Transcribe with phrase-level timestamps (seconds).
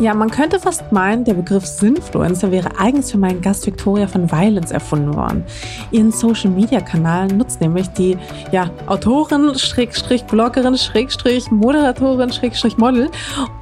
[0.00, 4.30] Ja, man könnte fast meinen, der Begriff Sinfluencer wäre eigens für meinen Gast Victoria von
[4.30, 5.44] Violence erfunden worden.
[5.90, 8.16] Ihren Social Media Kanal nutzt nämlich die
[8.52, 13.10] ja, Autorin, Schrägstrich, Bloggerin, Schrägstrich, Moderatorin, Schrägstrich, Model,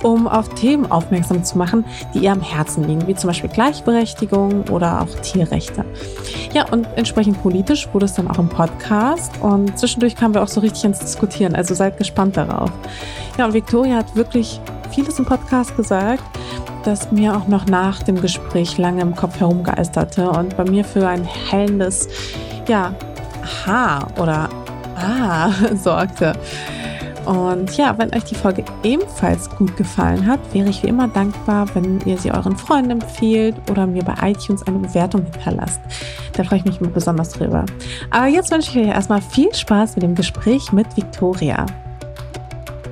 [0.02, 4.64] um auf Themen aufmerksam zu machen, die ihr am Herzen liegen, wie zum Beispiel Gleichberechtigung
[4.68, 5.86] oder auch Tierrechte.
[6.52, 10.48] Ja, und entsprechend politisch wurde es dann auch im Podcast und zwischendurch kamen wir auch
[10.48, 12.70] so richtig ins Diskutieren, also seid gespannt darauf.
[13.38, 14.60] Ja, und Victoria hat wirklich
[14.96, 16.24] vieles im Podcast gesagt,
[16.82, 21.06] das mir auch noch nach dem Gespräch lange im Kopf herumgeisterte und bei mir für
[21.06, 22.08] ein hellendes,
[22.66, 22.94] ja,
[23.42, 24.48] Aha oder
[24.96, 26.32] Ah sorgte.
[27.26, 31.66] Und ja, wenn euch die Folge ebenfalls gut gefallen hat, wäre ich wie immer dankbar,
[31.74, 35.80] wenn ihr sie euren Freunden empfiehlt oder mir bei iTunes eine Bewertung hinterlasst.
[36.32, 37.66] Da freue ich mich besonders drüber.
[38.10, 41.66] Aber jetzt wünsche ich euch erstmal viel Spaß mit dem Gespräch mit Victoria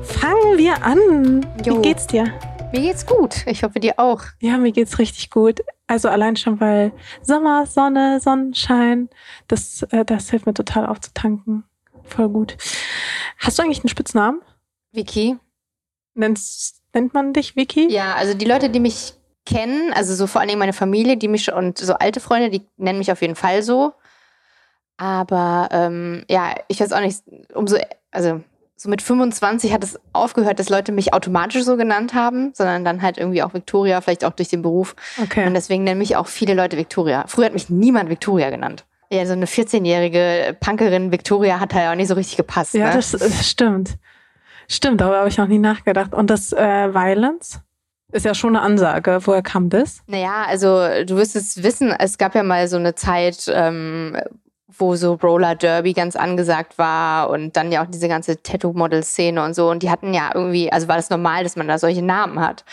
[0.05, 1.47] fangen wir an.
[1.64, 1.78] Jo.
[1.78, 2.33] Wie geht's dir?
[2.72, 3.47] Mir geht's gut.
[3.47, 4.22] Ich hoffe dir auch.
[4.41, 5.61] Ja, mir geht's richtig gut.
[5.86, 9.08] Also allein schon, weil Sommer, Sonne, Sonnenschein,
[9.48, 11.64] das, äh, das hilft mir total aufzutanken.
[12.05, 12.56] Voll gut.
[13.38, 14.41] Hast du eigentlich einen Spitznamen?
[14.92, 15.36] Vicky.
[16.14, 17.91] Nennst, nennt man dich Vicky?
[17.91, 19.14] Ja, also die Leute, die mich
[19.46, 22.67] kennen, also so vor allen Dingen meine Familie, die mich und so alte Freunde, die
[22.77, 23.92] nennen mich auf jeden Fall so.
[24.96, 27.77] Aber ähm, ja, ich weiß auch nicht, umso,
[28.11, 28.42] also
[28.84, 33.00] so mit 25 hat es aufgehört, dass Leute mich automatisch so genannt haben, sondern dann
[33.00, 34.95] halt irgendwie auch Victoria, vielleicht auch durch den Beruf.
[35.22, 35.46] Okay.
[35.46, 37.24] Und deswegen nennen mich auch viele Leute Victoria.
[37.27, 38.84] Früher hat mich niemand Victoria genannt.
[39.08, 42.74] Ja, so eine 14-jährige Punkerin Victoria hat halt auch nicht so richtig gepasst.
[42.74, 42.96] Ja, ne?
[42.96, 43.96] das, das, stimmt.
[44.68, 46.12] Stimmt, darüber habe ich noch nie nachgedacht.
[46.12, 47.61] Und das äh, Violence?
[48.12, 49.18] Ist ja schon eine Ansage.
[49.22, 50.02] Woher kam das?
[50.06, 50.68] Naja, also
[51.06, 54.18] du wirst es wissen, es gab ja mal so eine Zeit, ähm,
[54.79, 59.55] wo so Roller Derby ganz angesagt war und dann ja auch diese ganze Tattoo-Model-Szene und
[59.55, 59.70] so.
[59.70, 62.64] Und die hatten ja irgendwie, also war das normal, dass man da solche Namen hat.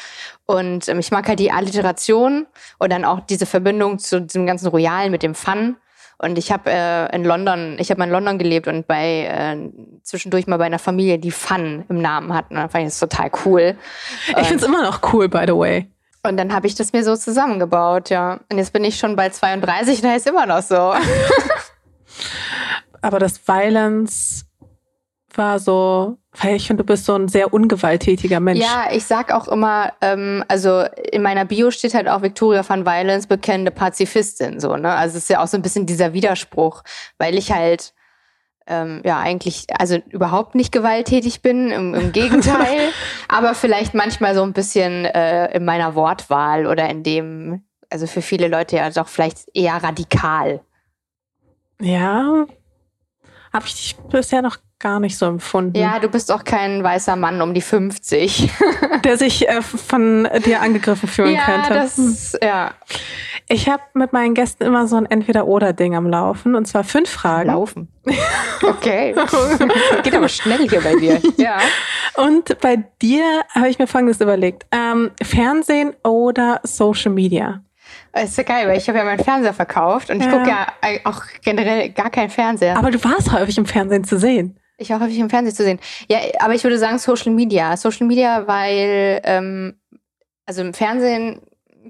[0.45, 2.47] Und ähm, ich mag halt die Alliteration
[2.77, 5.77] und dann auch diese Verbindung zu diesem ganzen Royalen mit dem Fun.
[6.17, 9.57] Und ich habe äh, in London, ich habe mal in London gelebt und bei äh,
[10.03, 12.55] zwischendurch mal bei einer Familie, die Fun im Namen hatten.
[12.55, 13.75] Und dann fand ich das total cool.
[14.27, 15.87] Ich finde es immer noch cool, by the way.
[16.23, 18.39] Und dann habe ich das mir so zusammengebaut, ja.
[18.51, 20.93] Und jetzt bin ich schon bei 32 und da ist immer noch so.
[23.01, 24.45] Aber das Violence
[25.37, 28.59] war so, weil ich finde, du bist so ein sehr ungewalttätiger Mensch.
[28.59, 32.85] Ja, ich sag auch immer, ähm, also in meiner Bio steht halt auch Victoria von
[32.85, 34.93] Violence, bekennende Pazifistin, so, ne?
[34.93, 36.83] Also es ist ja auch so ein bisschen dieser Widerspruch,
[37.17, 37.93] weil ich halt
[38.67, 42.89] ähm, ja eigentlich, also überhaupt nicht gewalttätig bin, im, im Gegenteil,
[43.27, 48.21] aber vielleicht manchmal so ein bisschen äh, in meiner Wortwahl oder in dem, also für
[48.21, 50.61] viele Leute ja doch vielleicht eher radikal.
[51.81, 52.45] Ja,
[53.53, 55.77] habe ich dich bisher noch gar nicht so empfunden.
[55.77, 58.49] Ja, du bist auch kein weißer Mann um die 50.
[59.03, 61.73] Der sich äh, von dir angegriffen fühlen ja, könnte.
[61.73, 62.15] Das, hm.
[62.41, 62.71] ja,
[63.47, 66.55] Ich habe mit meinen Gästen immer so ein Entweder-Oder-Ding am Laufen.
[66.55, 67.49] Und zwar fünf Fragen.
[67.49, 67.87] Laufen.
[68.63, 69.15] Okay.
[70.03, 71.19] Geht aber schnell hier bei dir.
[71.37, 71.57] Ja.
[72.15, 74.67] Und bei dir habe ich mir Folgendes überlegt.
[74.71, 77.63] Ähm, Fernsehen oder Social Media?
[78.13, 80.31] Ist ja geil, weil ich habe ja meinen Fernseher verkauft und ich ja.
[80.31, 80.67] gucke ja
[81.05, 82.77] auch generell gar keinen Fernseher.
[82.77, 84.57] Aber du warst häufig im Fernsehen zu sehen.
[84.77, 85.79] Ich war häufig im Fernsehen zu sehen.
[86.09, 87.77] Ja, aber ich würde sagen Social Media.
[87.77, 89.75] Social Media, weil ähm,
[90.45, 91.41] also im Fernsehen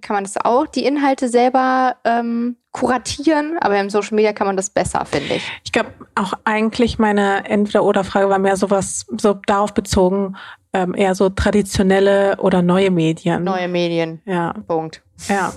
[0.01, 4.55] kann man das auch, die Inhalte selber ähm, kuratieren, aber im Social Media kann man
[4.55, 5.51] das besser, finde ich.
[5.63, 10.37] Ich glaube auch eigentlich meine Entweder-Oder-Frage war mehr sowas, so darauf bezogen,
[10.73, 13.43] ähm, eher so traditionelle oder neue Medien.
[13.43, 14.21] Neue Medien.
[14.25, 14.53] Ja.
[14.67, 15.01] Punkt.
[15.27, 15.51] Ja.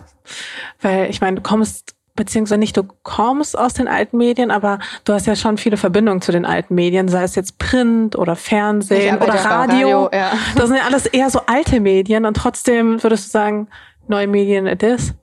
[0.81, 5.13] Weil ich meine, du kommst, beziehungsweise nicht du kommst aus den alten Medien, aber du
[5.13, 9.17] hast ja schon viele Verbindungen zu den alten Medien, sei es jetzt Print oder Fernsehen
[9.17, 10.05] oder Radio.
[10.05, 10.33] Radio ja.
[10.57, 13.69] Das sind ja alles eher so alte Medien und trotzdem würdest du sagen,
[14.07, 15.15] neue Medien it is?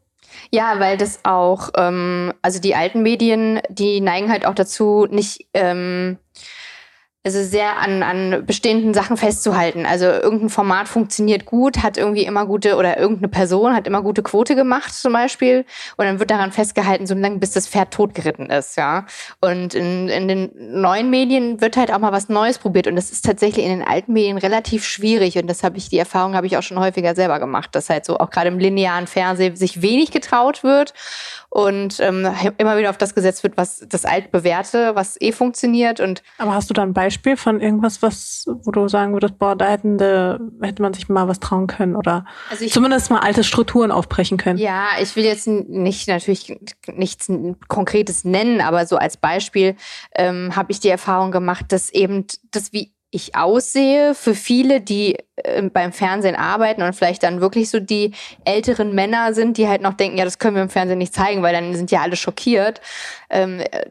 [0.50, 5.48] Ja, weil das auch, ähm, also die alten Medien, die neigen halt auch dazu, nicht
[5.54, 6.18] ähm,
[7.24, 9.86] also sehr an, an bestehenden Sachen festzuhalten.
[9.86, 14.24] Also irgendein Format funktioniert gut, hat irgendwie immer gute, oder irgendeine Person hat immer gute
[14.24, 15.66] Quote gemacht zum Beispiel.
[15.98, 19.06] Und dann wird daran festgehalten, so lange bis das Pferd totgeritten ist, ja.
[19.40, 22.88] Und in, in den neuen Medien wird halt auch mal was Neues probiert.
[22.88, 25.38] Und das ist tatsächlich in den alten Medien relativ schwierig.
[25.38, 28.04] Und das habe ich, die Erfahrung habe ich auch schon häufiger selber gemacht, dass halt
[28.04, 30.94] so auch gerade im linearen Fernsehen sich wenig getraut wird
[31.54, 32.26] und ähm,
[32.58, 36.00] immer wieder auf das gesetzt wird, was das altbewährte, was eh funktioniert.
[36.00, 39.58] Und Aber hast du da ein Beispiel von irgendwas, was, wo du sagen würdest, boah,
[39.58, 43.20] da hätten de, hätte man sich mal was trauen können oder also ich, zumindest mal
[43.20, 44.60] alte Strukturen aufbrechen können?
[44.60, 46.58] Ja, ich will jetzt nicht natürlich
[46.94, 47.30] nichts
[47.68, 49.76] Konkretes nennen, aber so als Beispiel
[50.16, 55.18] ähm, habe ich die Erfahrung gemacht, dass eben das wie ich aussehe für viele, die
[55.36, 58.14] äh, beim Fernsehen arbeiten und vielleicht dann wirklich so die
[58.46, 61.44] älteren Männer sind, die halt noch denken, ja, das können wir im Fernsehen nicht zeigen,
[61.44, 62.82] weil dann sind ja alle schockiert.
[63.30, 63.86] Ähm, äh,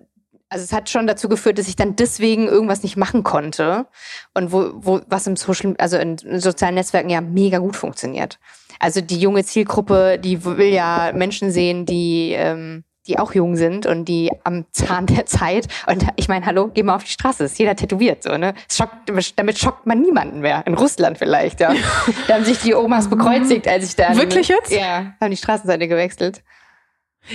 [0.48, 3.86] also es hat schon dazu geführt, dass ich dann deswegen irgendwas nicht machen konnte
[4.34, 8.40] und wo, wo was im Social, also in sozialen Netzwerken ja mega gut funktioniert.
[8.80, 13.86] Also die junge Zielgruppe, die will ja Menschen sehen, die ähm, die auch jung sind
[13.86, 15.66] und die am Zahn der Zeit.
[15.86, 18.54] Und ich meine, hallo, geh mal auf die Straße, ist jeder tätowiert, so, ne?
[18.70, 20.62] Schockt, damit schockt man niemanden mehr.
[20.66, 21.74] In Russland vielleicht, ja.
[22.28, 24.16] da haben sich die Omas bekreuzigt, als ich dann.
[24.16, 24.70] Wirklich jetzt?
[24.70, 26.42] Ja, haben die Straßenseite gewechselt.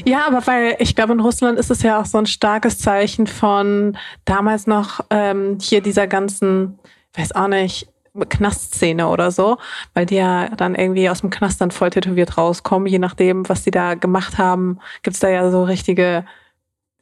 [0.06, 3.28] Ja, aber weil ich glaube, in Russland ist es ja auch so ein starkes Zeichen
[3.28, 6.80] von damals noch ähm, hier dieser ganzen,
[7.16, 7.88] weiß auch nicht,
[8.30, 9.58] Knastszene oder so,
[9.94, 13.64] weil die ja dann irgendwie aus dem Knast dann voll tätowiert rauskommen, je nachdem, was
[13.64, 16.26] die da gemacht haben, gibt's da ja so richtige,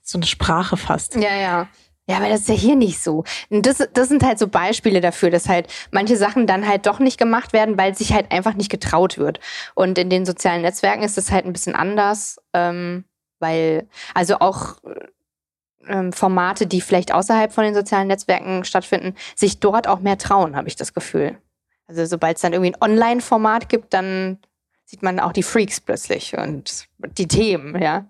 [0.02, 1.16] so eine Sprache fast.
[1.16, 1.68] Ja, ja.
[2.06, 3.24] Ja, aber das ist ja hier nicht so.
[3.50, 7.00] Und das, das sind halt so Beispiele dafür, dass halt manche Sachen dann halt doch
[7.00, 9.40] nicht gemacht werden, weil sich halt einfach nicht getraut wird.
[9.74, 13.06] Und in den sozialen Netzwerken ist das halt ein bisschen anders, ähm,
[13.40, 14.76] weil, also auch
[15.88, 20.56] ähm, Formate, die vielleicht außerhalb von den sozialen Netzwerken stattfinden, sich dort auch mehr trauen,
[20.56, 21.38] habe ich das Gefühl.
[21.88, 24.40] Also sobald es dann irgendwie ein Online-Format gibt, dann
[24.86, 26.88] sieht man auch die Freaks plötzlich und
[27.18, 28.06] die Themen, ja.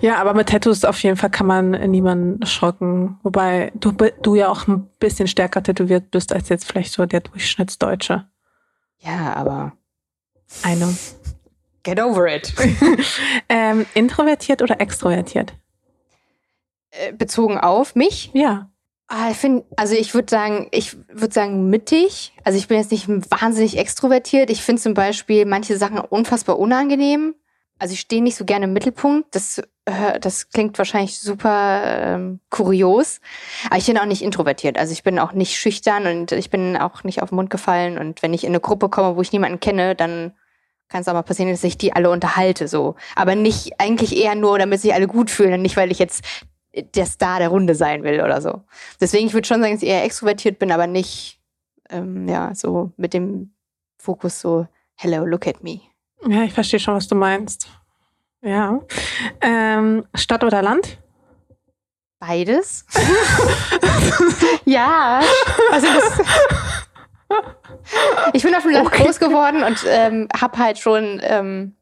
[0.00, 3.18] Ja, aber mit Tattoos auf jeden Fall kann man niemanden schocken.
[3.22, 7.20] Wobei du, du ja auch ein bisschen stärker tätowiert bist als jetzt vielleicht so der
[7.20, 8.26] Durchschnittsdeutsche.
[8.98, 9.72] Ja, aber.
[10.62, 10.96] Eine.
[11.82, 12.52] Get over it.
[13.48, 15.54] ähm, introvertiert oder extrovertiert?
[16.90, 18.30] Äh, bezogen auf mich?
[18.32, 18.70] Ja.
[19.08, 22.32] Ah, ich finde, also ich würde sagen, ich würde sagen mittig.
[22.44, 24.50] Also ich bin jetzt nicht wahnsinnig extrovertiert.
[24.50, 27.34] Ich finde zum Beispiel manche Sachen unfassbar unangenehm.
[27.78, 29.34] Also ich stehe nicht so gerne im Mittelpunkt.
[29.34, 33.20] Das, äh, das klingt wahrscheinlich super ähm, kurios.
[33.66, 34.78] Aber ich bin auch nicht introvertiert.
[34.78, 37.96] Also ich bin auch nicht schüchtern und ich bin auch nicht auf den Mund gefallen.
[37.98, 40.32] Und wenn ich in eine Gruppe komme, wo ich niemanden kenne, dann
[40.88, 42.68] kann es auch mal passieren, dass ich die alle unterhalte.
[42.68, 45.98] So, aber nicht eigentlich eher nur, damit sich alle gut fühlen und nicht, weil ich
[45.98, 46.24] jetzt
[46.74, 48.62] der Star der Runde sein will oder so.
[49.00, 51.40] Deswegen, ich würde schon sagen, dass ich eher extrovertiert bin, aber nicht
[51.90, 53.52] ähm, ja, so mit dem
[53.98, 55.80] Fokus so, hello, look at me.
[56.26, 57.68] Ja, ich verstehe schon, was du meinst.
[58.42, 58.80] Ja.
[59.40, 60.98] Ähm, Stadt oder Land?
[62.20, 62.84] Beides.
[64.64, 65.20] ja.
[65.72, 66.20] Also das,
[68.32, 69.04] ich bin auf dem Land okay.
[69.04, 71.76] groß geworden und ähm, habe halt schon ähm,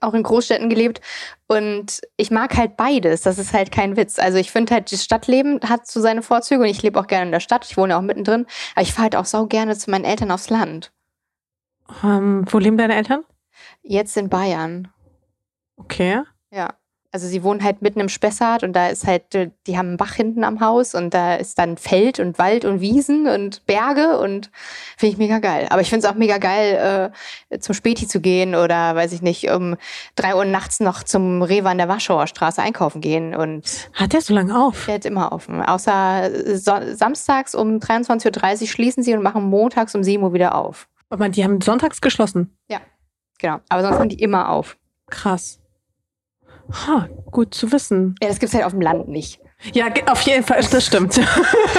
[0.00, 1.00] auch in Großstädten gelebt
[1.46, 3.22] und ich mag halt beides.
[3.22, 4.18] Das ist halt kein Witz.
[4.18, 7.26] Also ich finde halt, das Stadtleben hat so seine Vorzüge und ich lebe auch gerne
[7.26, 7.64] in der Stadt.
[7.64, 8.46] Ich wohne auch mittendrin.
[8.74, 10.92] Aber ich fahre halt auch sau gerne zu meinen Eltern aufs Land.
[12.02, 13.24] Ähm, wo leben deine Eltern?
[13.82, 14.88] Jetzt in Bayern.
[15.76, 16.22] Okay.
[16.50, 16.74] Ja.
[17.14, 19.22] Also sie wohnen halt mitten im Spessart und da ist halt,
[19.68, 22.80] die haben einen Bach hinten am Haus und da ist dann Feld und Wald und
[22.80, 24.50] Wiesen und Berge und
[24.96, 25.68] finde ich mega geil.
[25.70, 27.12] Aber ich finde es auch mega geil,
[27.50, 29.76] äh, zum Späti zu gehen oder weiß ich nicht, um
[30.16, 33.36] drei Uhr nachts noch zum Rewe an der Warschauer Straße einkaufen gehen.
[33.36, 34.86] Und hat der so lange auf?
[34.86, 35.62] Der hat immer offen.
[35.62, 40.56] Außer so samstags um 23.30 Uhr schließen sie und machen montags um 7 Uhr wieder
[40.56, 40.88] auf.
[41.10, 42.58] Aber die haben sonntags geschlossen?
[42.68, 42.80] Ja,
[43.38, 43.60] genau.
[43.68, 44.76] Aber sonst haben die immer auf.
[45.10, 45.60] Krass.
[46.72, 48.14] Ha, gut zu wissen.
[48.22, 49.40] Ja, das gibt's halt auf dem Land nicht.
[49.72, 51.20] Ja, auf jeden Fall, das stimmt.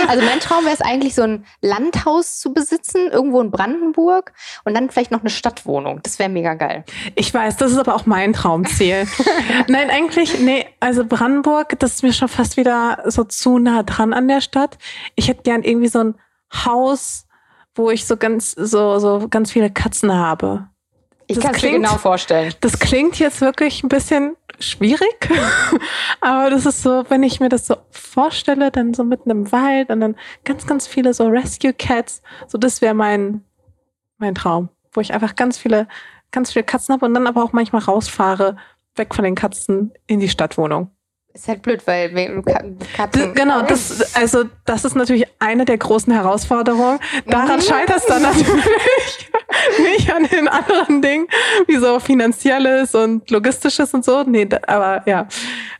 [0.07, 4.75] Also mein Traum wäre es eigentlich, so ein Landhaus zu besitzen, irgendwo in Brandenburg und
[4.75, 5.99] dann vielleicht noch eine Stadtwohnung.
[6.03, 6.83] Das wäre mega geil.
[7.15, 9.07] Ich weiß, das ist aber auch mein Traumziel.
[9.67, 14.13] Nein, eigentlich, nee, also Brandenburg, das ist mir schon fast wieder so zu nah dran
[14.13, 14.77] an der Stadt.
[15.15, 16.15] Ich hätte gern irgendwie so ein
[16.53, 17.25] Haus,
[17.73, 20.67] wo ich so ganz, so, so ganz viele Katzen habe.
[21.27, 22.53] Ich kann es mir genau vorstellen.
[22.61, 25.29] Das klingt jetzt wirklich ein bisschen schwierig,
[26.21, 29.89] aber das ist so, wenn ich mir das so vorstelle, dann so mitten im Wald
[29.89, 33.43] und dann ganz, ganz viele so Rescue Cats, so das wäre mein,
[34.17, 35.87] mein Traum, wo ich einfach ganz viele,
[36.31, 38.57] ganz viele Katzen habe und dann aber auch manchmal rausfahre,
[38.95, 40.89] weg von den Katzen in die Stadtwohnung.
[41.33, 42.41] Ist halt blöd, weil wir-
[42.95, 43.33] Katzen.
[43.33, 46.97] Genau, das, also das ist natürlich eine der großen Herausforderungen.
[47.27, 47.61] Daran Mhm.
[47.61, 49.29] scheitert es dann natürlich
[49.79, 51.27] nicht an den anderen Dingen,
[51.67, 54.23] wie so finanzielles und logistisches und so.
[54.23, 55.27] Nee, aber ja,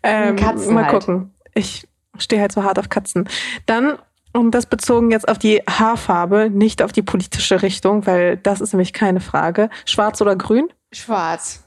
[0.03, 0.93] ähm, Katzen mal halt.
[0.93, 1.33] gucken.
[1.53, 3.27] Ich stehe halt so hart auf Katzen.
[3.65, 3.97] Dann
[4.33, 8.73] und das bezogen jetzt auf die Haarfarbe, nicht auf die politische Richtung, weil das ist
[8.73, 9.69] nämlich keine Frage.
[9.85, 10.67] Schwarz oder grün?
[10.91, 11.63] Schwarz.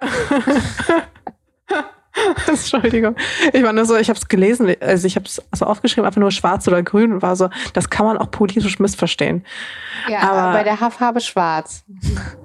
[2.46, 3.14] Entschuldigung.
[3.52, 6.20] Ich war nur so, ich habe es gelesen, also ich habe es so aufgeschrieben, einfach
[6.20, 9.44] nur schwarz oder grün und war so, das kann man auch politisch missverstehen.
[10.08, 11.84] Ja, Aber- bei der Haarfarbe schwarz.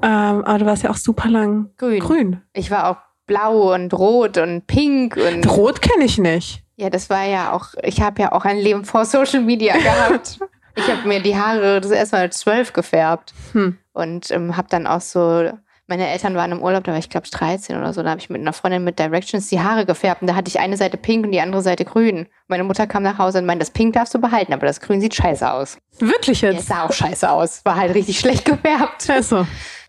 [0.02, 2.00] Ähm, aber du warst ja auch super lang Grün.
[2.00, 2.42] grün.
[2.54, 6.64] Ich war auch blau und rot und pink und Rot kenne ich nicht.
[6.76, 10.40] ja, das war ja auch, ich habe ja auch ein Leben vor Social Media gehabt.
[10.76, 13.78] ich habe mir die Haare das erste Mal mit zwölf gefärbt Hm.
[13.94, 15.50] und ähm, habe dann auch so,
[15.88, 18.20] meine Eltern waren im Urlaub, da war ich glaube ich 13 oder so, da habe
[18.20, 20.98] ich mit einer Freundin mit Directions die Haare gefärbt und da hatte ich eine Seite
[20.98, 22.28] pink und die andere Seite grün.
[22.48, 25.02] Meine Mutter kam nach Hause und meinte, das pink darfst du behalten, aber das grün
[25.02, 25.78] sieht scheiße aus.
[26.00, 26.68] Wirklich Ja, es jetzt?
[26.68, 29.10] sah auch scheiße aus, war halt richtig schlecht gefärbt.
[29.10, 29.46] Also.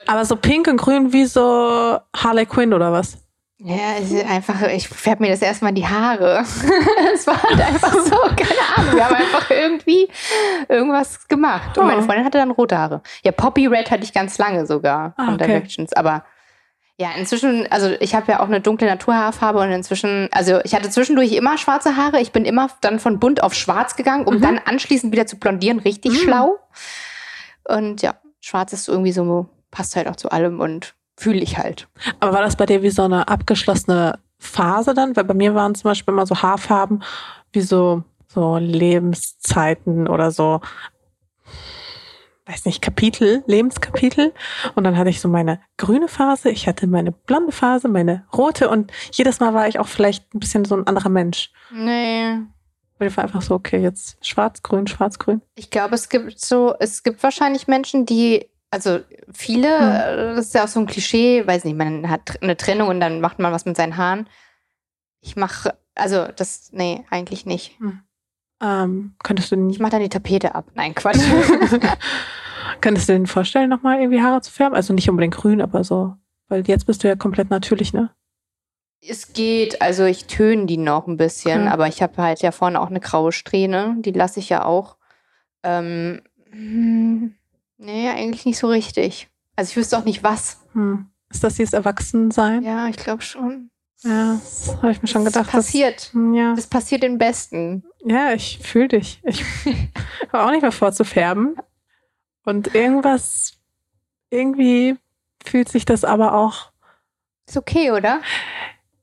[0.07, 3.19] Aber so pink und grün wie so Harley Quinn oder was?
[3.59, 6.41] Ja, es ist einfach, ich färbe mir das erstmal die Haare.
[7.15, 8.95] Es war halt einfach so, keine Ahnung.
[8.97, 10.09] Wir haben einfach irgendwie
[10.69, 11.79] irgendwas gemacht.
[11.79, 12.05] Und meine Oh.
[12.05, 13.01] Freundin hatte dann rote Haare.
[13.25, 15.47] Ja, Poppy Red hatte ich ganz lange sogar Ah, von okay.
[15.47, 15.95] Directions.
[15.95, 16.25] Aber
[16.99, 20.91] ja, inzwischen, also ich habe ja auch eine dunkle Naturhaarfarbe und inzwischen, also ich hatte
[20.91, 22.21] zwischendurch immer schwarze Haare.
[22.21, 24.41] Ich bin immer dann von bunt auf schwarz gegangen, um Mhm.
[24.43, 25.79] dann anschließend wieder zu blondieren.
[25.79, 26.17] Richtig Mhm.
[26.17, 26.59] schlau.
[27.65, 31.89] Und ja, schwarz ist irgendwie so, passt halt auch zu allem und fühle ich halt.
[32.21, 35.17] Aber war das bei dir wie so eine abgeschlossene Phase dann?
[35.17, 37.03] Weil bei mir waren zum Beispiel immer so Haarfarben
[37.53, 40.61] wie so, so Lebenszeiten oder so,
[42.47, 44.33] weiß nicht, Kapitel, Lebenskapitel.
[44.75, 48.69] Und dann hatte ich so meine grüne Phase, ich hatte meine blonde Phase, meine rote
[48.69, 51.51] und jedes Mal war ich auch vielleicht ein bisschen so ein anderer Mensch.
[51.73, 52.39] Nee.
[52.99, 55.43] Weil ich war einfach so, okay, jetzt schwarz, grün, schwarz, grün.
[55.55, 59.01] Ich glaube, es gibt so, es gibt wahrscheinlich Menschen, die, also
[59.33, 60.31] viele, Hm.
[60.33, 63.01] äh, das ist ja auch so ein Klischee, weiß nicht, man hat eine Trennung und
[63.01, 64.29] dann macht man was mit seinen Haaren.
[65.21, 67.79] Ich mache, also das, nee, eigentlich nicht.
[68.63, 70.67] Ähm, könntest du Ich nicht, mache dann die Tapete ab.
[70.75, 71.19] Nein, Quatsch.
[72.81, 74.75] könntest du dir denn vorstellen, nochmal irgendwie Haare zu färben?
[74.75, 76.15] Also nicht unbedingt grün, aber so.
[76.49, 78.11] Weil jetzt bist du ja komplett natürlich, ne?
[79.09, 81.71] es geht, also ich töne die noch ein bisschen, Okay.
[81.71, 84.97] aber ich habe halt ja vorne auch eine graue Strähne, die lasse ich ja auch.
[85.63, 87.36] Ähm, hm,
[87.79, 89.29] nee, eigentlich nicht so richtig.
[89.57, 90.59] Also ich wüsste auch nicht was.
[90.73, 91.07] Hm.
[91.31, 92.63] Ist das dieses Erwachsensein?
[92.63, 93.71] Ja, ich glaube schon.
[94.03, 95.51] Ja, das habe ich mir schon Das gedacht.
[95.51, 96.11] passiert.
[96.15, 96.55] Dass, ja.
[96.55, 97.83] Das passiert den Besten.
[98.05, 99.21] ja, ich fühle dich.
[99.25, 99.43] Ich
[100.33, 101.57] habe auch nicht mehr vor zu färben.
[102.45, 103.55] Und irgendwas,
[104.31, 104.97] irgendwie
[105.45, 106.71] fühlt sich das aber auch.
[107.49, 108.21] Ist okay, oder?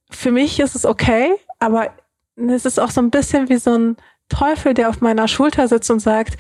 [0.10, 1.92] Für mich ist es okay, aber
[2.36, 3.98] es ist auch so ein bisschen wie so ein
[4.30, 6.38] Teufel, der auf meiner Schulter sitzt und sagt,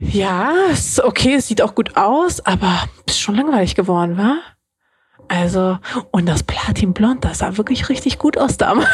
[0.00, 4.38] ja, ist okay, es sieht auch gut aus, aber bist schon langweilig geworden, wa?
[5.28, 5.78] Also,
[6.10, 8.88] und das Platinblond, das sah wirklich richtig gut aus damals.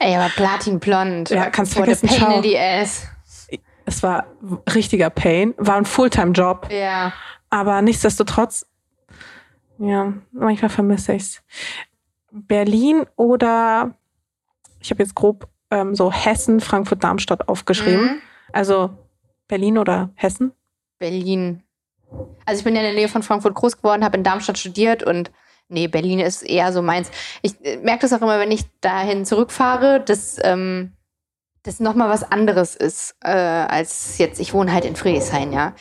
[0.00, 1.30] Ey, aber Platinblond.
[1.30, 3.06] Ja, kannst a vergessen, pain in the ass.
[3.86, 4.26] Es war
[4.74, 7.12] richtiger Pain, war ein Fulltime-Job, Ja.
[7.48, 8.66] aber nichtsdestotrotz,
[9.78, 11.42] ja, manchmal vermisse ich's.
[12.32, 13.94] Berlin oder
[14.80, 18.04] ich habe jetzt grob ähm, so Hessen, Frankfurt, Darmstadt aufgeschrieben.
[18.06, 18.20] Mhm.
[18.52, 18.90] Also
[19.48, 20.52] Berlin oder Hessen?
[20.98, 21.62] Berlin.
[22.44, 25.02] Also ich bin ja in der Nähe von Frankfurt groß geworden, habe in Darmstadt studiert
[25.02, 25.30] und
[25.68, 27.10] nee, Berlin ist eher so meins.
[27.42, 30.92] Ich äh, merke das auch immer, wenn ich dahin zurückfahre, dass ähm,
[31.62, 35.74] das nochmal was anderes ist, äh, als jetzt, ich wohne halt in Friedrichshain, ja.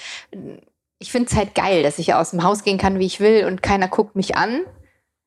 [0.98, 3.46] Ich finde es halt geil, dass ich aus dem Haus gehen kann, wie ich will
[3.46, 4.62] und keiner guckt mich an.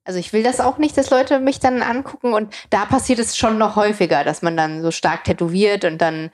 [0.04, 3.36] Also ich will das auch nicht, dass Leute mich dann angucken und da passiert es
[3.36, 6.30] schon noch häufiger, dass man dann so stark tätowiert und dann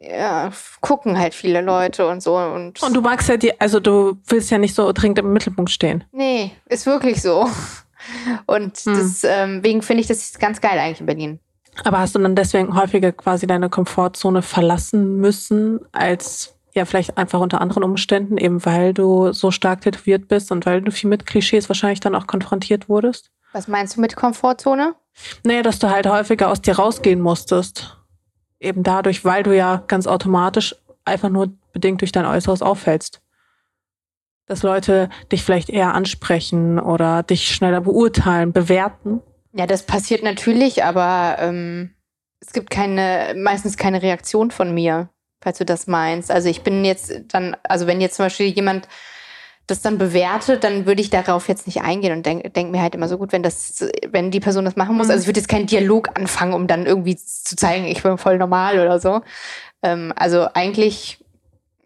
[0.00, 0.50] ja,
[0.80, 4.50] gucken halt viele Leute und so und, Und du magst ja die, also du willst
[4.50, 6.04] ja nicht so dringend im Mittelpunkt stehen.
[6.12, 7.48] nee, ist wirklich so.
[8.46, 8.94] Und Hm.
[8.96, 11.40] deswegen finde ich das ganz geil eigentlich in Berlin.
[11.84, 17.40] Aber hast du dann deswegen häufiger quasi deine Komfortzone verlassen müssen, als ja vielleicht einfach
[17.40, 21.26] unter anderen Umständen, eben weil du so stark tätowiert bist und weil du viel mit
[21.26, 23.30] Klischees wahrscheinlich dann auch konfrontiert wurdest?
[23.52, 24.94] Was meinst du mit Komfortzone?
[25.44, 27.96] Naja, dass du halt häufiger aus dir rausgehen musstest.
[28.60, 30.74] Eben dadurch, weil du ja ganz automatisch
[31.04, 33.20] einfach nur bedingt durch dein Äußeres auffällst.
[34.46, 39.20] Dass Leute dich vielleicht eher ansprechen oder dich schneller beurteilen, bewerten.
[39.52, 41.94] Ja, das passiert natürlich, aber ähm,
[42.40, 45.10] es gibt keine, meistens keine Reaktion von mir,
[45.42, 46.30] falls du das meinst.
[46.30, 48.88] Also ich bin jetzt dann, also wenn jetzt zum Beispiel jemand
[49.68, 52.94] das dann bewerte, dann würde ich darauf jetzt nicht eingehen und denke denk mir halt
[52.94, 55.06] immer so gut, wenn das, wenn die Person das machen muss.
[55.06, 55.12] Mhm.
[55.12, 58.38] Also ich würde jetzt keinen Dialog anfangen, um dann irgendwie zu zeigen, ich bin voll
[58.38, 59.20] normal oder so.
[59.82, 61.18] Ähm, also eigentlich,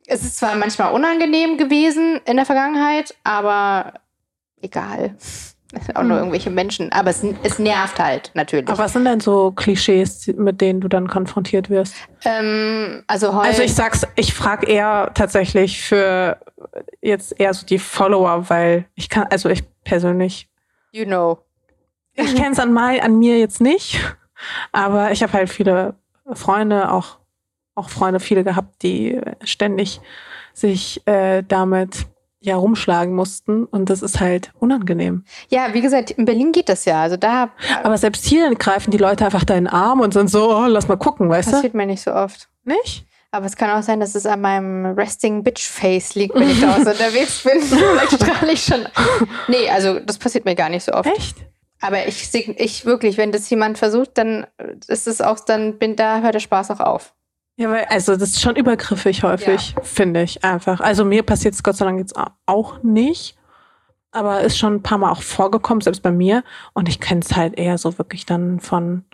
[0.07, 3.95] es ist zwar manchmal unangenehm gewesen in der Vergangenheit, aber
[4.61, 5.17] egal.
[5.73, 6.19] Es sind auch nur Mhm.
[6.19, 6.93] irgendwelche Menschen.
[6.93, 8.69] Aber es, es nervt halt natürlich.
[8.69, 11.95] Aber was sind denn so Klischees, mit denen du dann konfrontiert wirst?
[12.25, 13.31] ähm, also.
[13.31, 16.39] Also ich sag's, ich frage eher tatsächlich für
[17.01, 20.49] jetzt eher so die Follower, weil ich kann, also ich persönlich,
[20.93, 21.39] you know.
[22.15, 23.99] ich kenne es an, an mir jetzt nicht,
[24.71, 25.95] aber ich habe halt viele
[26.35, 27.19] Freunde, auch,
[27.75, 30.01] auch Freunde, viele gehabt, die ständig
[30.55, 32.07] sich äh, damit
[32.43, 35.25] ja rumschlagen mussten und das ist halt unangenehm.
[35.49, 37.03] Ja, wie gesagt, in Berlin geht das ja.
[37.03, 37.51] Also da
[37.83, 40.97] Aber selbst hier greifen die Leute einfach deinen Arm und sind so, oh, lass mal
[40.97, 41.53] gucken, weißt du?
[41.53, 42.49] passiert mir nicht so oft.
[42.65, 43.07] Nicht?
[43.31, 46.61] Aber es kann auch sein, dass es an meinem Resting Bitch Face liegt, wenn ich
[46.61, 47.63] da so unterwegs bin.
[47.63, 48.87] Vielleicht strahle ich schon.
[49.49, 51.09] Nee, also das passiert mir gar nicht so oft.
[51.09, 51.37] Echt?
[51.81, 54.47] Aber ich, ich wirklich, wenn das jemand versucht, dann
[54.87, 57.15] ist es auch, dann bin da hört der Spaß auch auf.
[57.57, 60.81] Ja, weil, also das ist schon übergriffig häufig, finde ich einfach.
[60.81, 63.37] Also mir passiert es Gott sei Dank jetzt au- auch nicht,
[64.11, 66.45] aber ist schon ein paar Mal auch vorgekommen, selbst bei mir.
[66.73, 69.05] Und ich kenne es halt eher so wirklich dann von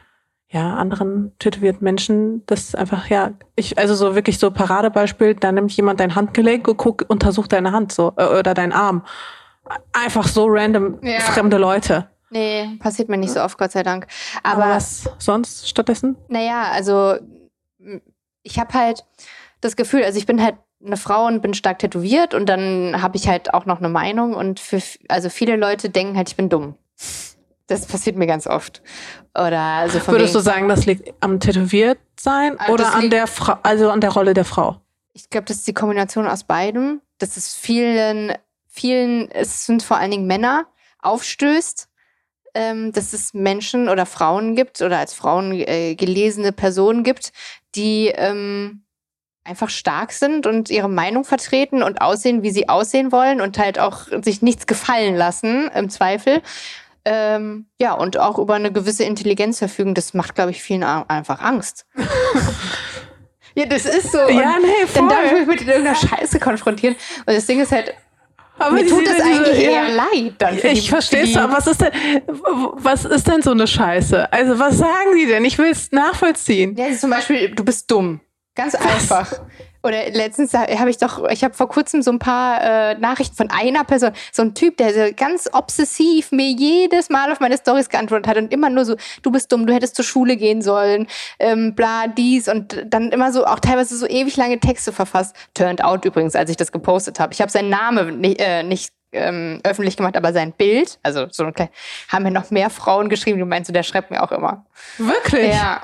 [0.50, 5.52] ja, anderen tätowierten Menschen, das ist einfach, ja, ich, also so wirklich so Paradebeispiel, da
[5.52, 9.04] nimmt jemand dein Handgelenk und guckt, untersucht deine Hand so, äh, oder deinen Arm.
[9.92, 11.20] Einfach so random Ja.
[11.20, 12.08] fremde Leute.
[12.30, 14.06] Nee, passiert mir nicht so oft, Gott sei Dank.
[14.42, 16.16] Aber, Aber, was sonst stattdessen?
[16.28, 17.16] naja, also
[18.42, 19.04] ich habe halt
[19.60, 23.16] das Gefühl, also ich bin halt eine Frau und bin stark tätowiert und dann habe
[23.16, 26.48] ich halt auch noch eine Meinung und für also viele Leute denken halt, ich bin
[26.48, 26.76] dumm.
[27.66, 28.82] Das passiert mir ganz oft.
[29.34, 33.56] Oder also Würdest du sagen, das liegt am Tätowiertsein Ah, oder das an der Frau,
[33.62, 34.80] also an der Rolle der Frau?
[35.18, 38.32] ich glaube, das ist die Kombination aus beidem, dass es vielen,
[38.68, 40.66] vielen, es sind vor allen Dingen Männer,
[41.00, 41.88] aufstößt,
[42.54, 47.32] ähm, dass es Menschen oder Frauen gibt oder als Frauen äh, gelesene Personen gibt,
[47.74, 48.82] die ähm,
[49.44, 53.78] einfach stark sind und ihre Meinung vertreten und aussehen, wie sie aussehen wollen und halt
[53.78, 56.42] auch sich nichts gefallen lassen, im Zweifel.
[57.04, 61.40] Ähm, ja, und auch über eine gewisse Intelligenz verfügen, das macht, glaube ich, vielen einfach
[61.40, 61.86] Angst.
[63.54, 64.20] ja, das ist so.
[64.20, 65.38] Und Ja, nee, dann darf ich voll.
[65.40, 66.96] mich mit irgendeiner Scheiße konfrontieren.
[67.24, 67.94] Und das Ding ist halt,
[68.58, 69.70] Aber mir tut das eigentlich ja.
[69.70, 70.58] eher leid dann.
[70.62, 71.92] Ich verstehe es, aber was ist denn,
[72.26, 74.32] was ist denn so eine Scheiße?
[74.32, 75.44] Also was sagen die denn?
[75.44, 76.74] Ich will es nachvollziehen.
[76.76, 78.20] Ja, also zum Beispiel, du bist dumm.
[78.54, 79.32] Ganz einfach.
[79.82, 83.50] Oder letztens habe ich doch, ich habe vor kurzem so ein paar äh, Nachrichten von
[83.50, 87.88] einer Person, so ein Typ, der so ganz obsessiv mir jedes Mal auf meine Stories
[87.88, 91.06] geantwortet hat und immer nur so, du bist dumm, du hättest zur Schule gehen sollen,
[91.38, 95.36] ähm, bla, dies und dann immer so, auch teilweise so ewig lange Texte verfasst.
[95.54, 97.32] Turned out übrigens, als ich das gepostet habe.
[97.32, 101.44] Ich habe seinen Namen nicht, äh, nicht ähm, öffentlich gemacht, aber sein Bild, also so
[101.44, 101.68] ein klein,
[102.08, 104.66] haben mir noch mehr Frauen geschrieben, du meinst, du, der schreibt mir auch immer.
[104.98, 105.54] Wirklich?
[105.54, 105.82] Ja.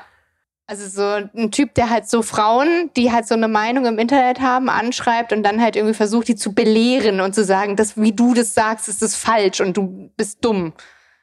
[0.67, 4.41] Also so ein Typ, der halt so Frauen, die halt so eine Meinung im Internet
[4.41, 8.13] haben, anschreibt und dann halt irgendwie versucht, die zu belehren und zu sagen, das, wie
[8.13, 10.73] du das sagst, ist das falsch und du bist dumm.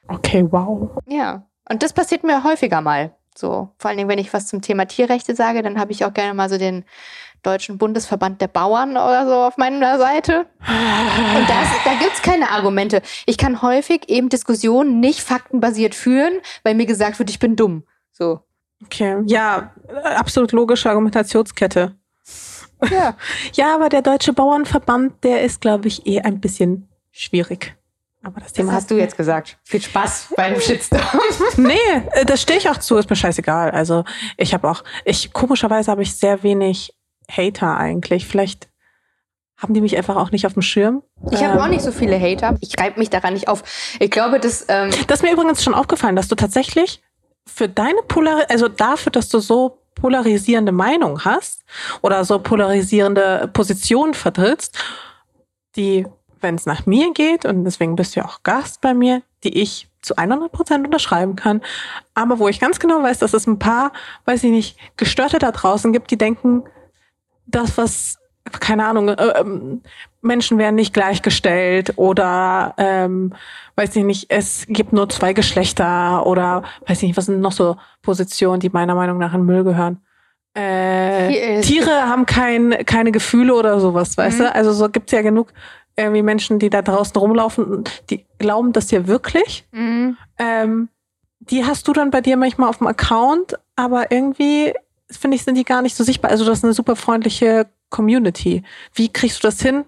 [0.07, 0.91] Okay, wow.
[1.07, 1.45] Ja.
[1.69, 3.15] Und das passiert mir häufiger mal.
[3.35, 6.13] So, vor allen Dingen, wenn ich was zum Thema Tierrechte sage, dann habe ich auch
[6.13, 6.85] gerne mal so den
[7.41, 10.45] Deutschen Bundesverband der Bauern oder so auf meiner Seite.
[10.59, 13.01] Und das, da gibt's keine Argumente.
[13.25, 17.83] Ich kann häufig eben Diskussionen nicht faktenbasiert führen, weil mir gesagt wird, ich bin dumm.
[18.13, 18.39] So.
[18.85, 21.95] Okay, ja, äh, absolut logische Argumentationskette.
[22.89, 23.15] Ja.
[23.53, 27.75] Ja, aber der Deutsche Bauernverband, der ist, glaube ich, eh ein bisschen schwierig.
[28.23, 29.57] Aber das Das Thema hast du jetzt gesagt.
[29.63, 31.01] Viel Spaß beim Shitstorm.
[31.57, 31.73] Nee,
[32.11, 33.71] äh, das stehe ich auch zu, ist mir scheißegal.
[33.71, 34.03] Also
[34.37, 36.93] ich habe auch, ich komischerweise habe ich sehr wenig
[37.29, 38.25] Hater eigentlich.
[38.27, 38.69] Vielleicht
[39.57, 41.03] haben die mich einfach auch nicht auf dem Schirm.
[41.31, 42.57] Ich habe Ähm, auch nicht so viele Hater.
[42.59, 43.63] Ich reibe mich daran nicht auf.
[43.99, 47.01] Ich glaube, dass ähm, Das ist mir übrigens schon aufgefallen, dass du tatsächlich
[47.45, 51.63] für deine Polar, also dafür, dass du so polarisierende Meinung hast
[52.01, 54.77] oder so polarisierende Positionen vertrittst,
[55.75, 56.05] die,
[56.41, 59.61] wenn es nach mir geht, und deswegen bist du ja auch Gast bei mir, die
[59.61, 61.61] ich zu 100 Prozent unterschreiben kann,
[62.13, 63.93] aber wo ich ganz genau weiß, dass es ein paar,
[64.25, 66.63] weiß ich nicht, Gestörte da draußen gibt, die denken,
[67.45, 68.17] das, was,
[68.59, 69.81] keine Ahnung, äh, ähm,
[70.21, 73.33] Menschen werden nicht gleichgestellt oder, ähm,
[73.75, 77.51] weiß ich nicht, es gibt nur zwei Geschlechter oder, weiß ich nicht, was sind noch
[77.51, 80.01] so Positionen, die meiner Meinung nach in Müll gehören.
[80.55, 84.43] Äh, Tiere haben kein, keine Gefühle oder sowas, weißt Mhm.
[84.43, 84.55] du?
[84.55, 85.51] Also so gibt's ja genug
[85.95, 89.65] irgendwie Menschen, die da draußen rumlaufen, und die glauben das ja wirklich.
[89.71, 90.89] mh, Ähm,
[91.39, 94.73] die hast du dann bei dir manchmal auf dem Account, aber irgendwie,
[95.11, 96.31] finde ich, sind die gar nicht so sichtbar.
[96.31, 98.63] Also das ist eine super freundliche Community.
[98.93, 99.85] Wie kriegst du das hin,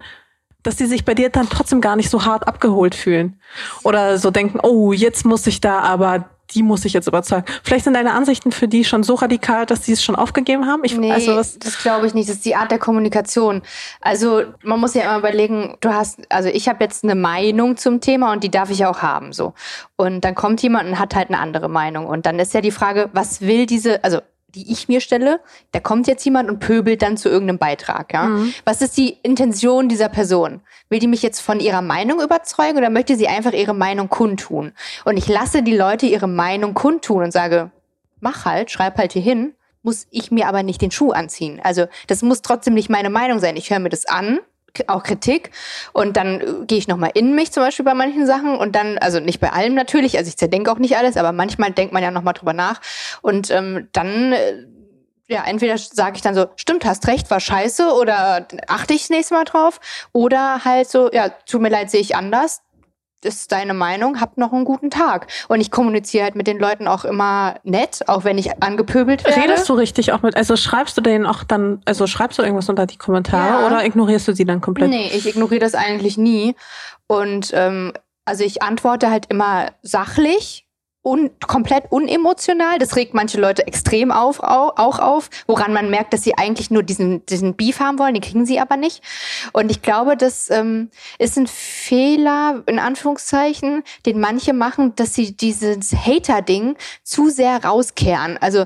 [0.63, 3.39] dass die sich bei dir dann trotzdem gar nicht so hart abgeholt fühlen.
[3.84, 7.46] Oder so denken, oh, jetzt muss ich da aber die muss ich jetzt überzeugen.
[7.63, 10.84] Vielleicht sind deine Ansichten für die schon so radikal, dass sie es schon aufgegeben haben?
[10.84, 12.30] Ich, nee, also was das glaube ich nicht.
[12.30, 13.63] Das ist die Art der Kommunikation.
[14.02, 18.00] Also man muss ja immer überlegen, du hast, also ich habe jetzt eine Meinung zum
[18.00, 19.34] Thema und die darf ich auch haben.
[19.34, 19.54] so.
[19.96, 22.06] Und dann kommt jemand und hat halt eine andere Meinung.
[22.06, 25.79] Und dann ist ja die Frage, was will diese, also die ich mir stelle, da
[25.79, 28.13] kommt jetzt jemand und pöbelt dann zu irgendeinem Beitrag.
[28.13, 28.27] Ja?
[28.27, 28.53] Mhm.
[28.63, 30.62] Was ist die Intention dieser Person?
[30.89, 34.71] Will die mich jetzt von ihrer Meinung überzeugen oder möchte sie einfach ihre Meinung kundtun?
[35.03, 37.71] Und ich lasse die Leute ihre Meinung kundtun und sage,
[38.21, 39.53] mach halt, schreib halt hier hin,
[39.84, 41.60] muss ich mir aber nicht den Schuh anziehen.
[41.63, 43.58] Also das muss trotzdem nicht meine Meinung sein.
[43.58, 44.39] Ich höre mir das an
[44.88, 45.51] auch Kritik.
[45.93, 48.57] Und dann äh, gehe ich nochmal in mich zum Beispiel bei manchen Sachen.
[48.57, 51.71] Und dann, also nicht bei allem natürlich, also ich zerdenke auch nicht alles, aber manchmal
[51.71, 52.81] denkt man ja nochmal drüber nach.
[53.21, 54.65] Und ähm, dann äh,
[55.27, 59.09] ja, entweder sage ich dann so, stimmt, hast recht, war scheiße oder achte ich das
[59.09, 59.79] nächste Mal drauf?
[60.11, 62.61] Oder halt so, ja, tut mir leid, sehe ich anders,
[63.25, 65.27] ist deine Meinung, hab noch einen guten Tag.
[65.47, 69.41] Und ich kommuniziere halt mit den Leuten auch immer nett, auch wenn ich angepöbelt werde.
[69.41, 72.69] Redest du richtig auch mit, also schreibst du denen auch dann, also schreibst du irgendwas
[72.69, 73.67] unter die Kommentare ja.
[73.67, 74.89] oder ignorierst du sie dann komplett?
[74.89, 76.55] Nee, ich ignoriere das eigentlich nie.
[77.07, 77.93] Und ähm,
[78.25, 80.64] also ich antworte halt immer sachlich
[81.06, 82.80] un komplett unemotional.
[82.80, 86.84] Das regt manche Leute extrem auf, auch auf, woran man merkt, dass sie eigentlich nur
[86.84, 89.04] diesen, diesen Beef haben wollen, den kriegen sie aber nicht.
[89.54, 90.89] Und ich glaube, das ähm,
[91.20, 98.38] ist ein Fehler, in Anführungszeichen, den manche machen, dass sie dieses Hater-Ding zu sehr rauskehren.
[98.41, 98.65] Also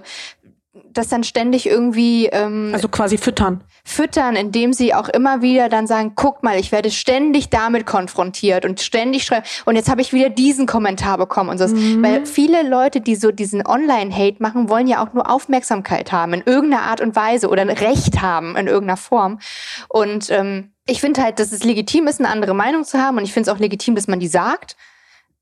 [0.92, 2.28] das dann ständig irgendwie.
[2.28, 6.72] Ähm, also quasi füttern füttern, indem sie auch immer wieder dann sagen, guck mal, ich
[6.72, 11.50] werde ständig damit konfrontiert und ständig schreiben und jetzt habe ich wieder diesen Kommentar bekommen
[11.50, 11.68] und so.
[11.68, 12.04] Mhm.
[12.04, 16.44] Weil viele Leute, die so diesen Online-Hate machen, wollen ja auch nur Aufmerksamkeit haben in
[16.46, 19.40] irgendeiner Art und Weise oder ein Recht haben in irgendeiner Form.
[19.88, 23.24] Und ähm, ich finde halt, dass es legitim ist, eine andere Meinung zu haben und
[23.24, 24.78] ich finde es auch legitim, dass man die sagt.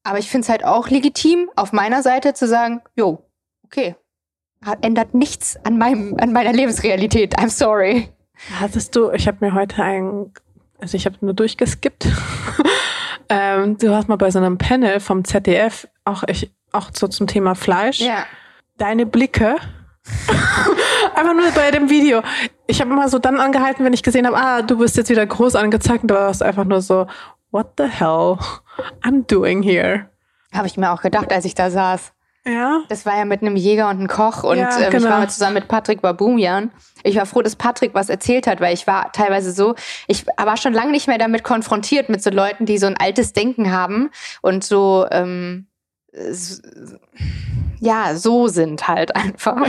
[0.04, 3.26] Aber ich finde es halt auch legitim, auf meiner Seite zu sagen, jo,
[3.66, 3.96] okay,
[4.82, 7.38] ändert nichts an meinem, an meiner Lebensrealität.
[7.38, 8.10] I'm sorry.
[8.60, 10.32] Hattest du, ich habe mir heute ein,
[10.80, 12.08] also ich habe nur durchgeskippt.
[13.30, 17.28] ähm, du hast mal bei so einem Panel vom ZDF, auch ich, auch so zum
[17.28, 18.26] Thema Fleisch, ja.
[18.78, 19.56] deine Blicke.
[21.16, 22.22] Einfach nur bei dem Video.
[22.68, 25.26] Ich habe immer so dann angehalten, wenn ich gesehen habe, ah, du bist jetzt wieder
[25.26, 27.08] groß angezeigt und du warst einfach nur so,
[27.52, 28.38] what the hell
[29.02, 30.10] I'm doing here.
[30.54, 32.14] Habe ich mir auch gedacht, als ich da saß.
[32.48, 32.82] Ja.
[32.90, 35.06] Das war ja mit einem Jäger und einem Koch und ja, ähm, genau.
[35.06, 36.72] ich war mal zusammen mit Patrick Babumian.
[37.04, 39.76] Ich war froh, dass Patrick was erzählt hat, weil ich war teilweise so,
[40.08, 43.34] ich war schon lange nicht mehr damit konfrontiert mit so Leuten, die so ein altes
[43.34, 44.10] Denken haben
[44.42, 45.68] und so ähm,
[47.80, 49.68] ja, so sind halt einfach.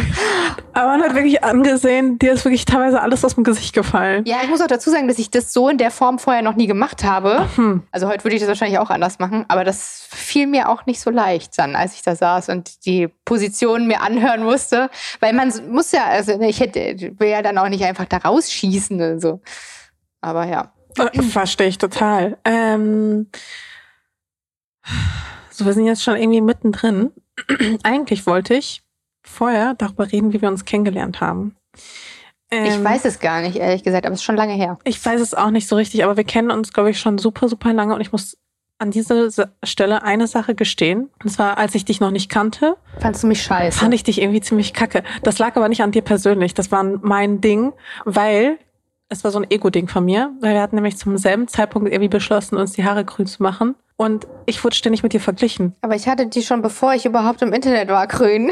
[0.73, 4.25] Aber man hat wirklich angesehen, dir ist wirklich teilweise alles aus dem Gesicht gefallen.
[4.27, 6.55] Ja, ich muss auch dazu sagen, dass ich das so in der Form vorher noch
[6.55, 7.49] nie gemacht habe.
[7.57, 7.83] Hm.
[7.91, 11.01] Also heute würde ich das wahrscheinlich auch anders machen, aber das fiel mir auch nicht
[11.01, 15.53] so leicht dann, als ich da saß und die Position mir anhören musste, weil man
[15.71, 19.41] muss ja, also ich hätte, will ja dann auch nicht einfach da rausschießen und so.
[20.21, 20.73] Aber ja.
[20.97, 22.39] Äh, verstehe ich total.
[22.45, 23.27] Ähm
[25.59, 27.11] so, wir sind jetzt schon irgendwie mittendrin.
[27.83, 28.83] Eigentlich wollte ich
[29.23, 31.57] vorher darüber reden, wie wir uns kennengelernt haben.
[32.51, 34.79] Ähm, ich weiß es gar nicht, ehrlich gesagt, aber es ist schon lange her.
[34.85, 37.49] Ich weiß es auch nicht so richtig, aber wir kennen uns, glaube ich, schon super,
[37.49, 38.39] super lange und ich muss
[38.79, 39.29] an dieser
[39.65, 41.11] Stelle eine Sache gestehen.
[41.23, 42.77] Und zwar, als ich dich noch nicht kannte.
[43.01, 43.77] Fandst du mich scheiße?
[43.77, 45.03] Fand ich dich irgendwie ziemlich kacke.
[45.25, 46.55] Das lag aber nicht an dir persönlich.
[46.55, 47.73] Das war mein Ding,
[48.05, 48.59] weil
[49.09, 52.09] es war so ein Ego-Ding von mir, weil wir hatten nämlich zum selben Zeitpunkt irgendwie
[52.09, 53.75] beschlossen, uns die Haare grün zu machen.
[53.99, 55.75] Und ich wurde ständig mit dir verglichen.
[55.83, 58.51] Aber ich hatte die schon, bevor ich überhaupt im Internet war, grün.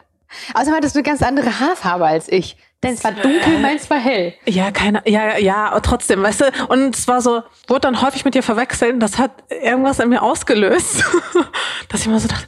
[0.54, 2.56] Außerdem hattest du eine ganz andere Haarfarbe als ich.
[2.82, 4.34] Denn es war dunkel, meins war hell.
[4.46, 8.24] Ja, keine, ja, ja, aber trotzdem, weißt du, und es war so, wurde dann häufig
[8.24, 11.02] mit dir verwechselt und das hat irgendwas in mir ausgelöst,
[11.88, 12.46] dass ich immer so dachte,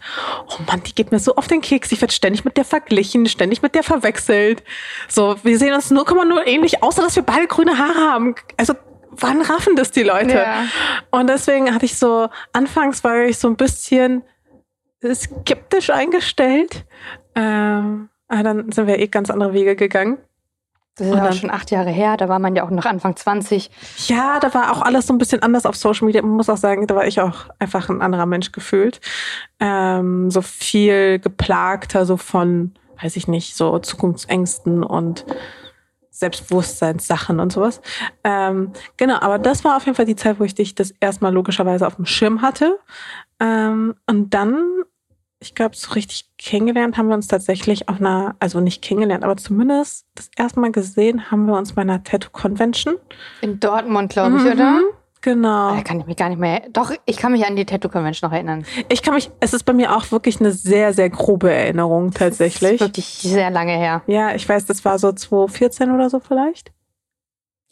[0.49, 3.27] oh Mann, die geht mir so auf den Keks, ich werde ständig mit der verglichen,
[3.27, 4.63] ständig mit der verwechselt.
[5.09, 8.35] So, wir sehen uns 0,0 ähnlich, außer dass wir beide grüne Haare haben.
[8.59, 8.75] Also
[9.21, 10.35] wann raffen das die Leute?
[10.35, 10.65] Ja.
[11.11, 14.23] Und deswegen hatte ich so, anfangs war ich so ein bisschen
[15.05, 16.85] skeptisch eingestellt.
[17.35, 20.19] Ähm, aber dann sind wir eh ganz andere Wege gegangen.
[20.99, 23.15] Das ist ja auch schon acht Jahre her, da war man ja auch noch Anfang
[23.15, 23.71] 20.
[24.09, 26.23] Ja, da war auch alles so ein bisschen anders auf Social Media.
[26.23, 29.01] Man muss auch sagen, da war ich auch einfach ein anderer Mensch gefühlt.
[29.61, 35.25] Ähm, so viel geplagter, so von, weiß ich nicht, so Zukunftsängsten und
[36.19, 37.81] Selbstbewusstseinssachen und sowas.
[38.25, 41.33] Ähm, genau, aber das war auf jeden Fall die Zeit, wo ich dich das erstmal
[41.33, 42.79] logischerweise auf dem Schirm hatte.
[43.39, 44.83] Ähm, und dann,
[45.39, 49.37] ich glaube, so richtig kennengelernt haben wir uns tatsächlich auf einer, also nicht kennengelernt, aber
[49.37, 52.97] zumindest das erste Mal gesehen haben wir uns bei einer Tattoo Convention.
[53.41, 54.53] In Dortmund, glaube ich, mhm.
[54.53, 54.81] oder?
[55.21, 55.75] Genau.
[55.75, 56.63] Da kann ich mich gar nicht mehr.
[56.73, 58.65] Doch, ich kann mich an die Tattoo Convention noch erinnern.
[58.89, 62.15] Ich kann mich, es ist bei mir auch wirklich eine sehr, sehr grobe Erinnerung Das
[62.15, 62.81] ist tatsächlich.
[62.81, 64.03] wirklich sehr lange her.
[64.07, 66.73] Ja, ich weiß, das war so 2014 oder so vielleicht.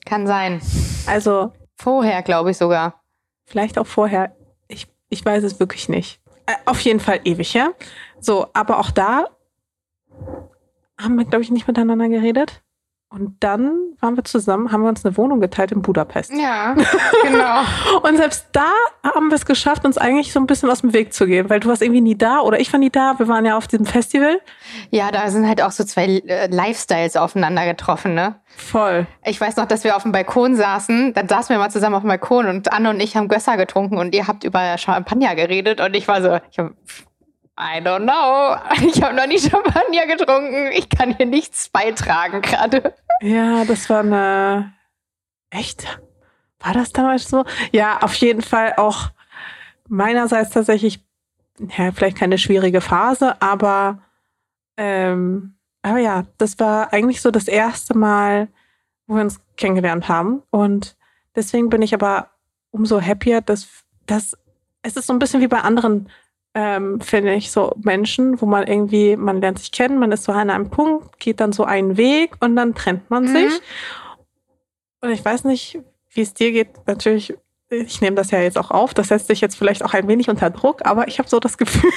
[0.05, 0.61] Kann sein.
[1.07, 3.03] Also Vorher, glaube ich sogar.
[3.45, 4.35] vielleicht auch vorher.
[4.67, 6.21] Ich, ich weiß es wirklich nicht.
[6.47, 7.71] Äh, auf jeden Fall ewig, ja.
[8.19, 9.27] So, aber auch da
[11.01, 12.63] haben wir, glaube ich, nicht miteinander geredet.
[13.09, 16.33] Und dann waren wir zusammen, haben wir uns eine Wohnung geteilt in Budapest.
[16.33, 16.75] Ja,
[17.23, 17.63] genau.
[18.03, 18.71] Und selbst da
[19.03, 21.61] haben wir es geschafft, uns eigentlich so ein bisschen aus dem Weg zu gehen, weil
[21.61, 23.15] du warst irgendwie nie da oder ich war nie da.
[23.19, 24.41] Wir waren ja auf diesem Festival.
[24.91, 28.37] Ja, da sind halt auch so zwei äh, Lifestyles aufeinander getroffen, ne?
[28.57, 29.07] Voll.
[29.25, 31.13] Ich weiß noch, dass wir auf dem Balkon saßen.
[31.15, 33.99] Dann saßen wir mal zusammen auf dem Balkon und Anne und ich haben Gösser getrunken
[33.99, 36.73] und ihr habt über Champagner geredet und ich war so, ich hab,
[37.59, 38.57] I don't know.
[38.87, 40.71] Ich habe noch nie Champagner getrunken.
[40.73, 42.95] Ich kann hier nichts beitragen gerade.
[43.21, 44.73] Ja, das war eine.
[45.51, 46.01] Echt?
[46.61, 47.45] War das damals so?
[47.73, 49.11] Ja, auf jeden Fall auch
[49.89, 51.05] meinerseits tatsächlich,
[51.59, 54.03] ja, vielleicht keine schwierige Phase, aber,
[54.77, 58.49] ähm, aber ja, das war eigentlich so das erste Mal,
[59.07, 60.43] wo wir uns kennengelernt haben.
[60.51, 60.97] Und
[61.35, 62.31] deswegen bin ich aber
[62.71, 63.69] umso happier, dass,
[64.07, 64.37] dass
[64.83, 66.11] es ist so ein bisschen wie bei anderen,
[66.59, 70.33] ähm, finde ich, so Menschen, wo man irgendwie, man lernt sich kennen, man ist so
[70.33, 73.29] an einem Punkt, geht dann so einen Weg und dann trennt man Mhm.
[73.29, 73.61] sich.
[75.03, 75.79] Und ich weiß nicht,
[76.13, 76.69] wie es dir geht.
[76.87, 77.35] Natürlich,
[77.69, 78.95] ich nehme das ja jetzt auch auf.
[78.95, 81.59] Das setzt sich jetzt vielleicht auch ein wenig unter Druck, aber ich habe so das
[81.59, 81.91] Gefühl,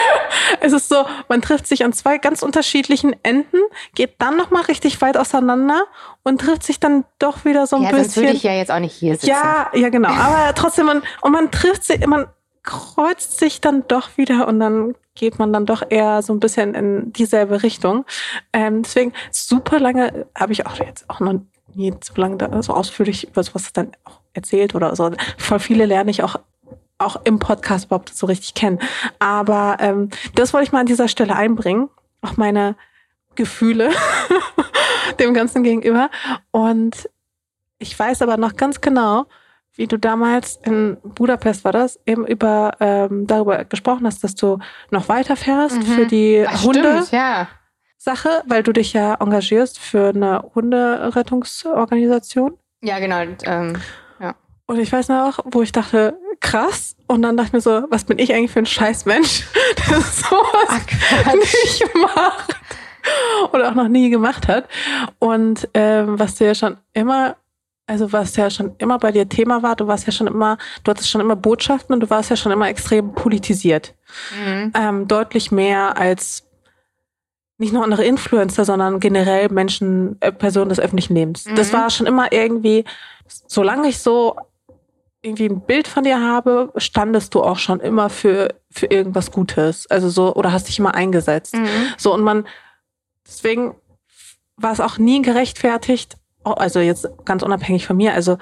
[0.60, 3.58] es ist so, man trifft sich an zwei ganz unterschiedlichen Enden,
[3.96, 5.84] geht dann nochmal richtig weit auseinander
[6.22, 8.22] und trifft sich dann doch wieder so ein Ja, bisschen.
[8.22, 9.26] würde ich ja jetzt auch nicht hier sitzen.
[9.30, 10.10] Ja, ja, genau.
[10.10, 12.26] Aber trotzdem, man, und man trifft sich, man
[12.66, 16.74] kreuzt sich dann doch wieder und dann geht man dann doch eher so ein bisschen
[16.74, 18.04] in dieselbe Richtung.
[18.52, 21.40] Ähm, deswegen super lange habe ich auch jetzt auch noch
[21.74, 25.10] nie so lange da, so ausführlich über sowas dann auch erzählt oder so.
[25.38, 26.36] Voll viele lerne ich auch
[26.98, 28.78] auch im Podcast überhaupt so richtig kennen.
[29.18, 31.90] Aber ähm, das wollte ich mal an dieser Stelle einbringen.
[32.22, 32.74] Auch meine
[33.34, 33.90] Gefühle
[35.20, 36.10] dem Ganzen gegenüber.
[36.50, 37.08] Und
[37.78, 39.26] ich weiß aber noch ganz genau,
[39.76, 44.58] wie du damals in Budapest war das, eben über ähm, darüber gesprochen hast, dass du
[44.90, 45.82] noch weiterfährst Mhm.
[45.82, 46.80] für die Ach, Hunde.
[47.04, 47.48] stimmt, ja.
[47.98, 52.56] Sache, weil du dich ja engagierst für eine Hunderettungsorganisation.
[52.82, 53.22] Ja, genau.
[53.22, 53.76] Und, ähm,
[54.68, 56.96] Und ich weiß noch, wo ich dachte, krass.
[57.06, 59.46] Und dann dachte ich mir so, was bin ich eigentlich für ein Scheißmensch,
[59.88, 60.80] der sowas
[61.24, 62.56] ach, nicht macht
[63.52, 64.66] oder auch noch nie gemacht hat.
[65.20, 67.36] Und ähm, was du ja schon immer,
[67.86, 70.90] also was ja schon immer bei dir Thema war, du warst ja schon immer, du
[70.90, 73.94] hattest schon immer Botschaften und du warst ja schon immer extrem politisiert.
[74.36, 74.72] Mhm.
[74.74, 76.42] Ähm, deutlich mehr als
[77.58, 81.44] nicht nur andere Influencer, sondern generell Menschen, äh, Personen des öffentlichen Lebens.
[81.54, 81.76] Das Mhm.
[81.76, 82.84] war schon immer irgendwie,
[83.46, 84.36] solange ich so
[85.22, 89.86] irgendwie ein Bild von dir habe, standest du auch schon immer für, für irgendwas Gutes.
[89.90, 91.54] Also so, oder hast dich immer eingesetzt.
[91.54, 91.66] Mhm.
[91.96, 92.46] So, und man,
[93.26, 93.74] deswegen
[94.56, 96.16] war es auch nie gerechtfertigt,
[96.54, 98.38] also jetzt ganz unabhängig von mir, also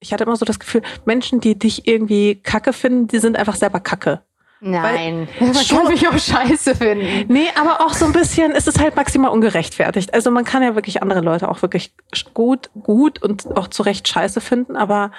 [0.00, 3.56] ich hatte immer so das Gefühl, Menschen, die dich irgendwie kacke finden, die sind einfach
[3.56, 4.22] selber kacke.
[4.60, 5.28] Nein.
[5.40, 7.32] Man Schon- kann mich auch scheiße finden.
[7.32, 10.14] Nee, aber auch so ein bisschen, es ist halt maximal ungerechtfertigt.
[10.14, 11.94] Also man kann ja wirklich andere Leute auch wirklich
[12.34, 15.12] gut, gut und auch zu Recht scheiße finden, aber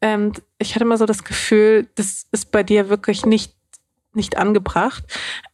[0.00, 3.53] ähm, ich hatte immer so das Gefühl, das ist bei dir wirklich nicht,
[4.16, 5.04] nicht angebracht.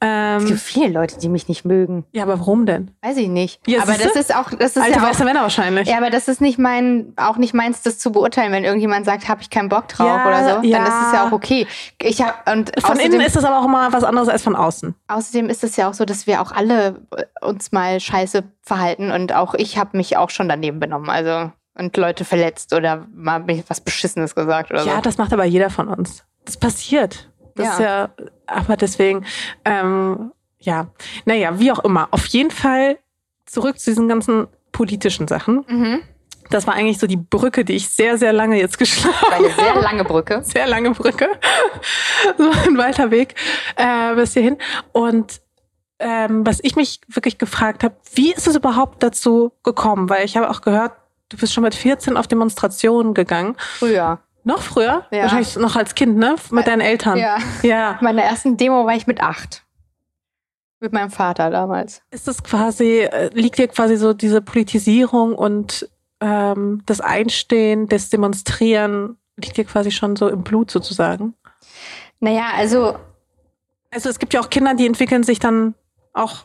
[0.00, 2.04] Es gibt Ähm, viele Leute, die mich nicht mögen.
[2.12, 2.90] ja, aber warum denn?
[3.02, 3.60] Weiß ich nicht.
[3.66, 5.88] Ja, aber das ist auch, das ist Alte ja auch, weiße Männer wahrscheinlich.
[5.88, 8.52] ja, aber das ist nicht mein, auch nicht meins, das zu beurteilen.
[8.52, 10.78] Wenn irgendjemand sagt, habe ich keinen Bock drauf Ja, oder so, ja.
[10.78, 11.66] dann ist es ja auch okay.
[12.00, 14.56] Ich hab, und Von außerdem, innen ist das aber auch immer was anderes als von
[14.56, 14.94] außen.
[15.08, 19.10] außerdem ist es ja auch so, dass wir auch alle äh, uns mal scheiße verhalten
[19.10, 21.08] und auch ich habe mich auch schon daneben benommen.
[21.10, 25.00] Also und Leute verletzt oder mal mich was Beschissenes gesagt oder Ja, so.
[25.00, 26.24] das macht aber jeder von uns.
[26.44, 27.29] Das passiert.
[27.60, 27.72] Das Ja.
[27.74, 28.10] ist ja,
[28.46, 29.24] aber deswegen,
[29.64, 30.88] ähm, ja,
[31.24, 32.08] naja, wie auch immer.
[32.10, 32.98] Auf jeden Fall
[33.46, 35.64] zurück zu diesen ganzen politischen Sachen.
[35.68, 36.00] Mhm.
[36.50, 39.50] Das war eigentlich so die Brücke, die ich sehr, sehr lange jetzt geschlagen War Eine
[39.50, 40.40] sehr lange Brücke.
[40.44, 41.28] Sehr lange Brücke.
[42.36, 43.34] so ein weiter Weg
[43.76, 44.58] äh, bis hierhin.
[44.92, 45.40] Und
[46.00, 50.08] ähm, was ich mich wirklich gefragt habe, wie ist es überhaupt dazu gekommen?
[50.08, 50.92] Weil ich habe auch gehört,
[51.28, 53.54] du bist schon mit 14 auf Demonstrationen gegangen.
[53.78, 54.18] Früher.
[54.44, 55.06] Noch früher?
[55.10, 55.22] Ja.
[55.22, 56.36] Wahrscheinlich noch als Kind, ne?
[56.50, 57.18] Mit deinen Eltern.
[57.18, 57.38] Ja.
[57.62, 57.98] Ja.
[58.00, 59.64] Meiner ersten Demo war ich mit acht.
[60.80, 62.02] Mit meinem Vater damals.
[62.10, 65.88] Ist das quasi, äh, liegt dir quasi so diese Politisierung und
[66.20, 71.34] ähm, das Einstehen, das Demonstrieren, liegt dir quasi schon so im Blut sozusagen?
[72.20, 72.96] Naja, also
[73.90, 75.74] Also es gibt ja auch Kinder, die entwickeln sich dann
[76.14, 76.44] auch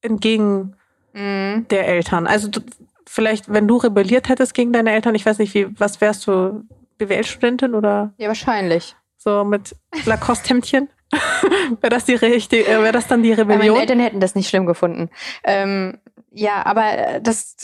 [0.00, 0.76] entgegen
[1.12, 2.26] mh, der Eltern.
[2.26, 2.60] Also du,
[3.06, 6.62] vielleicht, wenn du rebelliert hättest gegen deine Eltern, ich weiß nicht, wie, was wärst du,
[6.98, 8.96] BWL-Studentin oder Ja, wahrscheinlich.
[9.16, 10.88] so mit Lacoste-Hemdchen?
[11.80, 13.78] wäre das die richtig, äh, wäre das dann die Aber meine Rebellion?
[13.80, 15.10] Eltern hätten das nicht schlimm gefunden.
[15.44, 15.98] Ähm,
[16.32, 17.56] ja, aber das,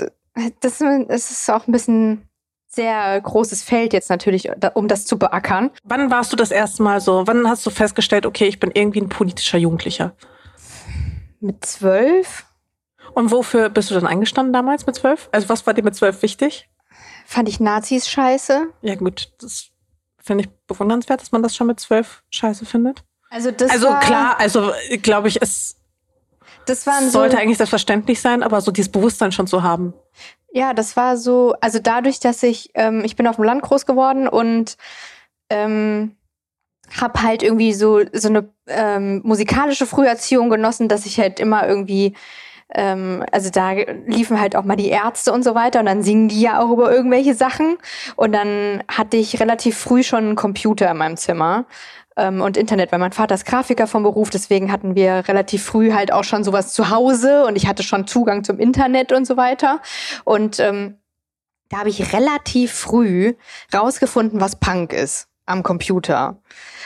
[0.60, 2.28] das, das ist auch ein bisschen
[2.68, 5.70] sehr großes Feld jetzt natürlich, um das zu beackern.
[5.82, 7.26] Wann warst du das erste Mal so?
[7.26, 10.14] Wann hast du festgestellt, okay, ich bin irgendwie ein politischer Jugendlicher?
[11.40, 12.44] Mit zwölf
[13.14, 15.28] Und wofür bist du dann eingestanden damals mit zwölf?
[15.32, 16.68] Also was war dir mit zwölf wichtig?
[17.30, 18.66] Fand ich Nazis scheiße.
[18.82, 19.68] Ja gut, das
[20.18, 23.04] finde ich bewundernswert, dass man das schon mit zwölf scheiße findet.
[23.30, 25.76] Also das also war, klar, also glaube ich, es
[26.66, 29.94] das waren so, sollte eigentlich selbstverständlich sein, aber so dieses Bewusstsein schon zu haben.
[30.52, 33.86] Ja, das war so, also dadurch, dass ich, ähm, ich bin auf dem Land groß
[33.86, 34.76] geworden und
[35.48, 36.16] ähm,
[37.00, 42.16] habe halt irgendwie so, so eine ähm, musikalische Früherziehung genossen, dass ich halt immer irgendwie,
[42.74, 43.72] ähm, also da
[44.06, 46.70] liefen halt auch mal die Ärzte und so weiter und dann singen die ja auch
[46.70, 47.78] über irgendwelche Sachen.
[48.16, 51.66] Und dann hatte ich relativ früh schon einen Computer in meinem Zimmer
[52.16, 55.92] ähm, und Internet, weil mein Vater ist Grafiker vom Beruf, deswegen hatten wir relativ früh
[55.92, 59.36] halt auch schon sowas zu Hause und ich hatte schon Zugang zum Internet und so
[59.36, 59.80] weiter.
[60.24, 60.98] Und ähm,
[61.68, 63.34] da habe ich relativ früh
[63.72, 66.36] rausgefunden, was Punk ist am Computer.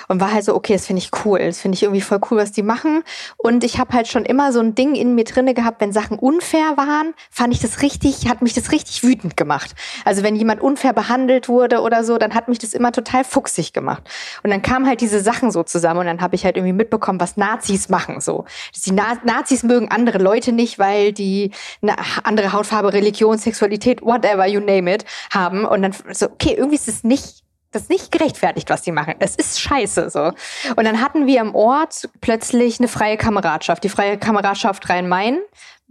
[0.09, 1.39] Und war halt so, okay, das finde ich cool.
[1.39, 3.03] Das finde ich irgendwie voll cool, was die machen.
[3.37, 6.19] Und ich habe halt schon immer so ein Ding in mir drinne gehabt, wenn Sachen
[6.19, 9.75] unfair waren, fand ich das richtig, hat mich das richtig wütend gemacht.
[10.05, 13.73] Also wenn jemand unfair behandelt wurde oder so, dann hat mich das immer total fuchsig
[13.73, 14.03] gemacht.
[14.43, 17.21] Und dann kamen halt diese Sachen so zusammen und dann habe ich halt irgendwie mitbekommen,
[17.21, 18.21] was Nazis machen.
[18.21, 18.45] So,
[18.85, 24.47] die Na Nazis mögen andere Leute nicht, weil die eine andere Hautfarbe, Religion, Sexualität, whatever
[24.47, 25.65] you name it haben.
[25.65, 27.44] Und dann so, okay, irgendwie ist es nicht
[27.75, 29.15] das ist nicht gerechtfertigt, was die machen.
[29.19, 30.33] Es ist scheiße so.
[30.77, 35.39] Und dann hatten wir im Ort plötzlich eine freie Kameradschaft, die freie Kameradschaft Rhein-Main.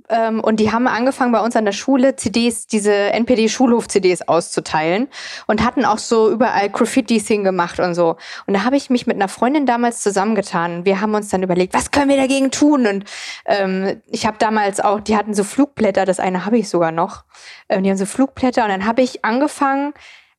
[0.10, 5.08] Ähm, und die haben angefangen bei uns an der Schule CDs, diese NPD-Schulhof-CDs auszuteilen
[5.48, 8.18] und hatten auch so überall Graffitis hingemacht und so.
[8.46, 10.86] Und da habe ich mich mit einer Freundin damals zusammengetan.
[10.86, 12.86] Wir haben uns dann überlegt, was können wir dagegen tun?
[12.86, 13.06] Und
[13.46, 17.24] ähm, ich habe damals auch, die hatten so Flugblätter, das eine habe ich sogar noch.
[17.70, 19.94] Ähm, die haben so Flugblätter und dann habe ich angefangen,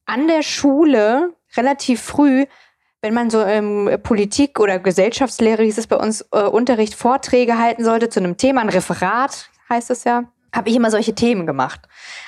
[0.06, 2.46] an der Schule relativ früh,
[3.02, 7.84] wenn man so im Politik- oder Gesellschaftslehre hieß es bei uns, äh, Unterricht Vorträge halten
[7.84, 11.80] sollte zu einem Thema, ein Referat heißt es ja, habe ich immer solche Themen gemacht.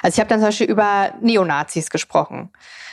[0.02, 2.50] Also ich habe dann zum Beispiel über Neonazis gesprochen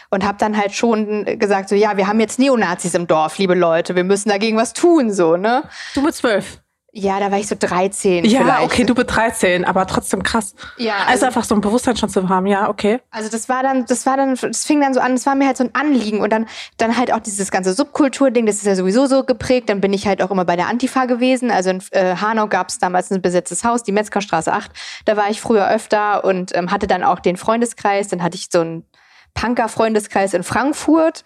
[0.10, 3.56] und habe dann halt schon gesagt, so ja, wir haben jetzt Neonazis im Dorf, liebe
[3.56, 5.64] Leute, wir müssen dagegen was tun, so, ne?
[5.94, 6.63] Du mit zwölf.
[6.96, 8.62] Ja, da war ich so 13 Ja, vielleicht.
[8.66, 10.54] okay, du mit 13, aber trotzdem krass.
[10.78, 13.00] Ja, Also einfach so ein Bewusstsein schon zu haben, ja, okay.
[13.10, 15.48] Also das war dann, das war dann, das fing dann so an, das war mir
[15.48, 16.46] halt so ein Anliegen und dann,
[16.78, 19.70] dann halt auch dieses ganze Subkultur-Ding, das ist ja sowieso so geprägt.
[19.70, 21.50] Dann bin ich halt auch immer bei der Antifa gewesen.
[21.50, 24.70] Also in äh, Hanau gab es damals ein besetztes Haus, die Metzgerstraße 8.
[25.06, 28.10] Da war ich früher öfter und ähm, hatte dann auch den Freundeskreis.
[28.10, 28.86] Dann hatte ich so einen
[29.34, 31.24] Punker-Freundeskreis in Frankfurt,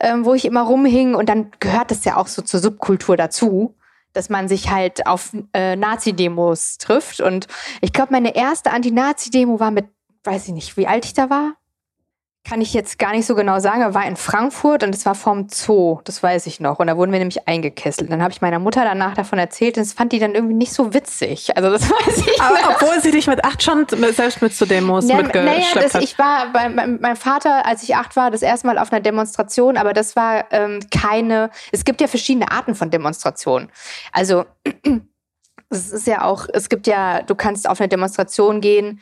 [0.00, 3.76] ähm, wo ich immer rumhing und dann gehört das ja auch so zur Subkultur dazu
[4.18, 7.20] dass man sich halt auf äh, Nazi-Demos trifft.
[7.20, 7.46] Und
[7.80, 9.86] ich glaube, meine erste Anti-Nazi-Demo war mit,
[10.24, 11.57] weiß ich nicht, wie alt ich da war.
[12.48, 15.14] Kann ich jetzt gar nicht so genau sagen, aber war in Frankfurt und es war
[15.14, 16.78] vorm Zoo, das weiß ich noch.
[16.78, 18.10] Und da wurden wir nämlich eingekesselt.
[18.10, 20.72] Dann habe ich meiner Mutter danach davon erzählt und das fand die dann irgendwie nicht
[20.72, 21.54] so witzig.
[21.56, 22.80] Also das weiß ich Aber noch.
[22.80, 26.02] obwohl sie dich mit acht schon selbst mit zu Demos Ja, mitgeschleppt naja, das, hat.
[26.02, 29.00] ich war bei meinem mein Vater, als ich acht war, das erste Mal auf einer
[29.02, 31.50] Demonstration, aber das war ähm, keine.
[31.70, 33.70] Es gibt ja verschiedene Arten von Demonstrationen.
[34.12, 34.46] Also
[35.70, 39.00] es ist ja auch, es gibt ja, du kannst auf eine Demonstration gehen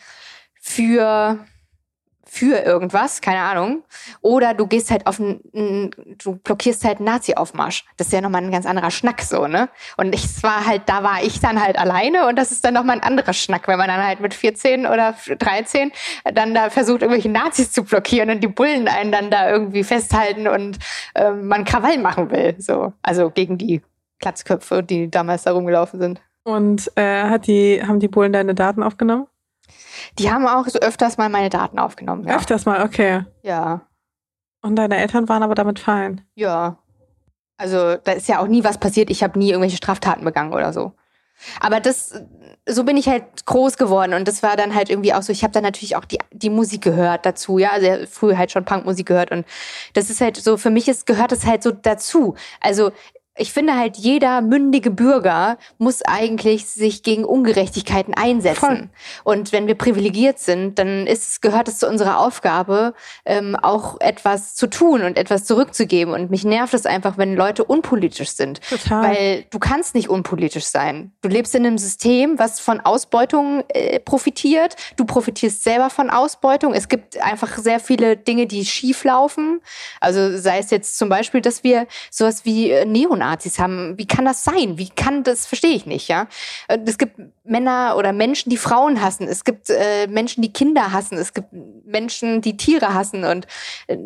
[0.60, 1.38] für
[2.28, 3.84] für irgendwas, keine Ahnung.
[4.20, 5.90] Oder du gehst halt auf einen,
[6.22, 7.84] du blockierst halt einen Nazi-Aufmarsch.
[7.96, 9.68] Das ist ja nochmal ein ganz anderer Schnack so, ne?
[9.96, 12.96] Und ich war halt, da war ich dann halt alleine und das ist dann nochmal
[12.96, 15.92] ein anderer Schnack, wenn man dann halt mit 14 oder 13
[16.34, 20.48] dann da versucht, irgendwelche Nazis zu blockieren und die Bullen einen dann da irgendwie festhalten
[20.48, 20.78] und
[21.14, 22.56] ähm, man Krawall machen will.
[22.58, 22.92] So.
[23.02, 23.82] Also gegen die
[24.18, 26.20] Klatzköpfe, die damals da rumgelaufen sind.
[26.42, 29.26] Und äh, hat die, haben die Bullen deine Daten aufgenommen?
[30.18, 32.26] Die haben auch so öfters mal meine Daten aufgenommen.
[32.26, 32.36] Ja.
[32.36, 33.24] Öfters mal, okay.
[33.42, 33.82] Ja.
[34.62, 36.22] Und deine Eltern waren aber damit fein.
[36.34, 36.78] Ja.
[37.56, 39.10] Also da ist ja auch nie was passiert.
[39.10, 40.92] Ich habe nie irgendwelche Straftaten begangen oder so.
[41.60, 42.14] Aber das,
[42.66, 45.32] so bin ich halt groß geworden und das war dann halt irgendwie auch so.
[45.32, 48.64] Ich habe dann natürlich auch die, die Musik gehört dazu, ja, also früher halt schon
[48.64, 49.46] Punkmusik gehört und
[49.92, 52.34] das ist halt so für mich ist gehört es halt so dazu.
[52.60, 52.90] Also
[53.38, 58.58] ich finde halt, jeder mündige Bürger muss eigentlich sich gegen Ungerechtigkeiten einsetzen.
[58.60, 58.88] Voll.
[59.24, 62.94] Und wenn wir privilegiert sind, dann ist, gehört es zu unserer Aufgabe,
[63.26, 66.14] ähm, auch etwas zu tun und etwas zurückzugeben.
[66.14, 68.60] Und mich nervt es einfach, wenn Leute unpolitisch sind.
[68.68, 69.02] Total.
[69.02, 71.12] Weil du kannst nicht unpolitisch sein.
[71.20, 74.76] Du lebst in einem System, was von Ausbeutung äh, profitiert.
[74.96, 76.72] Du profitierst selber von Ausbeutung.
[76.72, 79.60] Es gibt einfach sehr viele Dinge, die schief laufen.
[80.00, 83.98] Also sei es jetzt zum Beispiel, dass wir sowas wie äh, Neonazis Nazis haben.
[83.98, 84.78] Wie kann das sein?
[84.78, 86.26] Wie kann das, verstehe ich nicht, ja.
[86.68, 89.28] Äh, es gibt Männer oder Menschen, die Frauen hassen.
[89.28, 91.18] Es gibt äh, Menschen, die Kinder hassen.
[91.18, 91.48] Es gibt
[91.84, 93.46] Menschen, die Tiere hassen und
[93.86, 93.98] äh,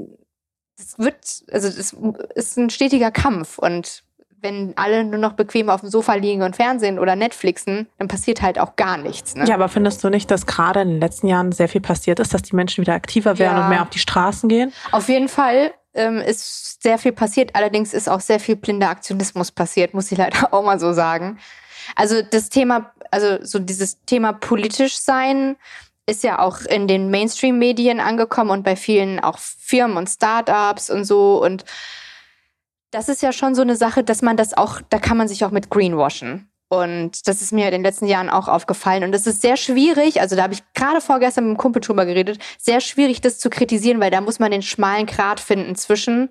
[0.78, 1.94] es wird, also es
[2.34, 4.02] ist ein stetiger Kampf und
[4.42, 8.42] wenn alle nur noch bequem auf dem Sofa liegen und Fernsehen oder Netflixen, dann passiert
[8.42, 9.34] halt auch gar nichts.
[9.34, 9.44] Ne?
[9.46, 12.32] Ja, aber findest du nicht, dass gerade in den letzten Jahren sehr viel passiert ist,
[12.32, 13.64] dass die Menschen wieder aktiver werden ja.
[13.64, 14.72] und mehr auf die Straßen gehen?
[14.92, 17.54] Auf jeden Fall ähm, ist sehr viel passiert.
[17.54, 21.38] Allerdings ist auch sehr viel blinder Aktionismus passiert, muss ich leider auch mal so sagen.
[21.96, 25.56] Also das Thema, also so dieses Thema politisch sein
[26.06, 31.04] ist ja auch in den Mainstream-Medien angekommen und bei vielen auch Firmen und Startups und
[31.04, 31.42] so.
[31.42, 31.64] Und
[32.90, 35.44] das ist ja schon so eine Sache, dass man das auch, da kann man sich
[35.44, 36.49] auch mit greenwashen.
[36.72, 39.02] Und das ist mir in den letzten Jahren auch aufgefallen.
[39.02, 42.06] Und es ist sehr schwierig, also da habe ich gerade vorgestern mit dem Kumpel drüber
[42.06, 46.30] geredet, sehr schwierig, das zu kritisieren, weil da muss man den schmalen Grat finden zwischen,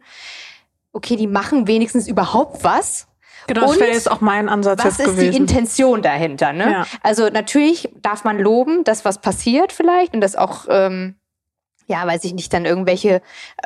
[0.94, 3.08] okay, die machen wenigstens überhaupt was.
[3.48, 5.18] Genau, das wäre jetzt auch mein Ansatz was jetzt gewesen.
[5.18, 6.54] Was ist die Intention dahinter?
[6.54, 6.72] Ne?
[6.72, 6.88] Ja.
[7.04, 11.16] Also natürlich darf man loben, dass was passiert vielleicht und das auch ähm,
[11.90, 13.22] ja, weiß ich nicht, dann irgendwelche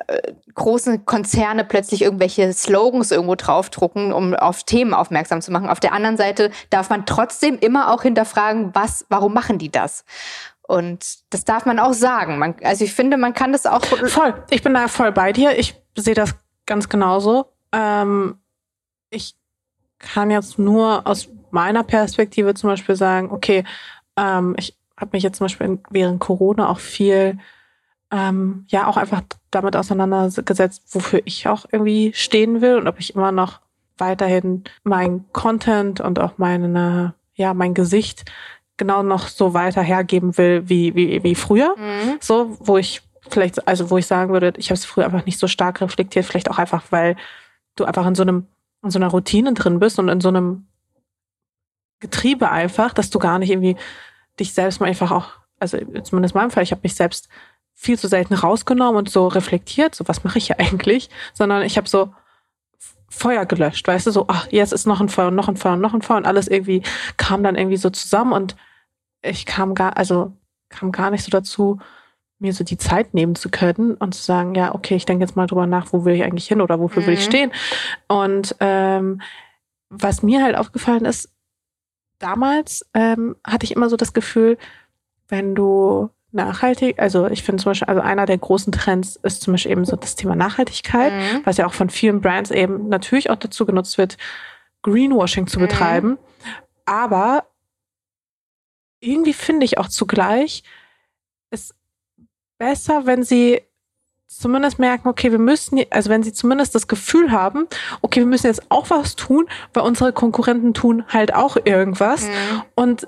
[0.08, 5.70] äh, großen Konzerne plötzlich irgendwelche Slogans irgendwo draufdrucken, um auf Themen aufmerksam zu machen.
[5.70, 10.06] Auf der anderen Seite darf man trotzdem immer auch hinterfragen, was, warum machen die das?
[10.62, 12.40] Und das darf man auch sagen.
[12.40, 13.84] Man, also ich finde, man kann das auch.
[13.86, 14.34] Voll.
[14.50, 15.60] Ich bin da voll bei dir.
[15.60, 16.34] Ich sehe das
[16.66, 17.48] ganz genauso.
[17.74, 18.40] Ähm,
[19.10, 19.36] ich
[20.00, 23.66] kann jetzt nur aus meiner Perspektive zum Beispiel sagen, okay,
[24.18, 27.38] ähm, ich habe mich jetzt zum Beispiel während Corona auch viel
[28.14, 33.16] ähm, ja auch einfach damit auseinandergesetzt, wofür ich auch irgendwie stehen will und ob ich
[33.16, 33.60] immer noch
[33.98, 38.32] weiterhin mein Content und auch meine, ja, mein Gesicht
[38.78, 41.76] genau noch so weiter hergeben will wie, wie, wie früher.
[41.78, 42.18] Mhm.
[42.20, 45.40] So, wo ich vielleicht, also wo ich sagen würde, ich habe es früher einfach nicht
[45.40, 47.16] so stark reflektiert, vielleicht auch einfach, weil
[47.76, 48.46] du einfach in so einem,
[48.84, 50.68] in so einer Routine drin bist und in so einem
[52.00, 53.78] Getriebe einfach, dass du gar nicht irgendwie
[54.40, 57.30] dich selbst mal einfach auch, also zumindest in meinem Fall, ich habe mich selbst
[57.74, 61.78] viel zu selten rausgenommen und so reflektiert, so was mache ich ja eigentlich, sondern ich
[61.78, 62.14] habe so
[63.10, 65.74] Feuer gelöscht, weißt du, so, ach, jetzt ist noch ein Feuer und noch ein Feuer
[65.74, 66.82] und noch ein Feuer und alles irgendwie
[67.18, 68.56] kam dann irgendwie so zusammen und
[69.22, 70.34] ich kam gar, also
[70.70, 71.80] kam gar nicht so dazu,
[72.40, 75.36] mir so die Zeit nehmen zu können und zu sagen, ja, okay, ich denke jetzt
[75.36, 77.08] mal drüber nach, wo will ich eigentlich hin oder wofür mhm.
[77.08, 77.32] will ich mhm.
[77.32, 77.52] stehen.
[78.08, 79.22] Und ähm,
[79.90, 81.32] was mir halt aufgefallen ist,
[82.20, 84.58] damals ähm, hatte ich immer so das Gefühl,
[85.28, 89.54] wenn du nachhaltig, also ich finde zum Beispiel, also einer der großen Trends ist zum
[89.54, 91.42] Beispiel eben so das Thema Nachhaltigkeit, mhm.
[91.46, 94.18] was ja auch von vielen Brands eben natürlich auch dazu genutzt wird,
[94.82, 95.68] Greenwashing zu mhm.
[95.68, 96.18] betreiben.
[96.86, 97.46] Aber
[99.00, 100.64] irgendwie finde ich auch zugleich,
[101.50, 101.76] es
[102.58, 103.62] besser, wenn sie
[104.28, 107.68] zumindest merken, okay, wir müssen, also wenn sie zumindest das Gefühl haben,
[108.02, 112.24] okay, wir müssen jetzt auch was tun, weil unsere Konkurrenten tun halt auch irgendwas.
[112.24, 112.64] Mhm.
[112.76, 113.08] Und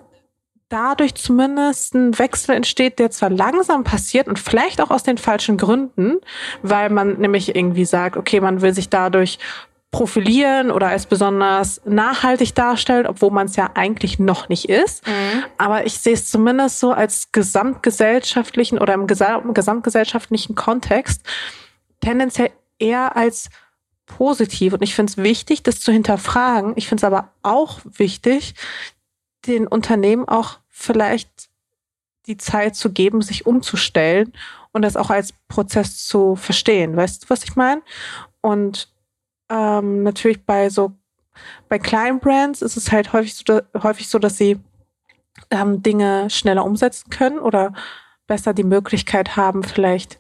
[0.76, 5.56] dadurch zumindest ein Wechsel entsteht, der zwar langsam passiert und vielleicht auch aus den falschen
[5.56, 6.18] Gründen,
[6.64, 9.40] weil man nämlich irgendwie sagt, okay, man will sich dadurch
[9.92, 15.08] profilieren oder als besonders nachhaltig darstellen, obwohl man es ja eigentlich noch nicht ist.
[15.08, 15.46] Mhm.
[15.58, 21.22] Aber ich sehe es zumindest so als gesamtgesellschaftlichen oder im gesamtgesellschaftlichen Kontext
[22.02, 22.50] tendenziell
[22.80, 23.50] eher als
[24.06, 24.74] positiv.
[24.74, 26.74] Und ich finde es wichtig, das zu hinterfragen.
[26.76, 28.56] Ich finde es aber auch wichtig,
[29.48, 31.50] den Unternehmen auch vielleicht
[32.28, 34.34] die Zeit zu geben, sich umzustellen
[34.74, 36.98] und das auch als Prozess zu verstehen.
[36.98, 37.82] Weißt du, was ich meine?
[38.42, 38.94] Und
[39.50, 40.92] ähm, natürlich bei so
[41.70, 44.60] bei kleinen Brands ist es halt häufig so, häufig so dass sie
[45.50, 47.74] ähm, Dinge schneller umsetzen können oder
[48.28, 50.20] besser die Möglichkeit haben, vielleicht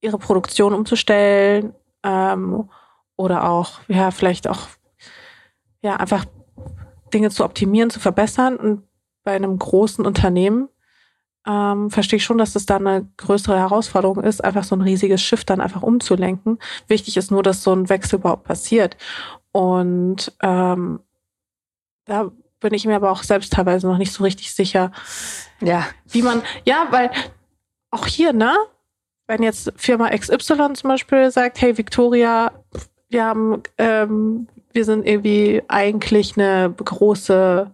[0.00, 2.68] ihre Produktion umzustellen ähm,
[3.16, 4.68] oder auch, ja, vielleicht auch,
[5.82, 6.24] ja, einfach
[7.12, 8.56] Dinge zu optimieren, zu verbessern.
[8.56, 8.84] Und
[9.24, 10.68] bei einem großen Unternehmen
[11.46, 15.20] ähm, verstehe ich schon, dass das da eine größere Herausforderung ist, einfach so ein riesiges
[15.22, 16.58] Schiff dann einfach umzulenken.
[16.86, 18.96] Wichtig ist nur, dass so ein Wechsel überhaupt passiert.
[19.50, 21.00] Und ähm,
[22.04, 24.92] da bin ich mir aber auch selbst teilweise noch nicht so richtig sicher,
[25.60, 25.84] ja.
[26.06, 27.10] wie man, ja, weil
[27.90, 28.54] auch hier, ne,
[29.26, 32.52] wenn jetzt Firma XY zum Beispiel sagt, hey Victoria,
[33.08, 37.70] wir haben ähm, wir sind irgendwie eigentlich eine große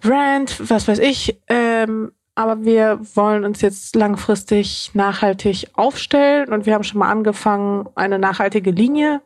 [0.00, 6.74] Brand, was weiß ich, ähm, aber wir wollen uns jetzt langfristig nachhaltig aufstellen und wir
[6.74, 9.22] haben schon mal angefangen, eine nachhaltige Linie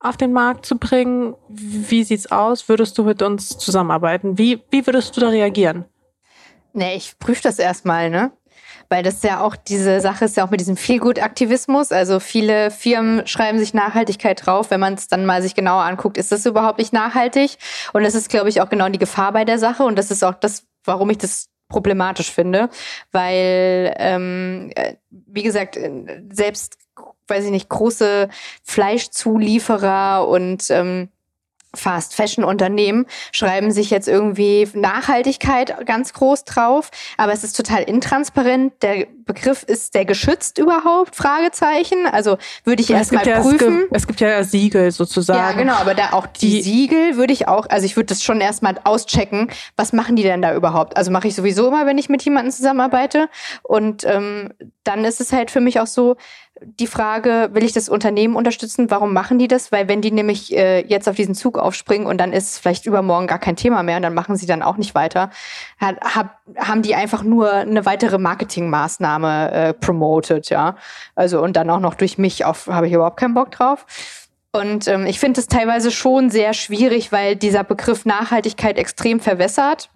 [0.00, 1.34] auf den Markt zu bringen.
[1.48, 2.68] Wie sieht's aus?
[2.68, 4.38] Würdest du mit uns zusammenarbeiten?
[4.38, 5.84] Wie, wie würdest du da reagieren?
[6.72, 8.30] Nee, ich prüfe das erstmal, ne?
[8.88, 11.92] Weil das ja auch diese Sache ist ja auch mit diesem Feelgood-Aktivismus.
[11.92, 14.70] Also viele Firmen schreiben sich Nachhaltigkeit drauf.
[14.70, 17.58] Wenn man es dann mal sich genauer anguckt, ist das überhaupt nicht nachhaltig.
[17.92, 19.82] Und das ist, glaube ich, auch genau die Gefahr bei der Sache.
[19.84, 22.70] Und das ist auch das, warum ich das problematisch finde,
[23.12, 26.78] weil, ähm, äh, wie gesagt, äh, selbst,
[27.28, 28.28] weiß ich nicht, große
[28.62, 31.10] Fleischzulieferer und ähm,
[31.74, 37.82] Fast Fashion Unternehmen schreiben sich jetzt irgendwie Nachhaltigkeit ganz groß drauf, aber es ist total
[37.82, 38.72] intransparent.
[38.82, 41.14] Der Begriff ist der geschützt überhaupt?
[41.14, 42.06] Fragezeichen.
[42.10, 43.86] Also würde ich erstmal ja, prüfen.
[43.92, 45.38] Es gibt, ja Siegel sozusagen.
[45.38, 48.24] Ja, genau, aber da auch die, die Siegel würde ich auch, also ich würde das
[48.24, 49.50] schon erstmal auschecken.
[49.76, 50.96] Was machen die denn da überhaupt?
[50.96, 53.28] Also mache ich sowieso immer, wenn ich mit jemandem zusammenarbeite.
[53.62, 54.52] Und ähm,
[54.82, 56.16] dann ist es halt für mich auch so,
[56.62, 58.90] die Frage, will ich das Unternehmen unterstützen?
[58.90, 59.70] Warum machen die das?
[59.70, 63.26] Weil wenn die nämlich äh, jetzt auf diesen Zug aufspringen und dann ist vielleicht übermorgen
[63.26, 65.30] gar kein Thema mehr und dann machen sie dann auch nicht weiter,
[65.80, 70.76] hab, haben die einfach nur eine weitere Marketingmaßnahme äh, promoted, ja.
[71.14, 73.86] Also und dann auch noch durch mich auf, habe ich überhaupt keinen Bock drauf.
[74.52, 79.90] Und ähm, ich finde es teilweise schon sehr schwierig, weil dieser Begriff Nachhaltigkeit extrem verwässert.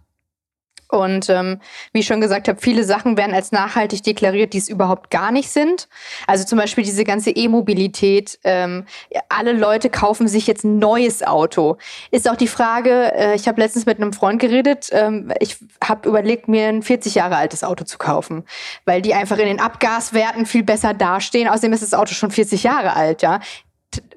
[0.93, 1.59] Und ähm,
[1.95, 5.33] wie ich schon gesagt habe, viele Sachen werden als nachhaltig deklariert, die es überhaupt gar
[5.33, 5.89] nicht sind.
[6.27, 8.39] Also zum Beispiel diese ganze E-Mobilität.
[8.45, 8.85] Ähm,
[9.31, 11.79] alle Leute kaufen sich jetzt ein neues Auto.
[12.11, 16.07] Ist auch die Frage, äh, ich habe letztens mit einem Freund geredet, ähm, ich habe
[16.07, 18.45] überlegt, mir ein 40 Jahre altes Auto zu kaufen,
[18.85, 21.49] weil die einfach in den Abgaswerten viel besser dastehen.
[21.49, 23.41] Außerdem ist das Auto schon 40 Jahre alt, ja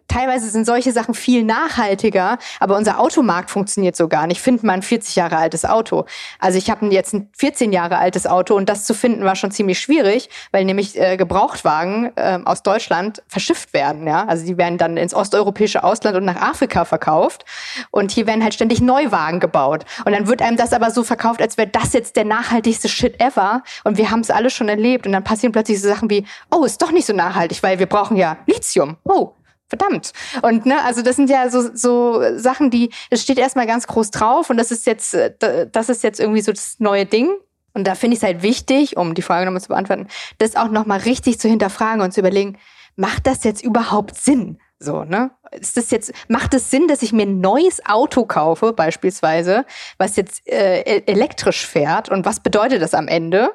[0.08, 4.42] teilweise sind solche Sachen viel nachhaltiger, aber unser Automarkt funktioniert so gar nicht.
[4.42, 6.06] Findet man ein 40 Jahre altes Auto.
[6.40, 9.52] Also ich habe jetzt ein 14 Jahre altes Auto und das zu finden war schon
[9.52, 14.08] ziemlich schwierig, weil nämlich äh, Gebrauchtwagen äh, aus Deutschland verschifft werden.
[14.08, 14.26] Ja?
[14.26, 17.46] Also die werden dann ins osteuropäische Ausland und nach Afrika verkauft
[17.92, 19.86] und hier werden halt ständig Neuwagen gebaut.
[20.06, 23.20] Und dann wird einem das aber so verkauft, als wäre das jetzt der nachhaltigste Shit
[23.22, 26.26] ever und wir haben es alle schon erlebt und dann passieren plötzlich so Sachen wie,
[26.52, 28.98] oh, ist doch nicht so nachhaltig, weil wir brauchen ja Lithium.
[29.04, 29.34] Oh,
[29.78, 30.14] verdammt.
[30.42, 34.12] Und ne, also das sind ja so, so Sachen, die, es steht erstmal ganz groß
[34.12, 37.30] drauf und das ist jetzt, äh, das ist jetzt irgendwie so das neue Ding.
[37.74, 40.08] Und da finde ich es halt wichtig, um die Frage nochmal zu beantworten,
[40.38, 42.58] das auch nochmal richtig zu hinterfragen und zu überlegen,
[42.96, 44.60] macht das jetzt überhaupt Sinn?
[44.80, 45.32] So, ne?
[45.60, 49.66] Ist das jetzt, macht es Sinn, dass ich mir ein neues Auto kaufe, beispielsweise,
[49.98, 52.10] was jetzt äh, e-, elektrisch fährt?
[52.10, 53.52] Und was bedeutet das am Ende?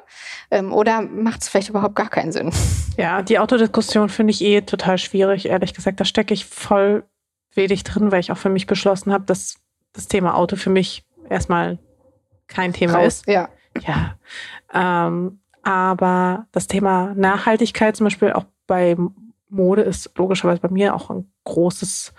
[0.49, 2.51] Ähm, oder macht es vielleicht überhaupt gar keinen Sinn?
[2.97, 5.99] Ja, die Autodiskussion finde ich eh total schwierig, ehrlich gesagt.
[6.01, 7.03] Da stecke ich voll
[7.55, 9.55] wenig drin, weil ich auch für mich beschlossen habe, dass
[9.93, 11.79] das Thema Auto für mich erstmal
[12.47, 13.27] kein Thema Raus, ist.
[13.27, 13.49] Ja.
[13.87, 14.17] Ja.
[14.73, 18.97] Ähm, aber das Thema Nachhaltigkeit zum Beispiel auch bei
[19.51, 22.13] Mode ist logischerweise bei mir auch ein großes,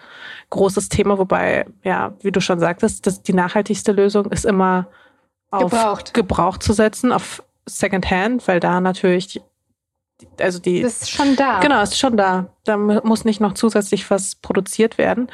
[0.50, 4.88] großes Thema, wobei, ja, wie du schon sagtest, dass die nachhaltigste Lösung ist immer
[5.50, 9.40] auf Gebraucht, Gebraucht zu setzen, auf Secondhand, weil da natürlich,
[10.40, 10.82] also die.
[10.82, 11.60] Das ist schon da.
[11.60, 12.46] Genau, ist schon da.
[12.64, 15.28] Da muss nicht noch zusätzlich was produziert werden.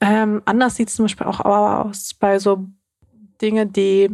[0.00, 2.66] Ähm, anders sieht es zum Beispiel auch aus bei so
[3.40, 4.10] Dinge, die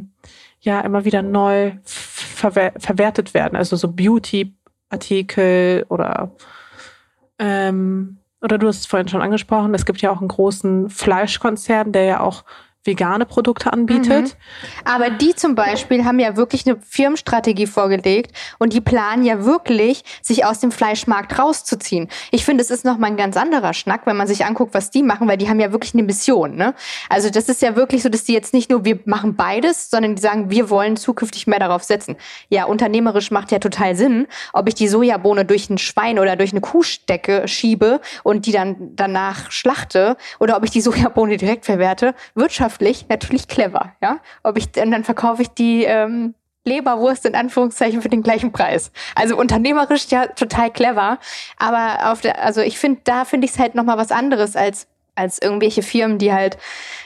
[0.61, 3.57] ja immer wieder neu verwer verwertet werden.
[3.57, 6.33] Also so Beauty-Artikel oder
[7.41, 11.93] ähm, oder du hast es vorhin schon angesprochen, es gibt ja auch einen großen Fleischkonzern,
[11.93, 12.45] der ja auch
[12.85, 14.25] vegane Produkte anbietet.
[14.25, 14.31] Mhm.
[14.85, 20.03] Aber die zum Beispiel haben ja wirklich eine Firmenstrategie vorgelegt und die planen ja wirklich,
[20.23, 22.09] sich aus dem Fleischmarkt rauszuziehen.
[22.31, 25.03] Ich finde, es ist nochmal ein ganz anderer Schnack, wenn man sich anguckt, was die
[25.03, 26.57] machen, weil die haben ja wirklich eine Mission.
[26.57, 26.75] Ne?
[27.11, 30.15] Also das ist ja wirklich so, dass die jetzt nicht nur, wir machen beides, sondern
[30.15, 32.17] die sagen, wir wollen zukünftig mehr darauf setzen.
[32.49, 36.53] Ja, unternehmerisch macht ja total Sinn, ob ich die Sojabohne durch ein Schwein oder durch
[36.53, 42.15] eine Kuhstecke schiebe und die dann danach schlachte oder ob ich die Sojabohne direkt verwerte.
[42.35, 44.19] Wirtschaft wirtschaftlich natürlich clever, ja.
[44.43, 48.93] Ob ich und dann verkaufe ich die ähm, Leberwurst in Anführungszeichen für den gleichen Preis.
[49.15, 51.19] Also unternehmerisch ja total clever,
[51.59, 54.57] aber auf der, also ich finde, da finde ich es halt noch mal was anderes
[54.57, 56.57] als als irgendwelche Firmen, die halt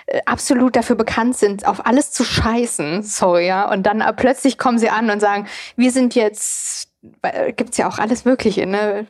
[0.06, 4.56] äh, absolut dafür bekannt sind, auf alles zu scheißen, sorry, ja, und dann äh, plötzlich
[4.58, 6.90] kommen sie an und sagen, wir sind jetzt,
[7.22, 9.06] äh, gibt's ja auch alles Mögliche, ne?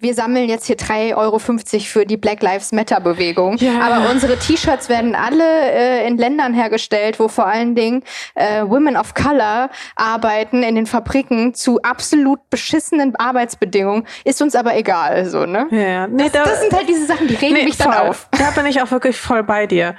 [0.00, 3.56] Wir sammeln jetzt hier 3,50 Euro für die Black Lives Matter Bewegung.
[3.58, 3.80] Ja.
[3.80, 8.02] Aber unsere T-Shirts werden alle äh, in Ländern hergestellt, wo vor allen Dingen
[8.34, 14.06] äh, Women of Color arbeiten in den Fabriken zu absolut beschissenen Arbeitsbedingungen.
[14.24, 15.66] Ist uns aber egal, so, ne?
[15.70, 18.08] Ja, nee, Das, das sind halt diese Sachen, die regen nee, mich dann voll.
[18.08, 18.28] auf.
[18.32, 19.96] Da bin ich auch wirklich voll bei dir.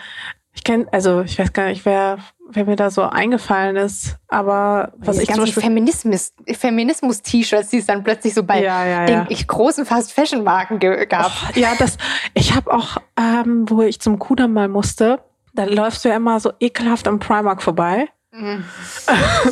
[0.54, 2.18] Ich kenne, also ich weiß gar nicht, wer,
[2.54, 5.64] wer mir da so eingefallen ist, aber was ich Beispiel.
[5.64, 9.26] Feminismus, Feminismus-T-Shirts, die es dann plötzlich so bei Ja, ja, den ja.
[9.30, 11.32] ich großen Fast-Fashion-Marken gab.
[11.56, 11.98] Ja, das,
[12.34, 15.20] ich habe auch, ähm, wo ich zum Kudamm mal musste,
[15.54, 18.08] da läufst du ja immer so ekelhaft am Primark vorbei.
[18.32, 18.64] Mhm.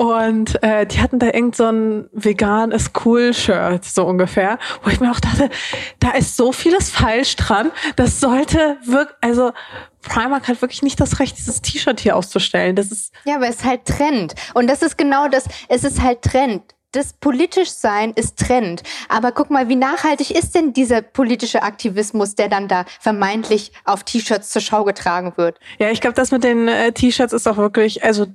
[0.00, 4.88] Und äh, die hatten da irgend so ein vegan ist cool Shirt, so ungefähr, wo
[4.88, 5.50] ich mir auch dachte,
[5.98, 7.70] da ist so vieles falsch dran.
[7.96, 9.52] Das sollte wirklich, also
[10.00, 12.76] Primark hat wirklich nicht das Recht, dieses T-Shirt hier auszustellen.
[12.76, 14.34] Das ist, Ja, aber es ist halt Trend.
[14.54, 16.62] Und das ist genau das, es ist halt Trend.
[16.92, 18.82] Das politisch sein ist Trend.
[19.10, 24.02] Aber guck mal, wie nachhaltig ist denn dieser politische Aktivismus, der dann da vermeintlich auf
[24.04, 25.60] T-Shirts zur Schau getragen wird?
[25.78, 28.28] ja, ich glaube, das mit den äh, T-Shirts ist auch wirklich, also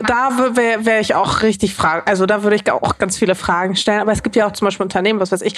[0.00, 3.76] da wäre wär ich auch richtig fragen, also da würde ich auch ganz viele Fragen
[3.76, 4.00] stellen.
[4.00, 5.54] Aber es gibt ja auch zum Beispiel Unternehmen, was weiß ich,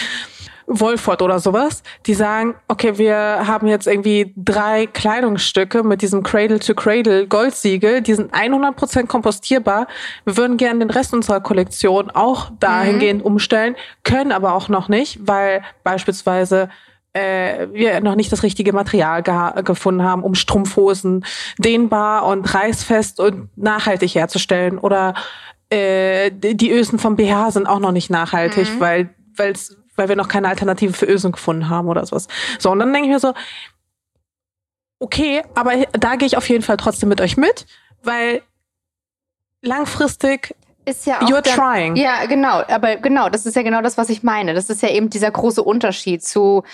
[0.66, 3.16] Wolford oder sowas, die sagen, okay, wir
[3.46, 9.88] haben jetzt irgendwie drei Kleidungsstücke mit diesem Cradle-to-Cradle Goldsiegel, die sind 100% kompostierbar.
[10.24, 13.74] Wir würden gerne den Rest unserer Kollektion auch dahingehend umstellen,
[14.04, 16.68] können aber auch noch nicht, weil beispielsweise
[17.12, 19.22] äh, wir noch nicht das richtige Material
[19.62, 21.24] gefunden haben, um Strumpfhosen
[21.58, 24.78] dehnbar und reißfest und nachhaltig herzustellen.
[24.78, 25.14] Oder
[25.70, 30.28] äh, die Ösen vom BH sind auch noch nicht nachhaltig, weil weil's, weil wir noch
[30.28, 32.28] keine Alternative für Ösen gefunden haben oder sowas.
[32.58, 33.34] So, und dann denke ich mir so,
[35.00, 37.66] okay, aber da gehe ich auf jeden Fall trotzdem mit euch mit,
[38.02, 38.42] weil
[39.62, 40.54] langfristig
[40.90, 41.96] Ist ja auch You're dann- trying.
[41.96, 42.62] Ja, genau.
[42.68, 44.54] Aber genau, das ist ja genau das, was ich meine.
[44.54, 46.64] Das ist ja eben dieser große Unterschied zu.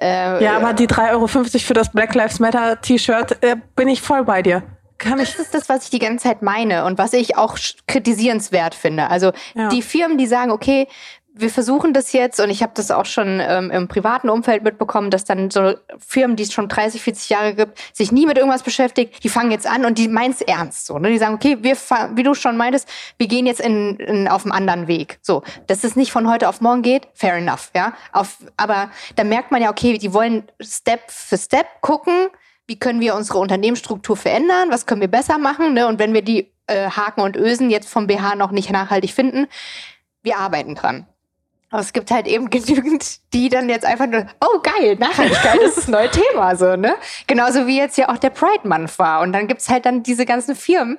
[0.00, 4.00] Äh, Ja, aber die 3,50 Euro für das Black Lives Matter T-Shirt äh, bin ich
[4.00, 4.62] voll bei dir.
[4.98, 5.32] Kann ich.
[5.32, 9.10] Das ist das, was ich die ganze Zeit meine und was ich auch kritisierenswert finde.
[9.10, 9.68] Also Ja.
[9.68, 10.88] die Firmen, die sagen, okay,
[11.38, 15.10] wir versuchen das jetzt und ich habe das auch schon ähm, im privaten Umfeld mitbekommen,
[15.10, 18.62] dass dann so Firmen, die es schon 30, 40 Jahre gibt, sich nie mit irgendwas
[18.62, 20.86] beschäftigt, die fangen jetzt an und die meinen es ernst.
[20.86, 21.10] So, ne?
[21.10, 21.76] Die sagen, okay, wir,
[22.14, 25.18] wie du schon meintest, wir gehen jetzt in, in, auf einen anderen Weg.
[25.20, 27.92] So, dass es nicht von heute auf morgen geht, fair enough, ja.
[28.12, 32.28] Auf, aber da merkt man ja, okay, die wollen Step für Step gucken,
[32.66, 35.74] wie können wir unsere Unternehmensstruktur verändern, was können wir besser machen.
[35.74, 35.86] Ne?
[35.86, 39.46] Und wenn wir die äh, Haken und Ösen jetzt vom BH noch nicht nachhaltig finden,
[40.22, 41.06] wir arbeiten dran.
[41.76, 45.76] Aber es gibt halt eben genügend, die dann jetzt einfach nur, oh geil, Nachhaltigkeit ist
[45.76, 46.94] das neue Thema, so, ne?
[47.26, 49.20] Genauso wie jetzt ja auch der Pride Month war.
[49.20, 50.96] Und dann gibt's halt dann diese ganzen Firmen,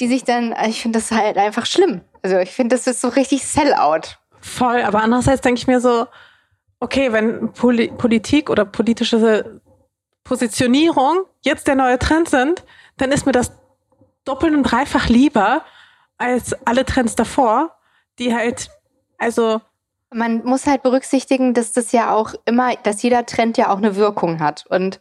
[0.00, 2.00] die sich dann, ich finde das halt einfach schlimm.
[2.22, 4.16] Also ich finde, das ist so richtig Sellout.
[4.40, 6.06] Voll, aber andererseits denke ich mir so,
[6.80, 9.60] okay, wenn Poli Politik oder politische
[10.24, 12.64] Positionierung jetzt der neue Trend sind,
[12.96, 13.52] dann ist mir das
[14.24, 15.66] doppelt und dreifach lieber
[16.16, 17.76] als alle Trends davor,
[18.18, 18.70] die halt,
[19.18, 19.60] also,
[20.10, 23.96] Man muss halt berücksichtigen, dass das ja auch immer, dass jeder Trend ja auch eine
[23.96, 24.64] Wirkung hat.
[24.68, 25.00] Und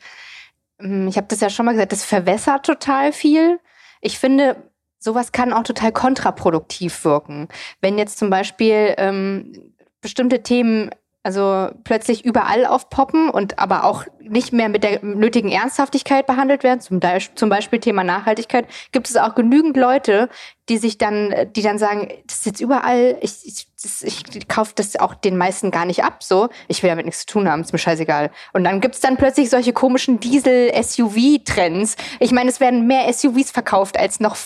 [0.80, 3.60] ähm, ich habe das ja schon mal gesagt, das verwässert total viel.
[4.02, 7.48] Ich finde, sowas kann auch total kontraproduktiv wirken.
[7.82, 10.90] Wenn jetzt zum Beispiel ähm, bestimmte Themen
[11.28, 16.80] also plötzlich überall aufpoppen und aber auch nicht mehr mit der nötigen Ernsthaftigkeit behandelt werden,
[16.80, 17.02] zum,
[17.36, 20.30] zum Beispiel Thema Nachhaltigkeit, gibt es auch genügend Leute,
[20.70, 24.72] die sich dann, die dann sagen, das ist jetzt überall, ich, ich, das, ich kaufe
[24.76, 27.60] das auch den meisten gar nicht ab, so, ich will damit nichts zu tun haben,
[27.60, 28.32] ist mir scheißegal.
[28.54, 31.98] Und dann gibt's dann plötzlich solche komischen Diesel-SUV-Trends.
[32.22, 34.38] Ich meine, es werden mehr SUVs verkauft als noch,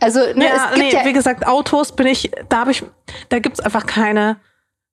[0.00, 2.82] also, ne, ja, es gibt nee, ja, wie gesagt, Autos bin ich, da habe ich,
[3.28, 4.38] da gibt's einfach keine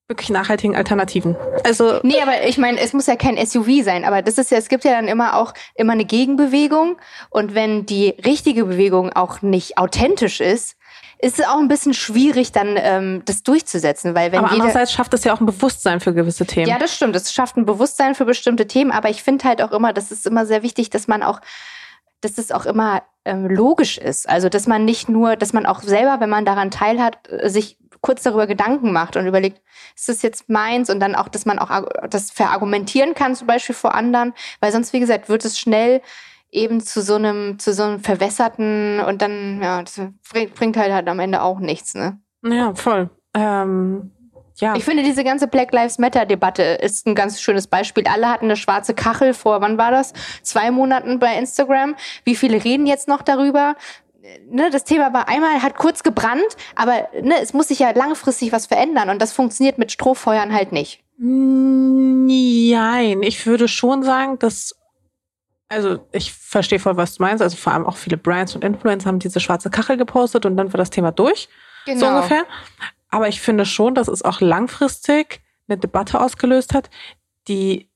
[0.07, 1.35] wirklich nachhaltigen Alternativen.
[1.63, 4.57] Also, Nee, aber ich meine, es muss ja kein SUV sein, aber das ist ja,
[4.57, 6.97] es gibt ja dann immer auch immer eine Gegenbewegung
[7.29, 10.77] und wenn die richtige Bewegung auch nicht authentisch ist,
[11.19, 14.91] ist es auch ein bisschen schwierig, dann ähm, das durchzusetzen, weil wenn aber jeder andererseits
[14.91, 16.67] schafft es ja auch ein Bewusstsein für gewisse Themen.
[16.67, 17.15] ja, das stimmt.
[17.15, 20.27] Es schafft ein Bewusstsein für bestimmte Themen, aber ich finde halt auch immer, das ist
[20.27, 21.39] immer sehr wichtig, dass man auch,
[22.21, 24.29] dass es auch immer ähm, logisch ist.
[24.29, 27.77] Also, dass man nicht nur, dass man auch selber, wenn man daran teilhat, äh, sich
[28.05, 29.63] kurz darüber Gedanken macht und überlegt,
[29.95, 30.91] ist das jetzt meins?
[30.91, 31.71] Und dann auch, dass man auch
[32.07, 36.01] das verargumentieren kann, zum Beispiel vor anderen, weil sonst, wie gesagt, wird es schnell
[36.51, 39.99] eben zu so einem, zu so einem verwässerten und dann, ja, das
[40.31, 42.19] bringt, bringt halt, halt am Ende auch nichts, ne?
[42.43, 43.09] Ja, voll.
[43.33, 44.11] Ähm,
[44.57, 44.75] ja.
[44.75, 48.05] Ich finde, diese ganze Black Lives Matter-Debatte ist ein ganz schönes Beispiel.
[48.07, 50.13] Alle hatten eine schwarze Kachel vor, wann war das?
[50.43, 51.95] Zwei Monaten bei Instagram.
[52.23, 53.75] Wie viele reden jetzt noch darüber?
[54.49, 58.51] Ne, das Thema war einmal, hat kurz gebrannt, aber ne, es muss sich ja langfristig
[58.51, 61.03] was verändern und das funktioniert mit Strohfeuern halt nicht.
[61.17, 64.75] Nein, ich würde schon sagen, dass
[65.67, 67.41] also ich verstehe voll, was du meinst.
[67.41, 70.71] Also vor allem auch viele Brands und Influencer haben diese schwarze Kachel gepostet und dann
[70.71, 71.49] war das Thema durch.
[71.85, 71.99] Genau.
[71.99, 72.45] So ungefähr.
[73.09, 76.89] Aber ich finde schon, dass es auch langfristig eine Debatte ausgelöst hat,
[77.47, 77.89] die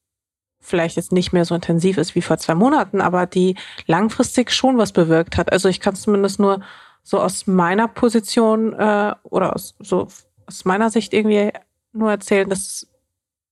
[0.59, 3.55] vielleicht jetzt nicht mehr so intensiv ist wie vor zwei Monaten, aber die
[3.85, 5.51] langfristig schon was bewirkt hat.
[5.51, 6.61] Also ich kann zumindest nur
[7.03, 10.07] so aus meiner Position äh, oder aus, so
[10.45, 11.51] aus meiner Sicht irgendwie
[11.93, 12.87] nur erzählen, dass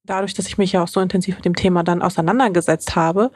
[0.03, 3.32] dadurch, dass ich mich ja auch so intensiv mit dem Thema dann auseinandergesetzt habe,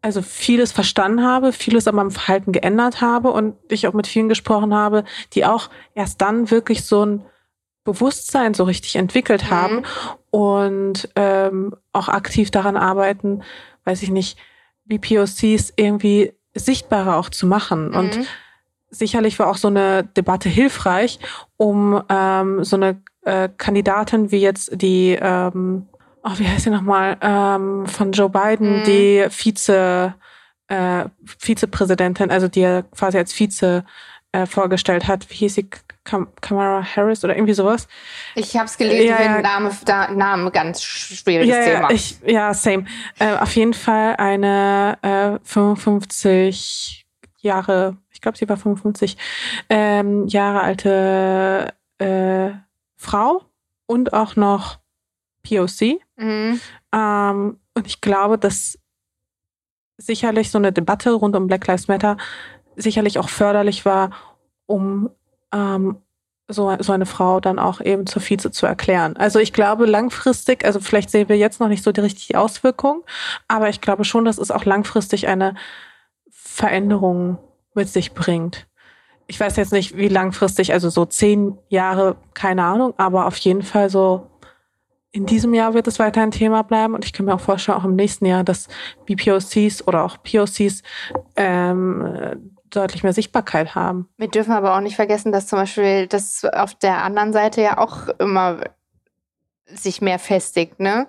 [0.00, 4.28] also vieles verstanden habe, vieles an meinem Verhalten geändert habe und ich auch mit vielen
[4.28, 7.24] gesprochen habe, die auch erst dann wirklich so ein
[7.84, 9.50] Bewusstsein so richtig entwickelt mhm.
[9.50, 9.82] haben.
[10.32, 13.42] Und ähm, auch aktiv daran arbeiten,
[13.84, 14.36] weiß ich nicht,
[14.84, 17.90] wie POCs irgendwie sichtbarer auch zu machen.
[17.90, 17.96] Mhm.
[17.96, 18.18] Und
[18.90, 21.20] sicherlich war auch so eine Debatte hilfreich,
[21.56, 25.86] um ähm, so eine äh, Kandidatin wie jetzt die ähm,
[26.24, 28.84] oh, wie heißt sie nochmal, ähm, von Joe Biden, mhm.
[28.84, 30.14] die Vize,
[30.68, 31.04] äh,
[31.38, 33.84] Vizepräsidentin, also die quasi als Vize
[34.32, 35.28] äh, vorgestellt hat.
[35.30, 35.68] Wie hieß sie?
[36.04, 37.86] Kam Kamala Harris oder irgendwie sowas.
[38.34, 39.40] Ich habe es gelesen, ja, ja.
[39.40, 41.90] Name, da, Name ganz schwieriges ja, Thema.
[41.90, 42.86] Ich, ja, same.
[43.18, 47.06] Äh, auf jeden Fall eine äh, 55
[47.38, 49.16] Jahre, ich glaube, sie war 55
[49.68, 52.50] ähm, Jahre alte äh,
[52.96, 53.42] Frau
[53.86, 54.78] und auch noch
[55.42, 56.00] POC.
[56.16, 56.60] Mhm.
[56.92, 58.78] Ähm, und ich glaube, dass
[59.98, 62.16] sicherlich so eine Debatte rund um Black Lives Matter
[62.76, 64.10] sicherlich auch förderlich war,
[64.66, 65.10] um
[65.52, 65.96] ähm,
[66.48, 69.16] so, so eine Frau dann auch eben zur Vize zu erklären.
[69.16, 73.04] Also ich glaube langfristig, also vielleicht sehen wir jetzt noch nicht so die richtige Auswirkung,
[73.48, 75.54] aber ich glaube schon, dass es auch langfristig eine
[76.30, 77.38] Veränderung
[77.74, 78.66] mit sich bringt.
[79.26, 83.62] Ich weiß jetzt nicht, wie langfristig, also so zehn Jahre, keine Ahnung, aber auf jeden
[83.62, 84.28] Fall so
[85.14, 87.78] in diesem Jahr wird es weiter ein Thema bleiben und ich kann mir auch vorstellen,
[87.78, 88.68] auch im nächsten Jahr, dass
[89.04, 90.82] BPOCs oder auch POCs
[91.36, 94.08] ähm, deutlich mehr Sichtbarkeit haben.
[94.16, 97.78] Wir dürfen aber auch nicht vergessen, dass zum Beispiel das auf der anderen Seite ja
[97.78, 98.60] auch immer
[99.74, 101.06] sich mehr festigt, ne?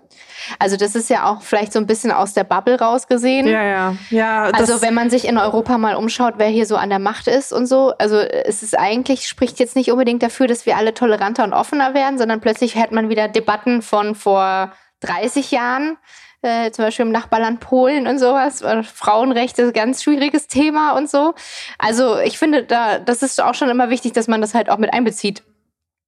[0.60, 3.48] Also das ist ja auch vielleicht so ein bisschen aus der Bubble rausgesehen.
[3.48, 3.96] Ja, ja.
[4.10, 7.28] ja also wenn man sich in Europa mal umschaut, wer hier so an der Macht
[7.28, 10.94] ist und so, also es ist eigentlich, spricht jetzt nicht unbedingt dafür, dass wir alle
[10.94, 15.98] toleranter und offener werden, sondern plötzlich hat man wieder Debatten von vor 30 Jahren,
[16.44, 18.64] äh, zum Beispiel im Nachbarland Polen und sowas.
[18.94, 21.34] Frauenrechte, ganz schwieriges Thema und so.
[21.78, 24.78] Also ich finde, da, das ist auch schon immer wichtig, dass man das halt auch
[24.78, 25.44] mit einbezieht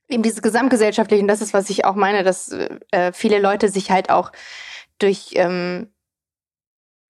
[0.07, 2.55] eben dieses gesamtgesellschaftliche, und das ist, was ich auch meine, dass
[2.91, 4.31] äh, viele Leute sich halt auch
[4.99, 5.91] durch ähm,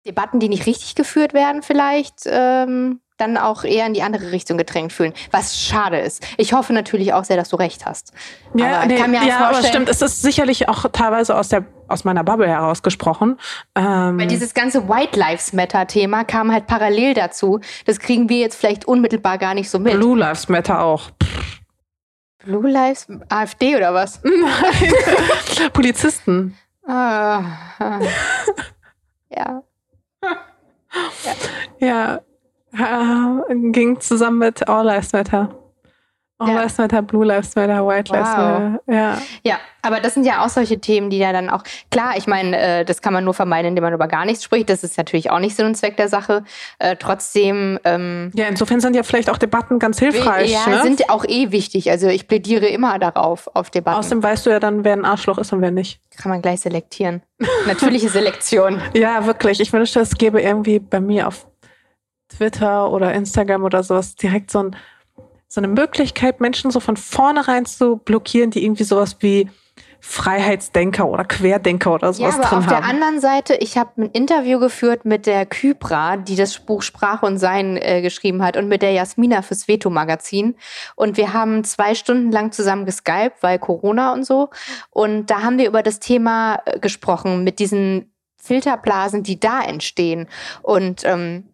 [0.07, 4.59] Debatten, die nicht richtig geführt werden, vielleicht ähm, dann auch eher in die andere Richtung
[4.59, 6.25] gedrängt fühlen, was schade ist.
[6.37, 8.13] Ich hoffe natürlich auch sehr, dass du recht hast.
[8.55, 9.89] Ja, aber nee, ja aber stimmt.
[9.89, 13.39] Es ist sicherlich auch teilweise aus der aus meiner Bubble herausgesprochen.
[13.75, 17.61] Ähm Weil dieses ganze White Lives Matter Thema kam halt parallel dazu.
[17.87, 19.95] Das kriegen wir jetzt vielleicht unmittelbar gar nicht so mit.
[19.95, 21.11] Blue Lives Matter auch.
[22.45, 23.07] Blue Lives?
[23.29, 24.21] AfD oder was?
[24.23, 25.71] Nein.
[25.73, 26.57] Polizisten.
[26.87, 27.43] Ah.
[29.31, 29.63] ja.
[31.81, 32.21] Ja.
[32.73, 33.45] ja.
[33.49, 35.64] ging zusammen mit All Lives Matter.
[36.45, 36.63] All ja.
[36.63, 38.17] Lives Matter, Blue Lives Matter, White wow.
[38.17, 38.81] Lives Matter.
[38.87, 39.19] Ja.
[39.45, 42.59] ja, aber das sind ja auch solche Themen, die ja dann auch, klar, ich meine,
[42.59, 44.71] äh, das kann man nur vermeiden, indem man über gar nichts spricht.
[44.71, 46.45] Das ist natürlich auch nicht Sinn und Zweck der Sache.
[46.79, 47.79] Äh, trotzdem.
[47.85, 50.53] Ähm, ja, insofern sind ja vielleicht auch Debatten ganz hilfreich.
[50.53, 50.83] Ja, ne?
[50.83, 51.91] sind auch eh wichtig.
[51.91, 53.99] Also ich plädiere immer darauf, auf Debatten.
[53.99, 56.01] Außerdem weißt du ja dann, wer ein Arschloch ist und wer nicht.
[56.17, 57.23] Kann man gleich selektieren.
[57.67, 58.81] Natürliche Selektion.
[58.95, 59.61] ja, wirklich.
[59.61, 61.47] Ich wünschte, es gäbe irgendwie bei mir auf
[62.29, 64.77] Twitter oder Instagram oder sowas direkt so ein
[65.49, 69.49] so eine Möglichkeit, Menschen so von vornherein zu blockieren, die irgendwie sowas wie
[70.07, 72.83] Freiheitsdenker oder Querdenker oder sowas ja, aber drin auf haben.
[72.83, 77.25] der anderen Seite, ich habe ein Interview geführt mit der Kybra, die das Buch Sprache
[77.25, 80.57] und Sein äh, geschrieben hat und mit der Jasmina fürs Veto-Magazin.
[80.95, 84.51] Und wir haben zwei Stunden lang zusammen geskypt, weil Corona und so.
[84.91, 90.29] Und da haben wir über das Thema äh, gesprochen, mit diesen Filterblasen, die da entstehen.
[90.61, 91.49] Und ähm,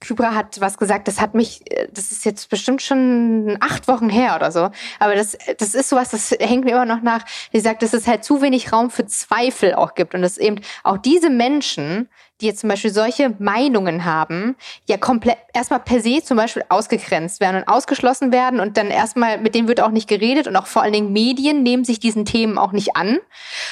[0.00, 4.08] Kybra hat was gesagt, das hat mich, äh, das ist jetzt bestimmt schon acht Wochen
[4.08, 4.70] her oder so.
[4.98, 7.24] Aber das, das ist sowas, das hängt mir immer noch nach.
[7.52, 10.14] Sie sagt, dass es halt zu wenig Raum für Zweifel auch gibt.
[10.14, 12.08] Und dass eben auch diese Menschen,
[12.40, 17.40] die jetzt zum Beispiel solche Meinungen haben, ja komplett erstmal per se zum Beispiel ausgegrenzt
[17.40, 20.66] werden und ausgeschlossen werden und dann erstmal, mit denen wird auch nicht geredet und auch
[20.66, 23.18] vor allen Dingen Medien nehmen sich diesen Themen auch nicht an.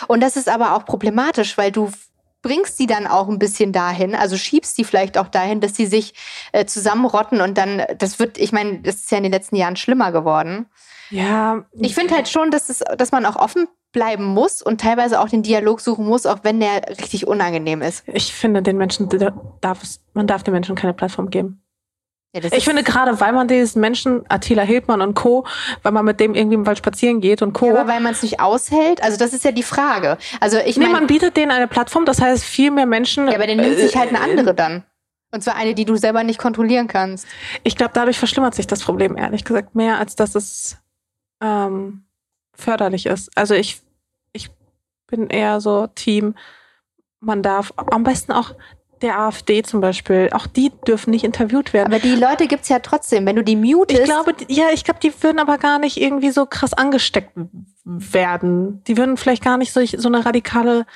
[0.09, 1.91] Und das ist aber auch problematisch, weil du
[2.45, 5.87] bringst die dann auch ein bisschen dahin, also schiebst die vielleicht auch dahin, dass sie
[5.87, 6.15] sich
[6.53, 9.77] äh, zusammenrotten und dann, das wird, ich meine, das ist ja in den letzten Jahren
[9.77, 10.67] schlimmer geworden.
[11.11, 11.65] Ja.
[11.73, 15.29] Ich finde halt schon, dass, es, dass man auch offen bleiben muss und teilweise auch
[15.31, 18.05] den Dialog suchen muss, auch wenn der richtig unangenehm ist.
[18.09, 19.09] Ich finde, den Menschen
[19.63, 19.81] darf
[20.13, 21.64] man darf den Menschen keine Plattform geben.
[22.35, 25.47] Ja, Ich finde gerade, weil man diesen Menschen, Attila Hildmann und Co.,
[25.83, 28.13] weil man mit dem irgendwie im Wald spazieren geht und Co., Ja, aber weil man
[28.13, 30.19] es nicht aushält, also das ist ja die Frage.
[30.41, 33.29] Also ich nee, meine, man bietet denen eine Plattform, das heißt, viel mehr Menschen.
[33.29, 34.83] ja, aber dann nimmt sich halt eine äh, andere dann.
[35.31, 37.27] Und zwar eine, die du selber nicht kontrollieren kannst.
[37.63, 40.79] Ich glaube, dadurch verschlimmert sich das Problem, ehrlich gesagt, mehr, als dass es
[41.41, 42.05] ähm,
[42.53, 43.31] förderlich ist.
[43.37, 43.81] Also ich,
[44.33, 44.51] ich
[45.07, 46.35] bin eher so Team,
[47.21, 48.55] man darf am besten auch
[49.03, 51.93] der AfD zum Beispiel, auch die dürfen nicht interviewt werden.
[51.93, 53.27] Aber die Leute gibt's ja trotzdem.
[53.27, 56.31] Wenn du die mutest, Ich glaube, ja, ich glaube, die würden aber gar nicht irgendwie
[56.31, 57.33] so krass angesteckt
[57.85, 58.83] werden.
[58.87, 60.87] Die würden vielleicht gar nicht so, so eine radikale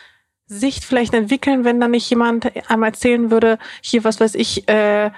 [0.47, 5.11] Sicht vielleicht entwickeln, wenn dann nicht jemand einmal erzählen würde, hier, was weiß ich, äh,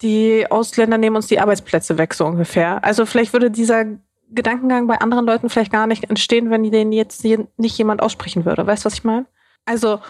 [0.00, 2.82] die Ausländer nehmen uns die Arbeitsplätze weg, so ungefähr.
[2.84, 3.84] Also vielleicht würde dieser
[4.30, 8.02] Gedankengang bei anderen Leuten vielleicht gar nicht entstehen, wenn die den jetzt je- nicht jemand
[8.02, 8.66] aussprechen würde.
[8.66, 9.26] Weißt du, was ich meine?
[9.66, 10.00] Also,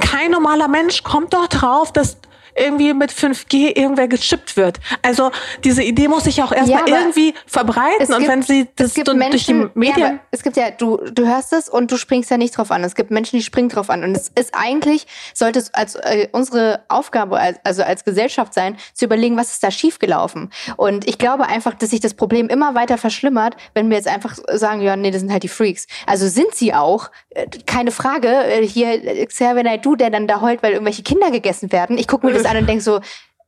[0.00, 2.18] kein normaler Mensch kommt doch drauf, dass
[2.58, 4.78] irgendwie mit 5G irgendwer gechippt wird.
[5.02, 5.30] Also
[5.64, 8.88] diese Idee muss sich auch erstmal Ja, irgendwie verbreiten es und gibt- wenn sie das
[8.88, 9.18] es gibt durch die
[9.54, 12.36] Menschen, ja, Medien aber es gibt ja, du, du hörst es und du springst ja
[12.36, 12.84] nicht drauf an.
[12.84, 14.04] Es gibt Menschen, die springen drauf an.
[14.04, 18.76] Und es ist eigentlich, sollte es als äh, unsere Aufgabe, als, also als Gesellschaft sein,
[18.94, 20.50] zu überlegen, was ist da schiefgelaufen.
[20.76, 24.36] Und ich glaube einfach, dass sich das Problem immer weiter verschlimmert, wenn wir jetzt einfach
[24.52, 25.86] sagen, ja, nee, das sind halt die Freaks.
[26.06, 28.28] Also sind sie auch, äh, keine Frage.
[28.28, 31.98] Äh, Hier, äh, Xavier Naidoo, der dann da heult, weil irgendwelche Kinder gegessen werden.
[31.98, 33.00] Ich gucke mir das an und denke so,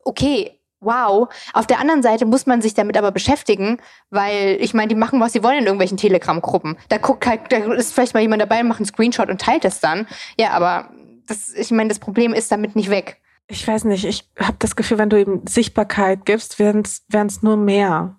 [0.05, 1.29] okay, wow.
[1.53, 3.79] Auf der anderen Seite muss man sich damit aber beschäftigen,
[4.11, 6.77] weil ich meine, die machen, was sie wollen in irgendwelchen Telegram-Gruppen.
[6.89, 9.81] Da guckt halt, da ist vielleicht mal jemand dabei, macht einen Screenshot und teilt das
[9.81, 10.07] dann.
[10.39, 10.91] Ja, aber
[11.27, 13.21] das, ich meine, das Problem ist damit nicht weg.
[13.49, 17.57] ich weiß nicht, ich habe das Gefühl, wenn du eben Sichtbarkeit gibst, werden es nur
[17.57, 18.17] mehr.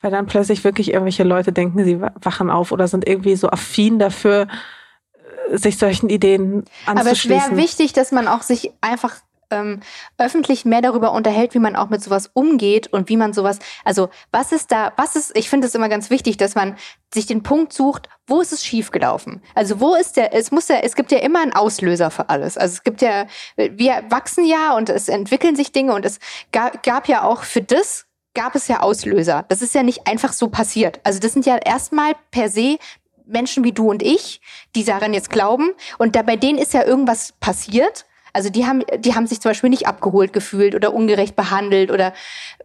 [0.00, 3.48] Weil dann plötzlich wirklich irgendwelche Leute denken, sie wa- wachen auf oder sind irgendwie so
[3.48, 4.48] affin dafür,
[5.52, 7.50] äh, sich solchen Ideen Aber es anzuschließen.
[7.52, 9.14] wäre wichtig, dass man auch sich einfach
[9.52, 9.80] ähm,
[10.18, 14.08] öffentlich mehr darüber unterhält, wie man auch mit sowas umgeht und wie man sowas, also
[14.32, 16.76] was ist da, was ist, ich finde es immer ganz wichtig, dass man
[17.14, 19.42] sich den Punkt sucht, wo ist es schiefgelaufen?
[19.54, 22.56] Also wo ist der, es muss ja, es gibt ja immer einen Auslöser für alles.
[22.56, 23.26] Also es gibt ja,
[23.56, 26.18] wir wachsen ja und es entwickeln sich Dinge und es
[26.50, 29.44] gab, gab ja auch für das gab es ja Auslöser.
[29.48, 31.00] Das ist ja nicht einfach so passiert.
[31.04, 32.78] Also das sind ja erstmal per se
[33.26, 34.40] Menschen wie du und ich,
[34.74, 35.70] die daran jetzt glauben.
[35.98, 38.06] Und da bei denen ist ja irgendwas passiert.
[38.32, 42.12] Also die haben, die haben sich zum Beispiel nicht abgeholt gefühlt oder ungerecht behandelt oder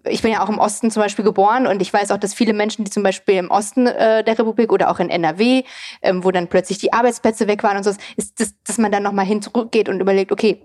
[0.05, 2.53] ich bin ja auch im Osten zum Beispiel geboren und ich weiß auch, dass viele
[2.53, 5.63] Menschen, die zum Beispiel im Osten äh, der Republik oder auch in NRW,
[6.01, 9.03] ähm, wo dann plötzlich die Arbeitsplätze weg waren und so, ist, dass, dass man dann
[9.03, 10.61] nochmal hin zurückgeht und überlegt, okay,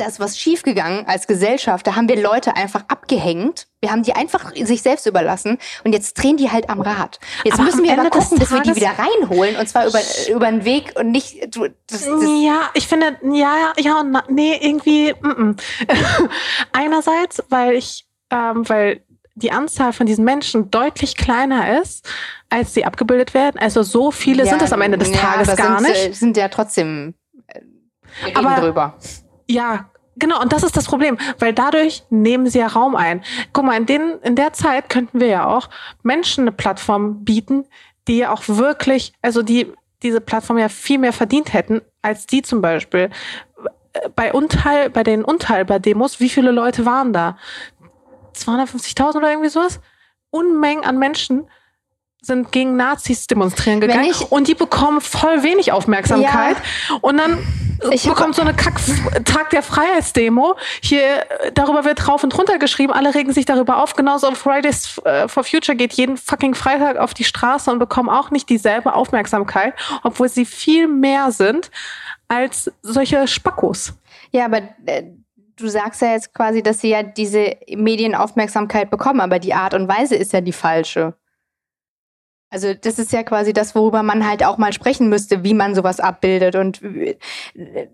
[0.00, 1.86] da ist was schiefgegangen als Gesellschaft.
[1.86, 3.66] Da haben wir Leute einfach abgehängt.
[3.80, 7.20] Wir haben die einfach sich selbst überlassen und jetzt drehen die halt am Rad.
[7.44, 10.46] Jetzt Aber müssen wir aber gucken, dass wir die wieder reinholen und zwar über, über
[10.50, 11.54] den Weg und nicht.
[11.54, 15.60] Du, das, das, Ja, ich finde, ja, ja und na, nee, irgendwie, mm -mm.
[16.72, 19.02] einerseits, weil ich, ähm, weil
[19.34, 22.08] die Anzahl von diesen Menschen deutlich kleiner ist,
[22.48, 23.58] als sie abgebildet werden.
[23.60, 26.08] Also so viele sind es am Ende des ja, Tages gar sind, nicht.
[26.08, 27.14] äh, Sind ja trotzdem.
[27.46, 27.60] äh,
[28.20, 28.98] Wir reden Aber- drüber.
[29.50, 30.40] Ja, genau.
[30.40, 33.22] Und das ist das Problem, weil dadurch nehmen sie ja Raum ein.
[33.52, 35.68] Guck mal, in, den, in der Zeit könnten wir ja auch
[36.02, 37.66] Menschen eine Plattform bieten,
[38.06, 39.72] die ja auch wirklich, also die
[40.02, 43.10] diese Plattform ja viel mehr verdient hätten, als die zum Beispiel.
[44.14, 47.36] Bei Unteil, bei den Unteilbar-Demos, wie viele Leute waren da?
[48.34, 49.80] 250.000 oder irgendwie sowas?
[50.30, 51.50] Unmengen an Menschen
[52.22, 56.56] sind gegen Nazis demonstrieren gegangen ich- und die bekommen voll wenig Aufmerksamkeit
[57.00, 57.38] und dann
[58.04, 58.74] bekommt so eine Kack
[59.24, 60.56] Tag der Freiheitsdemo.
[60.82, 63.94] Hier darüber wird rauf und runter geschrieben, alle regen sich darüber auf.
[63.94, 68.30] Genauso Fridays äh, for Future geht jeden fucking Freitag auf die Straße und bekommen auch
[68.30, 71.70] nicht dieselbe Aufmerksamkeit, obwohl sie viel mehr sind
[72.28, 73.94] als solche Spackos.
[74.30, 75.04] Ja, aber äh,
[75.56, 79.88] du sagst ja jetzt quasi, dass sie ja diese Medienaufmerksamkeit bekommen, aber die Art und
[79.88, 81.14] Weise ist ja die falsche.
[82.52, 85.76] Also das ist ja quasi das, worüber man halt auch mal sprechen müsste, wie man
[85.76, 86.56] sowas abbildet.
[86.56, 87.16] Und äh,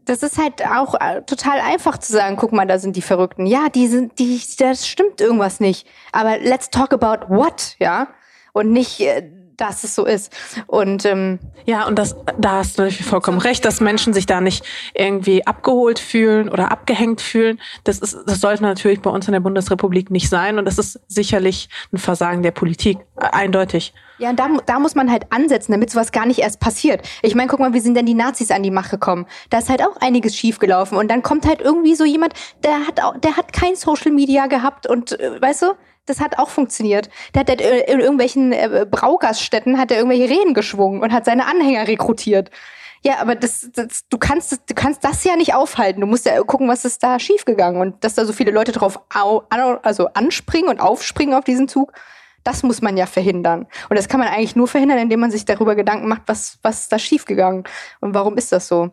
[0.07, 3.45] das ist halt auch äh, total einfach zu sagen, guck mal, da sind die Verrückten.
[3.45, 5.87] Ja, die sind, die, das stimmt irgendwas nicht.
[6.13, 8.09] Aber let's talk about what, ja?
[8.55, 10.33] Und nicht, äh, dass es so ist.
[10.67, 14.41] Und ähm, ja, und das, da hast du natürlich vollkommen recht, dass Menschen sich da
[14.41, 17.61] nicht irgendwie abgeholt fühlen oder abgehängt fühlen.
[17.85, 20.59] Das ist, das sollte natürlich bei uns in der Bundesrepublik nicht sein.
[20.59, 23.93] Und das ist sicherlich ein Versagen der Politik, eindeutig.
[24.19, 27.07] Ja, und da, da muss man halt ansetzen, damit sowas gar nicht erst passiert.
[27.23, 29.27] Ich meine, guck mal, wie sind denn die Nazis an die Macht gekommen?
[29.51, 30.97] Da ist halt auch einiges schiefgelaufen.
[30.97, 32.33] Und dann kommt halt irgendwie so jemand,
[32.65, 35.67] der hat auch, der hat kein Social Media gehabt und äh, weißt du,
[36.07, 37.11] das hat auch funktioniert.
[37.35, 41.87] Der hat in irgendwelchen äh, Braugaststätten hat er irgendwelche Reden geschwungen und hat seine Anhänger
[41.87, 42.51] rekrutiert.
[43.05, 46.01] Ja, aber das, das, du kannst du kannst das ja nicht aufhalten.
[46.01, 48.99] Du musst ja gucken, was ist da schiefgegangen und dass da so viele Leute drauf
[49.15, 49.43] au,
[49.83, 51.93] also anspringen und aufspringen auf diesen Zug.
[52.43, 53.67] Das muss man ja verhindern.
[53.89, 56.83] Und das kann man eigentlich nur verhindern, indem man sich darüber Gedanken macht, was, was
[56.83, 57.65] ist da schiefgegangen
[58.01, 58.93] und warum ist das so.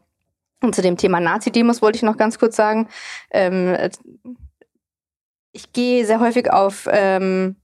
[0.62, 2.88] Und zu dem Thema Nazi-Demos wollte ich noch ganz kurz sagen.
[3.32, 3.76] Ähm,
[5.54, 7.56] ich gehe sehr häufig auf ähm,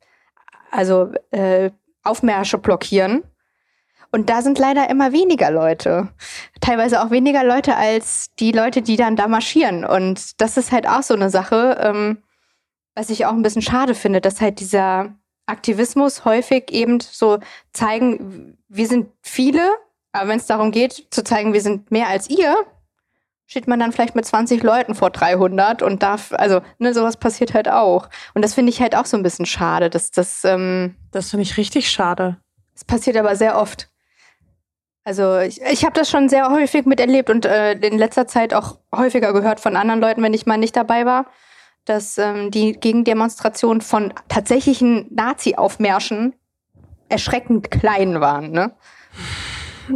[0.72, 1.72] also äh,
[2.04, 3.24] Aufmärsche blockieren.
[4.12, 6.10] Und da sind leider immer weniger Leute.
[6.62, 9.86] Teilweise auch weniger Leute als die Leute, die dann da marschieren.
[9.86, 12.24] Und das ist halt auch so eine Sache, ähm,
[12.96, 15.14] was ich auch ein bisschen schade finde, dass halt dieser
[15.46, 17.40] Aktivismus häufig eben so
[17.72, 19.70] zeigen, wir sind viele,
[20.12, 22.56] aber wenn es darum geht, zu zeigen, wir sind mehr als ihr,
[23.50, 27.56] steht man dann vielleicht mit 20 Leuten vor 300 und darf, also, ne, sowas passiert
[27.56, 28.08] halt auch.
[28.36, 31.42] Und das finde ich halt auch so ein bisschen schade, dass das, ähm, Das finde
[31.42, 32.38] ich richtig schade.
[32.76, 33.90] Es passiert aber sehr oft.
[35.04, 38.78] Also ich, ich habe das schon sehr häufig miterlebt und äh, in letzter Zeit auch
[38.96, 41.26] häufiger gehört von anderen Leuten, wenn ich mal nicht dabei war,
[41.86, 46.36] dass ähm, die Gegendemonstrationen von tatsächlichen Nazi-Aufmärschen
[47.10, 48.52] erschreckend klein waren.
[48.52, 48.76] Ne?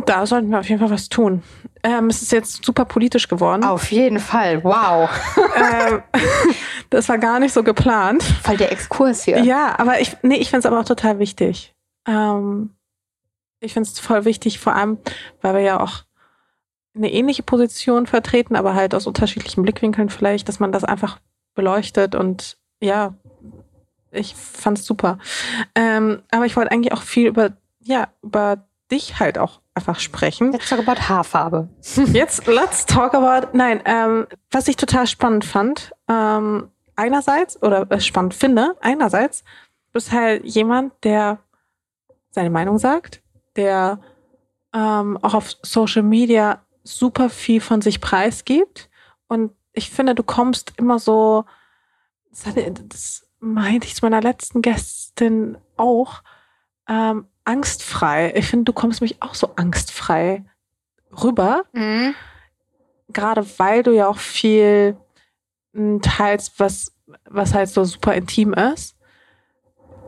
[0.05, 1.43] Da sollten wir auf jeden Fall was tun.
[1.83, 3.63] Ähm, es ist jetzt super politisch geworden.
[3.63, 5.09] Auf jeden Fall, wow.
[5.55, 6.01] ähm,
[6.89, 8.23] das war gar nicht so geplant.
[8.23, 9.39] Voll der Exkurs hier.
[9.39, 11.75] Ja, aber ich, nee, ich finde es aber auch total wichtig.
[12.07, 12.71] Ähm,
[13.59, 14.97] ich finde es voll wichtig, vor allem,
[15.41, 16.03] weil wir ja auch
[16.95, 21.19] eine ähnliche Position vertreten, aber halt aus unterschiedlichen Blickwinkeln vielleicht, dass man das einfach
[21.55, 23.13] beleuchtet und ja,
[24.11, 25.17] ich fand's super.
[25.75, 30.51] Ähm, aber ich wollte eigentlich auch viel über, ja, über dich halt auch einfach sprechen.
[30.51, 31.69] Let's talk about Haarfarbe.
[32.11, 37.99] Jetzt let's talk about, nein, ähm, was ich total spannend fand, ähm, einerseits, oder äh,
[37.99, 39.43] spannend finde, einerseits,
[39.91, 41.39] bist halt jemand, der
[42.31, 43.21] seine Meinung sagt,
[43.55, 43.99] der
[44.73, 48.89] ähm, auch auf Social Media super viel von sich preisgibt.
[49.27, 51.45] Und ich finde, du kommst immer so,
[52.31, 56.23] das, hatte, das meinte ich zu meiner letzten Gästin auch,
[56.87, 58.33] ähm, angstfrei.
[58.35, 60.43] Ich finde, du kommst mich auch so angstfrei
[61.23, 61.63] rüber.
[61.73, 62.15] Mhm.
[63.09, 64.97] Gerade weil du ja auch viel
[65.73, 66.93] hm, teilst, was,
[67.25, 68.95] was halt so super intim ist.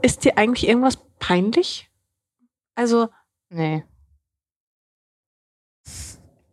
[0.01, 1.89] Ist dir eigentlich irgendwas peinlich?
[2.75, 3.09] Also.
[3.49, 3.83] Nee.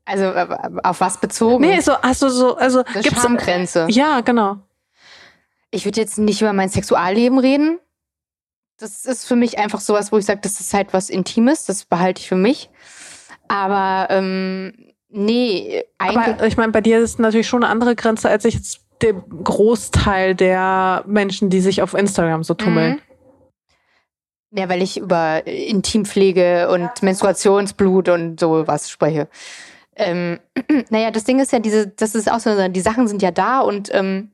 [0.04, 0.32] Also
[0.82, 1.64] auf was bezogen?
[1.64, 3.86] Nee, so hast du so, also Eine gibt's Schamgrenze.
[3.88, 4.58] Ja, genau.
[5.70, 7.78] Ich würde jetzt nicht über mein Sexualleben reden
[8.82, 11.84] das ist für mich einfach sowas, wo ich sage, das ist halt was Intimes, das
[11.84, 12.68] behalte ich für mich.
[13.48, 14.72] Aber ähm,
[15.08, 16.34] nee, eigentlich.
[16.34, 18.80] Aber ich meine, bei dir ist es natürlich schon eine andere Grenze, als ich jetzt
[19.00, 23.00] der Großteil der Menschen, die sich auf Instagram so tummeln.
[24.50, 24.58] Mhm.
[24.58, 26.92] Ja, weil ich über Intimpflege und ja.
[27.00, 29.28] Menstruationsblut und sowas spreche.
[29.96, 30.40] Ähm,
[30.90, 33.60] naja, das Ding ist ja, diese, das ist auch so, die Sachen sind ja da
[33.60, 34.32] und ähm,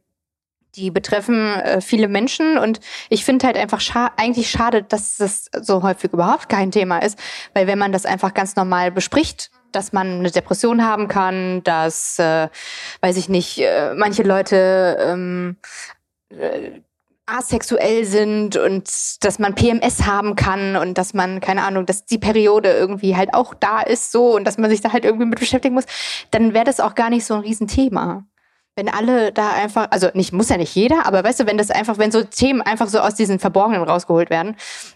[0.77, 2.59] die betreffen äh, viele Menschen.
[2.59, 6.99] Und ich finde halt einfach scha eigentlich schade, dass das so häufig überhaupt kein Thema
[6.99, 7.19] ist,
[7.55, 12.19] weil wenn man das einfach ganz normal bespricht, dass man eine Depression haben kann, dass,
[12.19, 12.49] äh,
[13.01, 15.57] weiß ich nicht, äh, manche Leute ähm,
[16.31, 16.81] äh,
[17.27, 18.89] asexuell sind und
[19.23, 23.35] dass man PMS haben kann und dass man, keine Ahnung, dass die Periode irgendwie halt
[23.35, 25.85] auch da ist so und dass man sich da halt irgendwie mit beschäftigen muss,
[26.31, 28.25] dann wäre das auch gar nicht so ein Riesenthema
[28.79, 31.73] wenn alle da einfach, also nicht, muss ja nicht jeder, aber weißt du, wenn das
[31.73, 34.55] einfach, wenn so Themen einfach so aus diesen Verborgenen rausgeholt werden.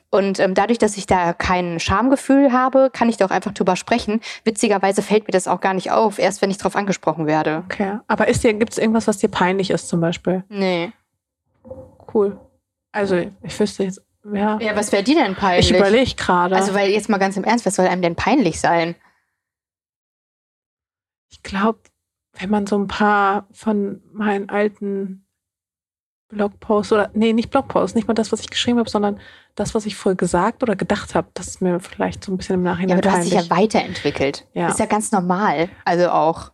[0.08, 4.20] Und ähm, dadurch, dass ich da kein Schamgefühl habe, kann ich doch einfach drüber sprechen.
[4.44, 7.64] Witzigerweise fällt mir das auch gar nicht auf, erst wenn ich drauf angesprochen werde.
[7.64, 7.98] Okay.
[8.06, 10.44] Aber ist dir, gibt es irgendwas, was dir peinlich ist zum Beispiel?
[10.48, 10.92] Nee.
[12.14, 12.38] Cool.
[12.92, 14.00] Also ich wüsste jetzt,
[14.32, 14.60] ja.
[14.60, 15.72] Ja, was wäre dir denn peinlich?
[15.72, 16.54] Ich überlege gerade.
[16.54, 18.94] Also, weil jetzt mal ganz im Ernst, was soll einem denn peinlich sein?
[21.30, 21.80] Ich glaube,
[22.38, 25.26] wenn man so ein paar von meinen alten
[26.28, 29.20] Blogposts oder nee, nicht Blogposts, nicht mal das, was ich geschrieben habe, sondern
[29.54, 32.54] das, was ich vorher gesagt oder gedacht habe, das ist mir vielleicht so ein bisschen
[32.54, 33.36] im Nachhinein Ja, aber du peinlich.
[33.36, 34.46] hast dich ja weiterentwickelt.
[34.54, 34.68] Ja.
[34.68, 35.68] Ist ja ganz normal.
[35.84, 36.52] Also auch.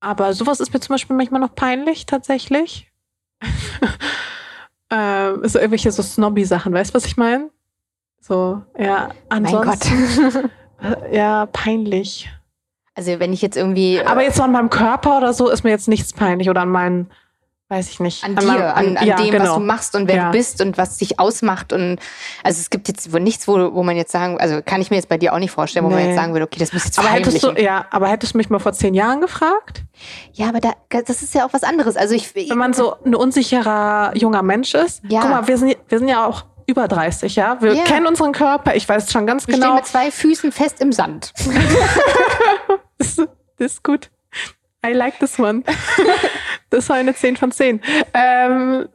[0.00, 2.92] Aber sowas ist mir zum Beispiel manchmal noch peinlich, tatsächlich.
[4.90, 7.50] ähm, so irgendwelche so Snobby-Sachen, weißt du, was ich meine?
[8.20, 9.66] So, ja, Mein Gott.
[9.66, 10.50] ansonsten,
[11.12, 12.30] ja, peinlich.
[12.96, 14.00] Also wenn ich jetzt irgendwie.
[14.00, 16.70] Aber jetzt so an meinem Körper oder so ist mir jetzt nichts peinlich oder an
[16.70, 17.10] meinen,
[17.68, 18.24] weiß ich nicht.
[18.24, 19.58] an, meinem- dir, an, an ja, dem, was genau.
[19.58, 20.24] du machst und wer Ja.
[20.26, 21.74] du bist und was dich ausmacht.
[21.74, 21.98] Und
[22.42, 24.96] also es gibt jetzt wohl nichts, wo, wo man jetzt sagen, also kann ich mir
[24.96, 26.06] jetzt bei dir auch nicht vorstellen, wo man Nee.
[26.08, 28.48] jetzt sagen würde, okay, das muss jetzt Aber hättest du, ja, aber hättest du mich
[28.48, 29.82] mal vor zehn Jahren gefragt?
[30.32, 31.96] Ja, aber da, das ist ja auch was anderes.
[31.96, 35.02] Also ich, Wenn man so ein unsicherer junger Mensch ist.
[35.08, 35.20] Ja.
[35.20, 37.60] Guck mal, wir sind, wir sind ja auch über 30, ja.
[37.60, 37.84] Wir Ja.
[37.84, 38.74] kennen unseren Körper.
[38.74, 39.76] Ich weiß schon ganz wir stehen genau.
[39.76, 41.32] mit zwei Füßen fest im Sand.
[42.98, 43.26] Das, das
[43.72, 44.10] ist gut.
[44.84, 45.62] I like this one.
[46.70, 47.82] das war eine 10 von 10.
[48.14, 48.88] Ähm,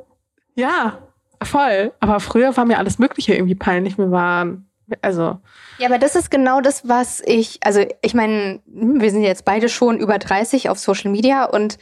[0.55, 0.97] ja,
[1.43, 1.91] voll.
[1.99, 3.99] Aber früher war mir alles Mögliche irgendwie peinlich.
[3.99, 4.67] Mir waren,
[5.03, 5.39] also,
[5.78, 9.69] Ja, aber das ist genau das, was ich, also ich meine, wir sind jetzt beide
[9.69, 11.78] schon über 30 auf Social Media und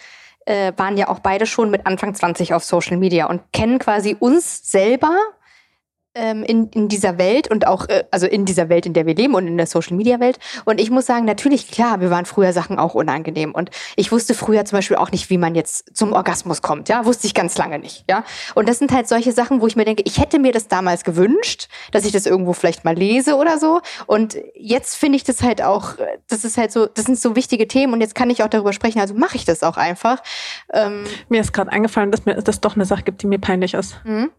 [0.45, 4.15] äh, waren ja auch beide schon mit Anfang 20 auf Social Media und kennen quasi
[4.19, 5.15] uns selber
[6.43, 9.35] in, in dieser Welt und auch, äh, also in dieser Welt, in der wir leben
[9.35, 10.39] und in der Social Media Welt.
[10.65, 13.53] Und ich muss sagen, natürlich, klar, wir waren früher Sachen auch unangenehm.
[13.53, 16.89] Und ich wusste früher zum Beispiel auch nicht, wie man jetzt zum Orgasmus kommt.
[16.89, 18.05] Ja, wusste ich ganz lange nicht.
[18.09, 18.23] Ja,
[18.55, 21.03] und das sind halt solche Sachen, wo ich mir denke, ich hätte mir das damals
[21.03, 23.81] gewünscht, dass ich das irgendwo vielleicht mal lese oder so.
[24.07, 25.93] Und jetzt finde ich das halt auch,
[26.27, 28.73] das ist halt so, das sind so wichtige Themen und jetzt kann ich auch darüber
[28.73, 30.23] sprechen, also mache ich das auch einfach.
[30.73, 33.73] Ähm, mir ist gerade eingefallen, dass mir das doch eine Sache gibt, die mir peinlich
[33.75, 34.03] ist.
[34.03, 34.31] hm?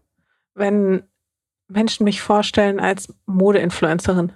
[0.53, 1.03] Wenn
[1.71, 4.33] Menschen mich vorstellen als Modeinfluencerin.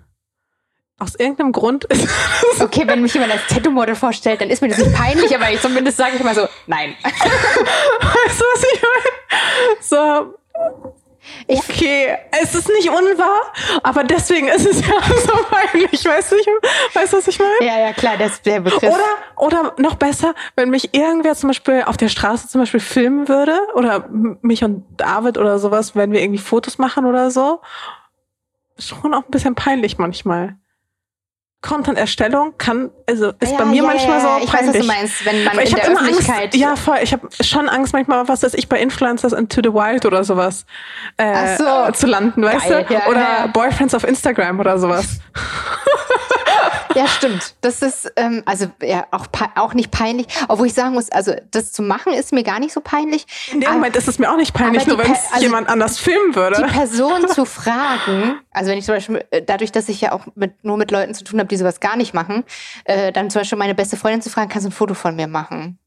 [0.97, 2.07] Aus irgendeinem Grund ist
[2.59, 5.59] Okay, wenn mich jemand als Tattoo-Model vorstellt, dann ist mir das nicht peinlich, aber ich
[5.59, 6.95] zumindest sage ich mal so, nein.
[7.03, 9.81] Weißt du, was ich meine?
[9.81, 11.04] So.
[11.47, 13.41] Ich- Okay, es ist nicht unwahr,
[13.83, 14.93] aber deswegen ist es ja
[15.25, 16.05] so peinlich.
[16.05, 16.47] Weißt du, ich,
[16.93, 17.53] weißt du was ich meine?
[17.61, 18.83] Ja, ja, klar, das ist der Begriff.
[18.83, 19.03] Oder,
[19.37, 23.57] oder noch besser, wenn mich irgendwer zum Beispiel auf der Straße zum Beispiel filmen würde
[23.73, 27.61] oder mich und David oder sowas, wenn wir irgendwie Fotos machen oder so.
[28.77, 30.57] Schon auch ein bisschen peinlich manchmal.
[31.65, 34.75] Content-Erstellung kann, also ist ja, bei mir ja, manchmal ja, so Ich weiß, peinlich.
[34.75, 36.43] was du meinst, wenn man Aber ich in der immer Öffentlichkeit.
[36.43, 36.55] Angst.
[36.55, 36.97] Ja, voll.
[37.01, 40.65] Ich habe schon Angst manchmal, was weiß ich, bei Influencers into the Wild oder sowas
[41.17, 41.91] äh, so.
[41.93, 43.09] zu landen, weißt Geil, du?
[43.09, 43.49] oder.
[43.51, 45.19] Boyfriends auf Instagram oder sowas.
[46.95, 47.55] Ja, stimmt.
[47.61, 51.71] Das ist ähm, also ja auch auch nicht peinlich, obwohl ich sagen muss, also das
[51.71, 53.25] zu machen ist mir gar nicht so peinlich.
[53.51, 55.67] In dem Aber- Moment ist es mir auch nicht peinlich, nur wenn es also jemand
[55.67, 56.57] anders filmen würde.
[56.65, 60.25] die Person zu fragen, also wenn ich zum Beispiel, äh, dadurch, dass ich ja auch
[60.35, 62.43] mit, nur mit Leuten zu tun habe, die sowas gar nicht machen,
[62.85, 65.27] äh, dann zum Beispiel meine beste Freundin zu fragen, kannst du ein Foto von mir
[65.27, 65.79] machen?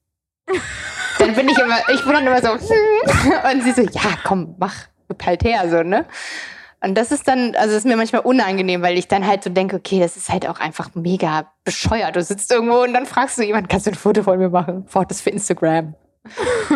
[1.18, 2.50] dann bin ich immer, ich bin dann immer so,
[3.52, 4.74] und sie so, ja, komm, mach,
[5.24, 6.04] halt her, so, ne?
[6.80, 9.50] Und das ist dann, also das ist mir manchmal unangenehm, weil ich dann halt so
[9.50, 12.14] denke, okay, das ist halt auch einfach mega bescheuert.
[12.14, 14.84] Du sitzt irgendwo und dann fragst du jemanden, kannst du ein Foto von mir machen?
[14.86, 15.94] Fotos für Instagram.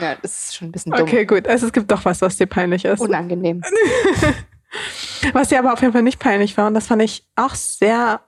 [0.00, 1.02] ja, das ist schon ein bisschen dumm.
[1.02, 1.46] Okay, gut.
[1.46, 3.00] Also es gibt doch was, was dir peinlich ist.
[3.00, 3.62] Unangenehm.
[5.32, 8.20] Was dir aber auf jeden Fall nicht peinlich war, und das fand ich auch sehr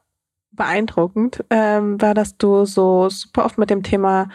[0.52, 4.28] beeindruckend, ähm, war, dass du so super oft mit dem Thema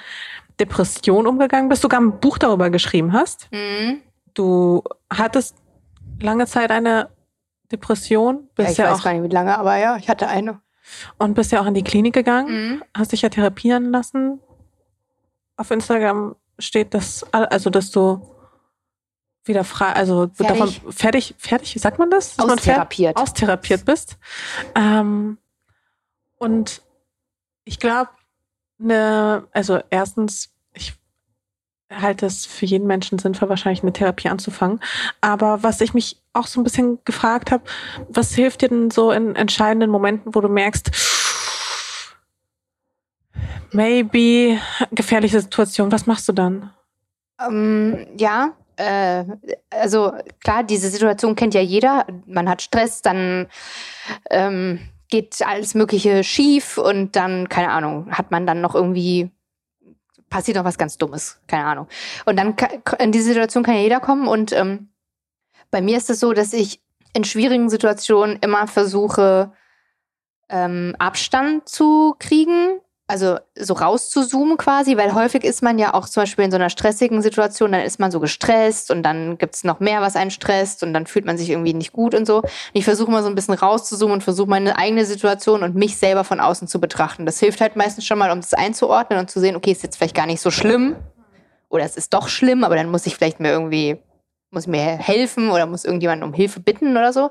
[0.59, 3.49] Depression umgegangen bist, sogar ein Buch darüber geschrieben hast.
[3.51, 4.01] Mhm.
[4.33, 5.55] Du hattest
[6.21, 7.09] lange Zeit eine
[7.71, 10.27] Depression, Ja, bist ich ja, weiß auch gar nicht, wie lange, aber ja, ich hatte
[10.27, 10.61] eine.
[11.17, 12.83] und bist ja auch in die Klinik gegangen, Mhm.
[12.95, 14.39] hast dich ja therapieren lassen.
[15.57, 18.27] Auf Instagram steht das, also dass du
[19.45, 20.47] wieder frei, also Fertig.
[20.81, 22.35] davon fertig, fertig, sagt man das?
[22.35, 23.17] Dass man fer- Austherapiert.
[23.17, 24.17] austherapiert bist.
[24.75, 25.37] Ähm,
[26.37, 26.81] und
[27.63, 28.09] ich glaube,
[28.77, 30.50] ne, also erstens,
[31.91, 34.79] halte es für jeden Menschen sinnvoll, wahrscheinlich eine Therapie anzufangen.
[35.19, 37.63] Aber was ich mich auch so ein bisschen gefragt habe,
[38.09, 40.91] was hilft dir denn so in entscheidenden Momenten, wo du merkst,
[43.71, 44.59] maybe
[44.91, 46.71] gefährliche Situation, was machst du dann?
[47.39, 49.25] Ähm, ja, äh,
[49.69, 50.13] also
[50.43, 52.05] klar, diese Situation kennt ja jeder.
[52.25, 53.47] Man hat Stress, dann
[54.29, 54.79] ähm,
[55.09, 59.29] geht alles Mögliche schief und dann, keine Ahnung, hat man dann noch irgendwie,
[60.31, 61.87] passiert noch was ganz Dummes, keine Ahnung.
[62.25, 62.55] Und dann
[62.97, 64.89] in diese Situation kann ja jeder kommen und ähm,
[65.69, 66.81] bei mir ist es so, dass ich
[67.13, 69.51] in schwierigen Situationen immer versuche,
[70.49, 72.79] ähm, Abstand zu kriegen,
[73.11, 76.69] also so rauszuzoomen quasi, weil häufig ist man ja auch zum Beispiel in so einer
[76.69, 80.81] stressigen Situation, dann ist man so gestresst und dann gibt's noch mehr, was einen stresst
[80.81, 82.37] und dann fühlt man sich irgendwie nicht gut und so.
[82.37, 85.97] Und ich versuche mal so ein bisschen rauszuzoomen und versuche meine eigene Situation und mich
[85.97, 87.25] selber von außen zu betrachten.
[87.25, 89.97] Das hilft halt meistens schon mal, um das einzuordnen und zu sehen, okay, ist jetzt
[89.97, 90.95] vielleicht gar nicht so schlimm
[91.67, 93.97] oder es ist doch schlimm, aber dann muss ich vielleicht mir irgendwie,
[94.51, 97.29] muss mir helfen oder muss irgendjemand um Hilfe bitten oder so.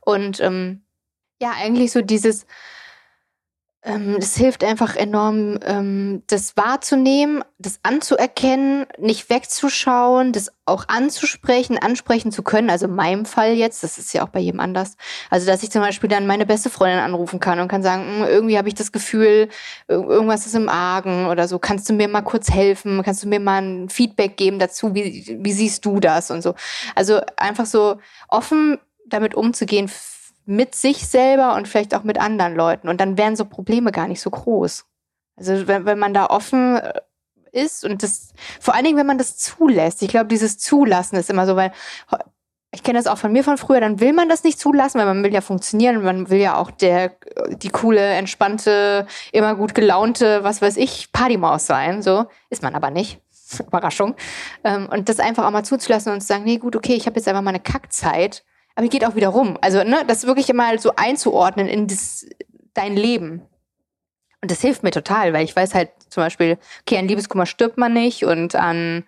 [0.00, 0.82] Und ähm,
[1.40, 2.44] ja, eigentlich so dieses,
[3.84, 12.30] es hilft einfach enorm, ähm, das wahrzunehmen, das anzuerkennen, nicht wegzuschauen, das auch anzusprechen, ansprechen
[12.30, 12.70] zu können.
[12.70, 14.96] Also in meinem Fall jetzt, das ist ja auch bei jedem anders.
[15.30, 18.24] Also, dass ich zum Beispiel dann meine beste Freundin anrufen kann und kann sagen, hm,
[18.24, 19.48] irgendwie habe ich das Gefühl,
[19.88, 21.58] irgendwas ist im Argen oder so.
[21.58, 23.02] Kannst du mir mal kurz helfen?
[23.02, 24.94] Kannst du mir mal ein Feedback geben dazu?
[24.94, 26.54] Wie, wie siehst du das und so?
[26.94, 27.96] Also einfach so
[28.28, 28.78] offen
[29.08, 29.90] damit umzugehen,
[30.44, 32.88] mit sich selber und vielleicht auch mit anderen Leuten.
[32.88, 34.84] Und dann wären so Probleme gar nicht so groß.
[35.36, 37.00] Also wenn, wenn man da offen äh,
[37.52, 40.02] ist und das, vor allen Dingen, wenn man das zulässt.
[40.02, 41.72] Ich glaube, dieses Zulassen ist immer so, weil
[42.74, 45.06] ich kenne das auch von mir von früher, dann will man das nicht zulassen, weil
[45.06, 47.12] man will ja funktionieren, man will ja auch der,
[47.50, 52.24] die coole, entspannte, immer gut gelaunte, was weiß ich, Partymaus sein, so.
[52.48, 53.20] Ist man aber nicht.
[53.66, 54.14] Überraschung.
[54.64, 57.16] Ähm, und das einfach auch mal zuzulassen und zu sagen, nee, gut, okay, ich habe
[57.16, 58.42] jetzt einfach mal eine Kackzeit
[58.74, 59.58] aber die geht auch wieder rum.
[59.60, 62.26] Also, ne, das wirklich mal so einzuordnen in das,
[62.74, 63.42] dein Leben.
[64.40, 67.78] Und das hilft mir total, weil ich weiß halt zum Beispiel, okay, an Liebeskummer stirbt
[67.78, 69.04] man nicht und an,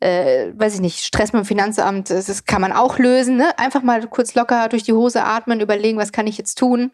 [0.00, 3.36] äh, weiß ich nicht, Stress mit dem Finanzamt, das, kann man auch lösen.
[3.36, 3.58] Ne?
[3.58, 6.90] Einfach mal kurz locker durch die Hose atmen, überlegen, was kann ich jetzt tun,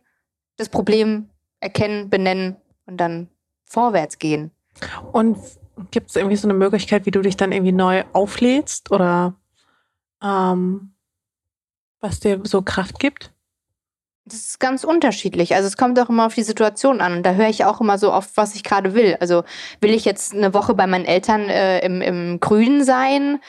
[0.56, 2.56] das Problem erkennen, benennen
[2.86, 3.28] und dann
[3.64, 4.52] vorwärts gehen.
[5.10, 5.38] Und
[5.90, 9.34] gibt es irgendwie so eine Möglichkeit, wie du dich dann irgendwie neu auflädst oder
[10.22, 10.92] ähm,
[12.00, 13.32] was dir so Kraft gibt?
[14.26, 15.54] Das ist ganz unterschiedlich.
[15.54, 17.18] Also es kommt auch immer auf die Situation an.
[17.18, 19.16] Und da höre ich auch immer so auf, was ich gerade will.
[19.18, 19.44] Also
[19.80, 23.40] will ich jetzt eine Woche bei meinen Eltern äh, im, im Grünen sein?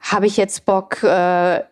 [0.00, 1.62] Habe ich jetzt Bock, äh,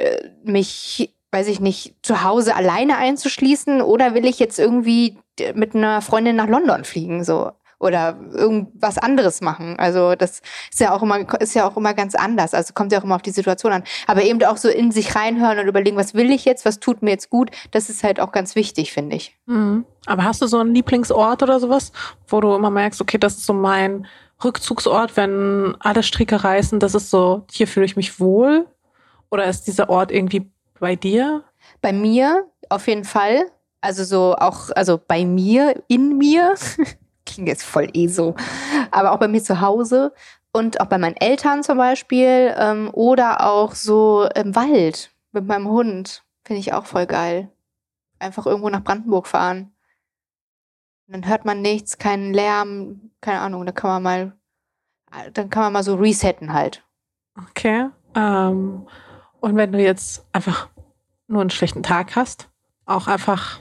[0.45, 3.81] mich, weiß ich nicht, zu Hause alleine einzuschließen?
[3.81, 5.17] Oder will ich jetzt irgendwie
[5.55, 7.25] mit einer Freundin nach London fliegen?
[7.25, 9.77] So oder irgendwas anderes machen.
[9.79, 12.53] Also das ist ja auch immer, ist ja auch immer ganz anders.
[12.53, 13.85] Also kommt ja auch immer auf die Situation an.
[14.07, 17.03] Aber eben auch so in sich reinhören und überlegen, was will ich jetzt, was tut
[17.03, 19.35] mir jetzt gut, das ist halt auch ganz wichtig, finde ich.
[19.47, 19.87] Mhm.
[20.07, 21.93] Aber hast du so einen Lieblingsort oder sowas,
[22.29, 24.07] wo du immer merkst, okay, das ist so mein
[24.45, 28.67] Rückzugsort, wenn alle Stricke reißen, das ist so, hier fühle ich mich wohl?
[29.31, 31.45] Oder ist dieser Ort irgendwie bei dir?
[31.81, 33.47] Bei mir auf jeden Fall.
[33.81, 36.55] Also so auch, also bei mir, in mir.
[37.35, 38.35] klingt jetzt voll eh so,
[38.91, 40.13] aber auch bei mir zu Hause
[40.53, 45.69] und auch bei meinen Eltern zum Beispiel ähm, oder auch so im Wald mit meinem
[45.69, 46.25] Hund.
[46.45, 47.51] Finde ich auch voll geil.
[48.19, 49.73] Einfach irgendwo nach Brandenburg fahren.
[51.07, 54.33] Und dann hört man nichts, keinen Lärm, keine Ahnung, da kann man mal,
[55.33, 56.85] dann kann man mal so resetten halt.
[57.49, 57.89] Okay.
[58.15, 58.87] Ähm,
[59.41, 60.69] und wenn du jetzt einfach
[61.27, 62.51] nur einen schlechten Tag hast,
[62.85, 63.61] auch einfach.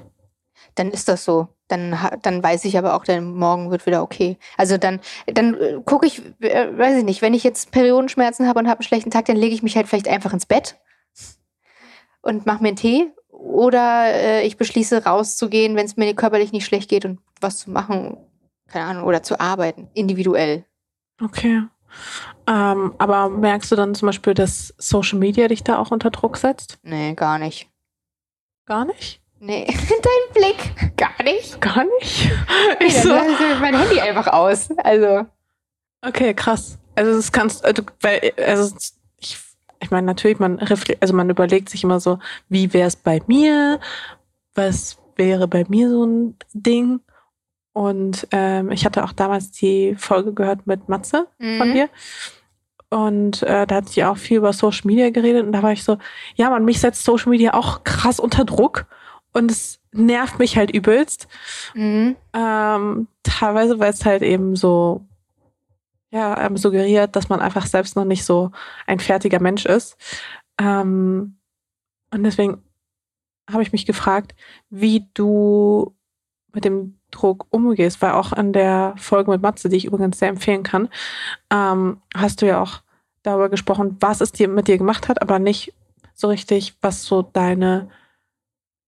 [0.75, 4.37] Dann ist das so dann, dann weiß ich aber auch, der Morgen wird wieder okay.
[4.57, 8.59] Also dann, dann äh, gucke ich, äh, weiß ich nicht, wenn ich jetzt Periodenschmerzen habe
[8.59, 10.77] und habe einen schlechten Tag, dann lege ich mich halt vielleicht einfach ins Bett
[12.21, 13.07] und mache mir einen Tee.
[13.29, 17.71] Oder äh, ich beschließe rauszugehen, wenn es mir körperlich nicht schlecht geht und was zu
[17.71, 18.17] machen,
[18.67, 20.65] keine Ahnung, oder zu arbeiten, individuell.
[21.21, 21.63] Okay.
[22.47, 26.37] Ähm, aber merkst du dann zum Beispiel, dass Social Media dich da auch unter Druck
[26.37, 26.79] setzt?
[26.83, 27.69] Nee, gar nicht.
[28.65, 29.18] Gar nicht?
[29.39, 30.97] Nee, dein Blick.
[30.97, 31.59] Gar nicht.
[31.61, 32.31] Gar nicht?
[32.81, 33.09] Ich nee, so.
[33.59, 34.69] mein Handy einfach aus.
[34.77, 35.25] Also.
[36.01, 36.77] Okay, krass.
[36.95, 38.75] Also das kannst also, weil, also
[39.19, 39.37] ich,
[39.79, 43.79] ich meine, natürlich, man also man überlegt sich immer so, wie wäre es bei mir?
[44.55, 46.99] Was wäre bei mir so ein Ding?
[47.73, 51.57] Und ähm, ich hatte auch damals die Folge gehört mit Matze mhm.
[51.57, 51.89] von dir.
[52.89, 55.83] Und äh, da hat sie auch viel über Social Media geredet und da war ich
[55.83, 55.97] so,
[56.35, 58.87] ja, man, mich setzt Social Media auch krass unter Druck
[59.33, 61.27] und es nervt mich halt übelst.
[61.73, 62.15] Mhm.
[62.33, 65.05] Ähm, teilweise, weil es halt eben so
[66.11, 68.51] ja, ähm, suggeriert, dass man einfach selbst noch nicht so
[68.87, 69.97] ein fertiger Mensch ist.
[70.59, 71.37] Ähm,
[72.11, 72.63] und deswegen
[73.49, 74.35] habe ich mich gefragt,
[74.69, 75.95] wie du
[76.53, 80.29] mit dem Druck umgehst, weil auch in der Folge mit Matze, die ich übrigens sehr
[80.29, 80.89] empfehlen kann,
[81.51, 82.81] ähm, hast du ja auch
[83.23, 85.73] darüber gesprochen, was es dir mit dir gemacht hat, aber nicht
[86.13, 87.89] so richtig, was so deine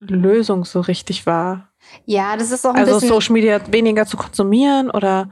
[0.01, 1.69] Lösung so richtig war.
[2.05, 3.09] Ja, das ist auch ein also bisschen.
[3.09, 5.29] Also Social Media weniger zu konsumieren oder?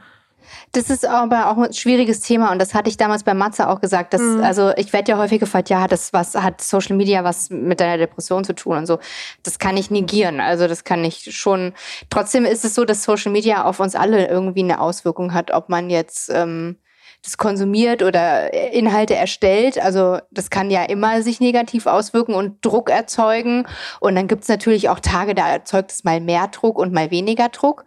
[0.72, 3.82] Das ist aber auch ein schwieriges Thema und das hatte ich damals bei Matze auch
[3.82, 4.14] gesagt.
[4.14, 4.44] Dass, mhm.
[4.44, 7.80] Also ich werde ja häufig gefragt, ja, hat das was, hat Social Media was mit
[7.80, 9.00] deiner Depression zu tun und so.
[9.44, 10.40] Das kann ich negieren.
[10.40, 11.74] Also das kann ich schon.
[12.10, 15.70] Trotzdem ist es so, dass Social Media auf uns alle irgendwie eine Auswirkung hat, ob
[15.70, 16.78] man jetzt ähm,
[17.24, 19.78] das konsumiert oder Inhalte erstellt.
[19.78, 23.68] Also das kann ja immer sich negativ auswirken und Druck erzeugen.
[24.00, 27.12] Und dann gibt es natürlich auch Tage, da erzeugt es mal mehr Druck und mal
[27.12, 27.86] weniger Druck.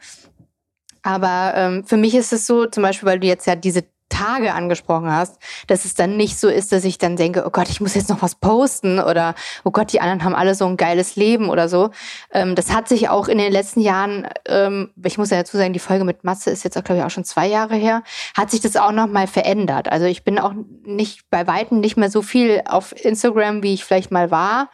[1.02, 4.52] Aber ähm, für mich ist es so, zum Beispiel, weil du jetzt ja diese Tage
[4.52, 7.80] angesprochen hast, dass es dann nicht so ist, dass ich dann denke, oh Gott, ich
[7.80, 9.34] muss jetzt noch was posten oder
[9.64, 11.90] oh Gott, die anderen haben alle so ein geiles Leben oder so.
[12.32, 15.72] Ähm, das hat sich auch in den letzten Jahren, ähm, ich muss ja dazu sagen,
[15.72, 18.02] die Folge mit Matze ist jetzt auch, glaube ich, auch schon zwei Jahre her,
[18.36, 19.90] hat sich das auch nochmal verändert.
[19.90, 20.52] Also ich bin auch
[20.84, 24.70] nicht bei Weitem nicht mehr so viel auf Instagram, wie ich vielleicht mal war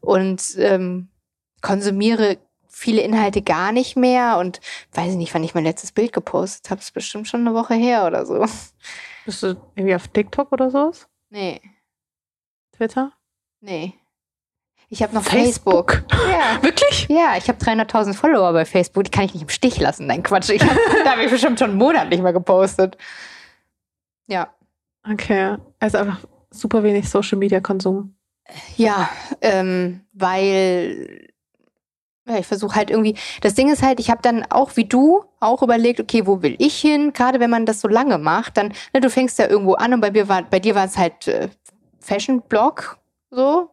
[0.00, 1.08] und ähm,
[1.60, 2.38] konsumiere
[2.82, 4.60] viele Inhalte gar nicht mehr und
[4.92, 6.80] weiß ich nicht, wann ich mein letztes Bild gepostet habe.
[6.80, 8.44] Ist bestimmt schon eine Woche her oder so.
[9.24, 11.08] Bist du irgendwie auf TikTok oder sowas?
[11.30, 11.60] Nee.
[12.76, 13.12] Twitter?
[13.60, 13.94] Nee.
[14.88, 16.04] Ich habe noch Facebook.
[16.08, 16.28] Facebook.
[16.28, 16.62] Ja.
[16.62, 17.06] Wirklich?
[17.08, 19.04] Ja, ich habe 300.000 Follower bei Facebook.
[19.04, 20.06] Die kann ich nicht im Stich lassen.
[20.06, 20.50] Nein, Quatsch.
[20.50, 22.98] Ich hab, da habe ich bestimmt schon einen Monat nicht mehr gepostet.
[24.26, 24.52] Ja.
[25.08, 25.56] Okay.
[25.78, 28.16] Also einfach super wenig Social Media Konsum.
[28.76, 29.08] Ja,
[29.40, 31.32] ähm, weil
[32.26, 33.16] ja, ich versuche halt irgendwie.
[33.40, 36.54] Das Ding ist halt, ich habe dann auch wie du auch überlegt, okay, wo will
[36.58, 37.12] ich hin?
[37.12, 40.00] Gerade wenn man das so lange macht, dann, ne, du fängst ja irgendwo an und
[40.00, 41.48] bei mir war, bei dir war es halt äh,
[42.00, 42.98] Fashion Blog
[43.30, 43.70] so.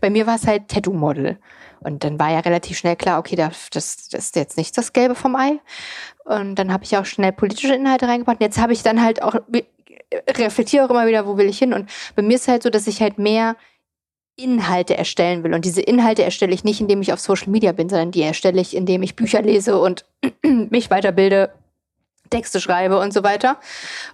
[0.00, 1.38] Bei mir war es halt Tattoo Model.
[1.80, 5.14] Und dann war ja relativ schnell klar, okay, das, das, ist jetzt nicht das Gelbe
[5.14, 5.60] vom Ei.
[6.24, 8.38] Und dann habe ich auch schnell politische Inhalte reingebracht.
[8.40, 9.36] Und jetzt habe ich dann halt auch
[10.28, 11.72] reflektiere auch immer wieder, wo will ich hin?
[11.72, 13.56] Und bei mir ist halt so, dass ich halt mehr
[14.36, 15.54] Inhalte erstellen will.
[15.54, 18.60] Und diese Inhalte erstelle ich nicht, indem ich auf Social Media bin, sondern die erstelle
[18.60, 20.04] ich, indem ich Bücher lese und
[20.44, 21.50] mich weiterbilde,
[22.30, 23.58] Texte schreibe und so weiter.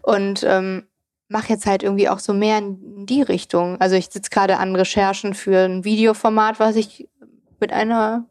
[0.03, 0.87] Und ähm,
[1.29, 3.81] mache jetzt halt irgendwie auch so mehr in die Richtung.
[3.81, 7.09] Also ich sitze gerade an Recherchen für ein Videoformat, was ich
[7.59, 8.27] mit einer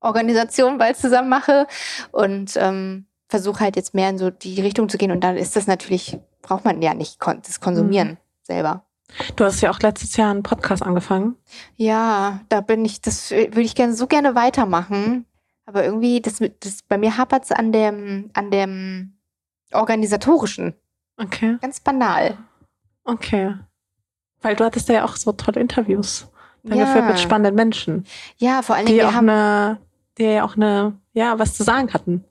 [0.00, 1.66] Organisation bald zusammen mache
[2.10, 5.12] und ähm, versuche halt jetzt mehr in so die Richtung zu gehen.
[5.12, 8.16] Und dann ist das natürlich, braucht man ja nicht das Konsumieren mhm.
[8.42, 8.84] selber.
[9.36, 11.36] Du hast ja auch letztes Jahr einen Podcast angefangen.
[11.76, 15.26] Ja, da bin ich, das würde ich gerne so gerne weitermachen.
[15.66, 19.18] Aber irgendwie, das, das bei mir hapert es an dem, an dem
[19.72, 20.74] organisatorischen.
[21.16, 21.58] Okay.
[21.60, 22.36] Ganz banal.
[23.04, 23.54] Okay.
[24.42, 26.28] Weil du hattest ja auch so tolle Interviews.
[26.62, 26.84] Dann ja.
[26.84, 28.06] geführt mit spannenden Menschen.
[28.36, 28.98] Ja, vor allen Dingen.
[28.98, 29.78] Die, auch eine,
[30.18, 32.24] die ja auch eine, ja, was zu sagen hatten.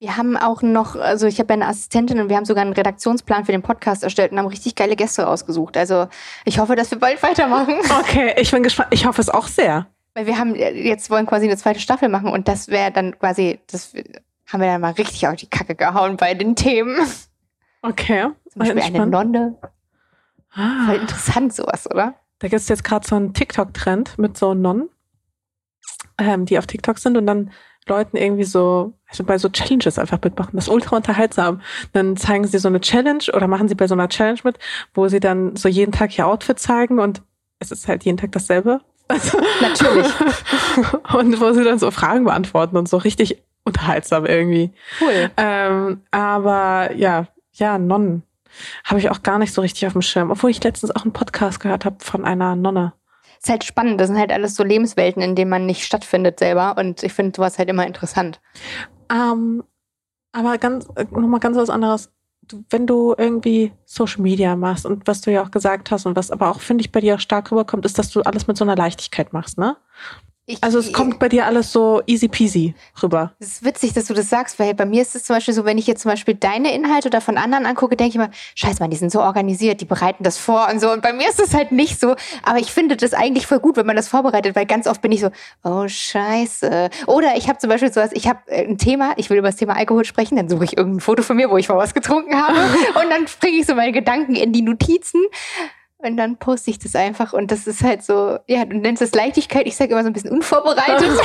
[0.00, 2.72] Wir haben auch noch, also ich habe ja eine Assistentin und wir haben sogar einen
[2.72, 5.76] Redaktionsplan für den Podcast erstellt und haben richtig geile Gäste rausgesucht.
[5.76, 6.06] Also
[6.44, 7.74] ich hoffe, dass wir bald weitermachen.
[7.98, 8.90] Okay, ich bin gespannt.
[8.92, 9.86] Ich hoffe es auch sehr.
[10.14, 13.58] Weil wir haben jetzt wollen quasi eine zweite Staffel machen und das wäre dann quasi,
[13.66, 13.92] das
[14.46, 16.96] haben wir dann mal richtig auf die Kacke gehauen bei den Themen.
[17.82, 18.28] Okay.
[18.50, 19.56] Zum Beispiel eine Nonne.
[20.52, 20.86] Ah.
[20.86, 22.14] Voll interessant sowas, oder?
[22.38, 24.88] Da gibt es jetzt gerade so einen TikTok-Trend mit so Nonnen,
[26.18, 27.50] ähm, die auf TikTok sind und dann
[27.88, 30.52] Leuten irgendwie so, also bei so Challenges einfach mitmachen.
[30.54, 31.60] Das ist ultra unterhaltsam.
[31.92, 34.58] Dann zeigen sie so eine Challenge oder machen sie bei so einer Challenge mit,
[34.94, 37.22] wo sie dann so jeden Tag ihr Outfit zeigen und
[37.58, 38.80] es ist halt jeden Tag dasselbe.
[39.08, 40.06] Also Natürlich.
[41.14, 44.70] und wo sie dann so Fragen beantworten und so richtig unterhaltsam irgendwie.
[45.00, 45.30] Cool.
[45.36, 48.22] Ähm, aber ja, ja, Nonnen
[48.84, 51.12] habe ich auch gar nicht so richtig auf dem Schirm, obwohl ich letztens auch einen
[51.12, 52.92] Podcast gehört habe von einer Nonne
[53.40, 54.00] ist halt spannend.
[54.00, 56.76] Das sind halt alles so Lebenswelten, in denen man nicht stattfindet selber.
[56.78, 58.40] Und ich finde sowas halt immer interessant.
[59.10, 59.62] Ähm,
[60.32, 62.10] aber ganz, nochmal ganz was anderes.
[62.70, 66.30] Wenn du irgendwie Social Media machst und was du ja auch gesagt hast und was
[66.30, 68.64] aber auch, finde ich, bei dir auch stark rüberkommt, ist, dass du alles mit so
[68.64, 69.76] einer Leichtigkeit machst, ne?
[70.50, 73.32] Ich, also es kommt bei dir alles so easy peasy rüber.
[73.38, 75.66] Es ist witzig, dass du das sagst, weil bei mir ist es zum Beispiel so,
[75.66, 78.80] wenn ich jetzt zum Beispiel deine Inhalte oder von anderen angucke, denke ich immer, scheiß
[78.80, 80.90] mal, die sind so organisiert, die bereiten das vor und so.
[80.90, 82.16] Und bei mir ist es halt nicht so.
[82.44, 85.12] Aber ich finde das eigentlich voll gut, wenn man das vorbereitet, weil ganz oft bin
[85.12, 85.28] ich so,
[85.64, 86.88] oh scheiße.
[87.06, 89.56] Oder ich habe zum Beispiel sowas, ich habe äh, ein Thema, ich will über das
[89.56, 92.34] Thema Alkohol sprechen, dann suche ich irgendein Foto von mir, wo ich mal was getrunken
[92.34, 92.56] habe.
[92.94, 95.20] und dann bringe ich so meine Gedanken in die Notizen.
[95.98, 99.12] Und dann poste ich das einfach und das ist halt so, ja, du nennst es
[99.12, 101.10] Leichtigkeit, ich sage immer so ein bisschen unvorbereitet.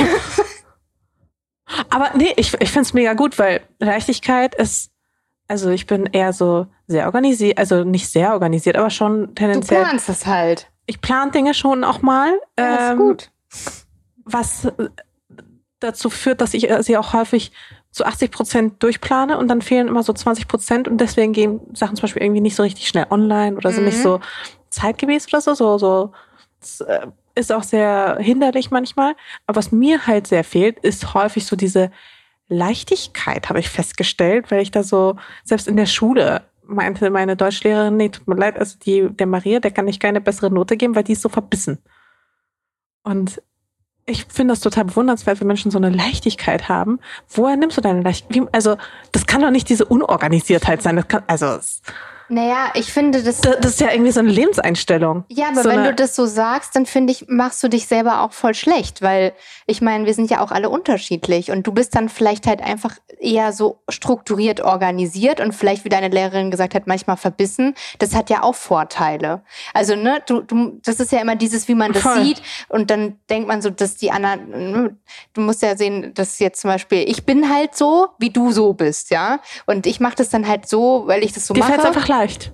[1.90, 4.90] Aber nee, ich, ich finde es mega gut, weil Leichtigkeit ist,
[5.46, 9.82] also ich bin eher so sehr organisiert, also nicht sehr organisiert, aber schon tendenziell.
[9.82, 10.68] Du planst das halt.
[10.86, 12.32] Ich plan Dinge schon auch mal.
[12.58, 13.30] Ja, das ist ähm, gut.
[14.24, 14.68] Was
[15.80, 17.52] dazu führt, dass ich sie auch häufig
[17.90, 21.96] zu 80 Prozent durchplane und dann fehlen immer so 20 Prozent und deswegen gehen Sachen
[21.96, 23.90] zum Beispiel irgendwie nicht so richtig schnell online oder sind mhm.
[23.90, 24.20] nicht so
[24.74, 25.54] zeitgemäß oder so.
[25.54, 26.12] So, so
[26.60, 29.16] das, äh, ist auch sehr hinderlich manchmal.
[29.46, 31.90] Aber was mir halt sehr fehlt, ist häufig so diese
[32.48, 37.96] Leichtigkeit, habe ich festgestellt, weil ich da so, selbst in der Schule meinte meine Deutschlehrerin,
[37.96, 40.94] nee, tut mir leid, also die, der Maria, der kann ich keine bessere Note geben,
[40.94, 41.78] weil die ist so verbissen.
[43.02, 43.42] Und
[44.06, 47.00] ich finde das total bewundernswert, wenn Menschen so eine Leichtigkeit haben.
[47.28, 48.48] Woher nimmst du deine Leichtigkeit?
[48.52, 48.76] Also,
[49.12, 50.96] das kann doch nicht diese Unorganisiertheit sein.
[50.96, 51.58] Das kann, also,
[52.28, 53.40] Naja, ich finde das.
[53.40, 55.24] Das, das ist ja irgendwie so eine Lebenseinstellung.
[55.28, 58.22] Ja, aber so wenn du das so sagst, dann finde ich, machst du dich selber
[58.22, 59.32] auch voll schlecht, weil
[59.66, 62.96] ich meine, wir sind ja auch alle unterschiedlich und du bist dann vielleicht halt einfach
[63.20, 67.74] eher so strukturiert organisiert und vielleicht, wie deine Lehrerin gesagt hat, manchmal verbissen.
[67.98, 69.42] Das hat ja auch Vorteile.
[69.72, 72.22] Also, ne, du, du, das ist ja immer dieses, wie man das Voll.
[72.22, 74.96] sieht und dann denkt man so, dass die anderen, ne,
[75.34, 78.72] du musst ja sehen, dass jetzt zum Beispiel, ich bin halt so, wie du so
[78.72, 81.72] bist, ja, und ich mache das dann halt so, weil ich das so dir mache.
[82.18, 82.52] Leicht.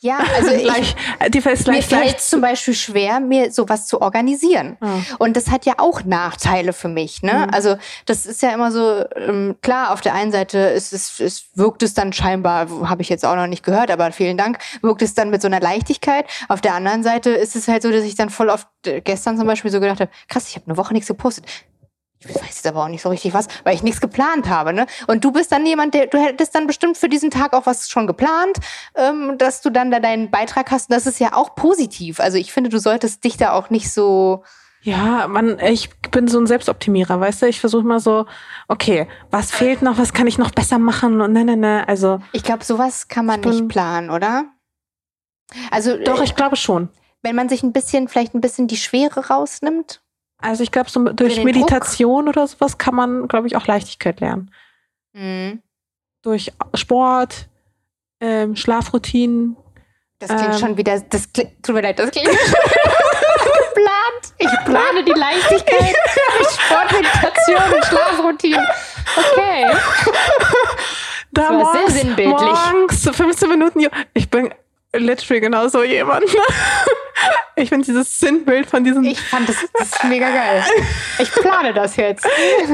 [0.00, 4.76] ja, also ich, fällt es mir fällt zum Beispiel schwer, mir sowas zu organisieren.
[4.82, 4.88] Ja.
[5.18, 7.22] Und das hat ja auch Nachteile für mich.
[7.22, 7.32] Ne?
[7.32, 7.54] Mhm.
[7.54, 7.76] Also
[8.06, 11.82] das ist ja immer so, ähm, klar, auf der einen Seite ist es, es wirkt
[11.82, 15.14] es dann scheinbar, habe ich jetzt auch noch nicht gehört, aber vielen Dank, wirkt es
[15.14, 16.26] dann mit so einer Leichtigkeit.
[16.48, 19.38] Auf der anderen Seite ist es halt so, dass ich dann voll oft, äh, gestern
[19.38, 21.46] zum Beispiel so gedacht habe, krass, ich habe eine Woche nichts gepostet.
[22.28, 24.72] Ich weiß jetzt aber auch nicht so richtig was, weil ich nichts geplant habe.
[24.72, 24.86] Ne?
[25.06, 27.88] Und du bist dann jemand, der, du hättest dann bestimmt für diesen Tag auch was
[27.88, 28.58] schon geplant,
[28.94, 30.90] ähm, dass du dann da deinen Beitrag hast.
[30.90, 32.20] Und das ist ja auch positiv.
[32.20, 34.44] Also ich finde, du solltest dich da auch nicht so.
[34.84, 37.46] Ja, man, ich bin so ein Selbstoptimierer, weißt du?
[37.46, 38.26] Ich versuche mal so,
[38.66, 41.84] okay, was fehlt noch, was kann ich noch besser machen und ne, ne, ne.
[41.86, 44.46] Also, Ich glaube, sowas kann man nicht planen, oder?
[45.70, 46.88] Also doch, äh, ich glaube schon.
[47.22, 50.01] wenn man sich ein bisschen, vielleicht ein bisschen die Schwere rausnimmt.
[50.42, 54.50] Also ich glaube, so durch Meditation oder sowas kann man, glaube ich, auch Leichtigkeit lernen.
[55.12, 55.62] Mhm.
[56.22, 57.48] Durch Sport,
[58.20, 59.56] ähm, Schlafroutinen.
[60.18, 60.58] Das klingt Ähm.
[60.58, 64.34] schon wieder, das klingt, tut mir leid, das klingt geplant.
[64.38, 65.94] Ich plane die Leichtigkeit
[66.38, 68.66] mit Sport, Meditation und Schlafroutinen.
[69.16, 69.66] Okay.
[71.32, 72.38] Da war sehr morgens, sinnbildlich.
[72.72, 73.86] morgens so 15 Minuten.
[74.14, 74.52] Ich bin
[74.94, 76.24] literally genau so jemand.
[77.54, 79.04] Ich finde dieses Sinnbild von diesem.
[79.04, 80.64] Ich fand das, das ist mega geil.
[81.18, 82.26] Ich plane das jetzt.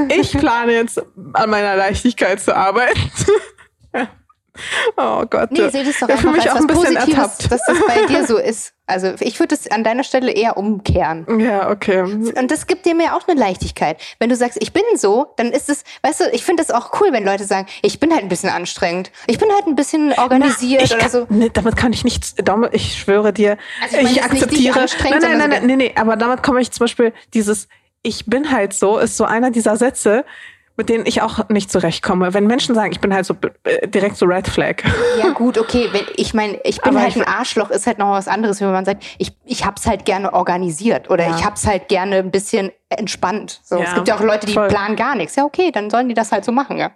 [0.09, 1.03] Ich plane jetzt
[1.33, 3.11] an meiner Leichtigkeit zu arbeiten.
[4.97, 5.51] Oh Gott.
[5.53, 7.53] Nee, seht es doch einfach mich als auch was Positives, ertappt.
[7.53, 8.73] dass das bei dir so ist.
[8.87, 11.27] Also ich würde es an deiner Stelle eher umkehren.
[11.41, 12.01] Ja, okay.
[12.01, 14.01] Und das gibt dir mir auch eine Leichtigkeit.
[14.19, 16.99] Wenn du sagst, ich bin so, dann ist es, weißt du, ich finde es auch
[17.01, 19.11] cool, wenn Leute sagen, ich bin halt ein bisschen anstrengend.
[19.27, 21.27] Ich bin halt ein bisschen organisiert ich oder kann, so.
[21.29, 24.87] nee, damit kann ich nichts, damit- ich schwöre dir, Also ich meine ich akzeptiere.
[25.03, 27.69] nein, nein, nein, nein, nee, nee, aber damit komme ich zum Beispiel dieses,
[28.03, 30.25] ich bin halt so, ist so einer dieser Sätze,
[30.79, 32.33] mit denen ich auch nicht zurechtkomme.
[32.33, 33.35] Wenn Menschen sagen, ich bin halt so
[33.65, 34.77] äh, direkt so Red Flag.
[35.19, 35.89] Ja gut, okay.
[35.93, 38.61] Wenn, ich meine, ich bin Aber halt ich- ein Arschloch, ist halt noch was anderes,
[38.63, 41.37] wenn man sagt, ich, ich hab's halt gerne organisiert oder Ja.
[41.37, 43.61] ich hab's halt gerne ein bisschen entspannt.
[43.65, 44.69] So, Ja, es gibt ja auch Leute, die voll.
[44.69, 45.37] planen gar nichts.
[45.37, 46.93] Ja, okay, dann sollen die das halt so machen, ja.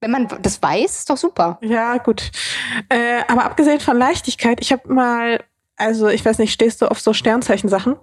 [0.00, 1.58] Wenn man das weiß, ist doch super.
[1.62, 2.30] Ja, gut.
[2.88, 5.40] Äh, aber abgesehen von Leichtigkeit, ich habe mal,
[5.76, 7.96] also ich weiß nicht, stehst du auf so Sternzeichen-Sachen?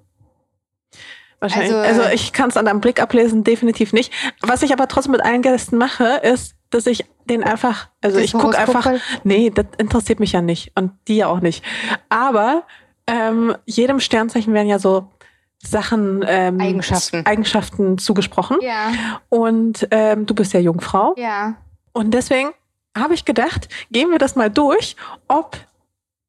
[1.40, 1.74] Wahrscheinlich.
[1.74, 4.12] Also, Also, ich kann es an deinem Blick ablesen, definitiv nicht.
[4.42, 8.34] Was ich aber trotzdem mit allen Gästen mache, ist, dass ich den einfach, also ich
[8.34, 9.02] gucke einfach, halt?
[9.24, 11.64] nee, das interessiert mich ja nicht und die ja auch nicht.
[12.10, 12.64] Aber
[13.06, 15.10] ähm, jedem Sternzeichen werden ja so
[15.64, 17.26] Sachen, ähm, Eigenschaften.
[17.26, 18.58] Eigenschaften zugesprochen.
[18.62, 18.92] Ja,
[19.30, 21.14] Und ähm, du bist ja Jungfrau.
[21.18, 21.56] ja.
[21.94, 22.50] Und deswegen
[22.96, 24.96] habe ich gedacht, gehen wir das mal durch,
[25.28, 25.58] ob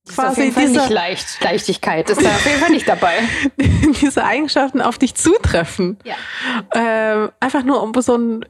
[0.09, 1.43] Ist quasi Fall diese, nicht leicht.
[1.43, 3.15] Leichtigkeit ist da auf jeden Fall nicht dabei.
[4.01, 5.99] diese Eigenschaften auf dich zutreffen.
[6.05, 6.15] Ja.
[6.75, 8.45] Ähm, einfach nur, um so ein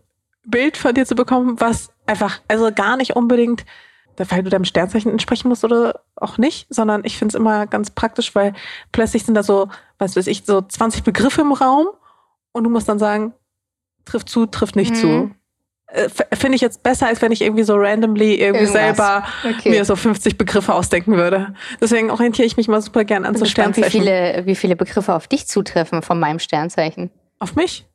[0.45, 3.65] Bild von dir zu bekommen, was einfach, also gar nicht unbedingt,
[4.17, 7.91] weil du deinem Sternzeichen entsprechen musst oder auch nicht, sondern ich finde es immer ganz
[7.91, 8.55] praktisch, weil
[8.91, 9.69] plötzlich sind da so,
[9.99, 11.89] was weiß ich, so 20 Begriffe im Raum
[12.53, 13.33] und du musst dann sagen,
[14.05, 14.97] trifft zu, trifft nicht Mhm.
[14.97, 15.31] zu.
[15.91, 18.73] Äh, Finde ich jetzt besser, als wenn ich irgendwie so randomly irgendwie Irgendwas.
[18.97, 19.71] selber Okay.
[19.71, 21.55] mir so 50 Begriffe ausdenken würde.
[21.81, 24.03] Deswegen orientiere ich mich mal super gern an so gespannt, wie Sternzeichen.
[24.03, 27.11] viele, wie viele Begriffe auf dich zutreffen von meinem Sternzeichen.
[27.39, 27.87] Auf mich?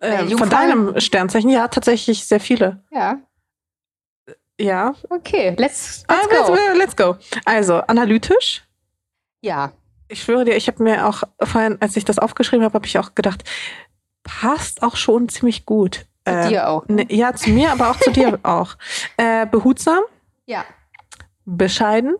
[0.00, 1.50] Äh, Ähm, von deinem Sternzeichen?
[1.50, 2.84] Ja, tatsächlich sehr viele.
[2.92, 3.18] Ja,
[4.60, 4.94] Ja.
[5.08, 6.54] okay, let's, Ah, let's go.
[6.54, 7.16] let's, let's go.
[7.44, 8.62] Also, analytisch.
[9.42, 9.72] Ja,
[10.08, 12.98] Ich schwöre dir, ich habe mir auch vorhin, als ich das aufgeschrieben habe, habe ich
[12.98, 13.42] auch gedacht,
[14.24, 16.06] passt auch schon ziemlich gut.
[16.42, 16.88] Zu dir auch.
[16.88, 18.76] ne, ja, zu mir, aber auch zu dir auch.
[19.16, 20.00] Äh, behutsam,
[20.46, 20.64] Ja.
[21.44, 22.14] bescheiden.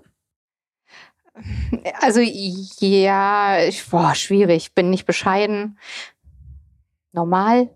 [2.00, 4.74] Also ja, ich, boah, schwierig.
[4.74, 5.78] Bin nicht bescheiden.
[7.12, 7.70] Normal.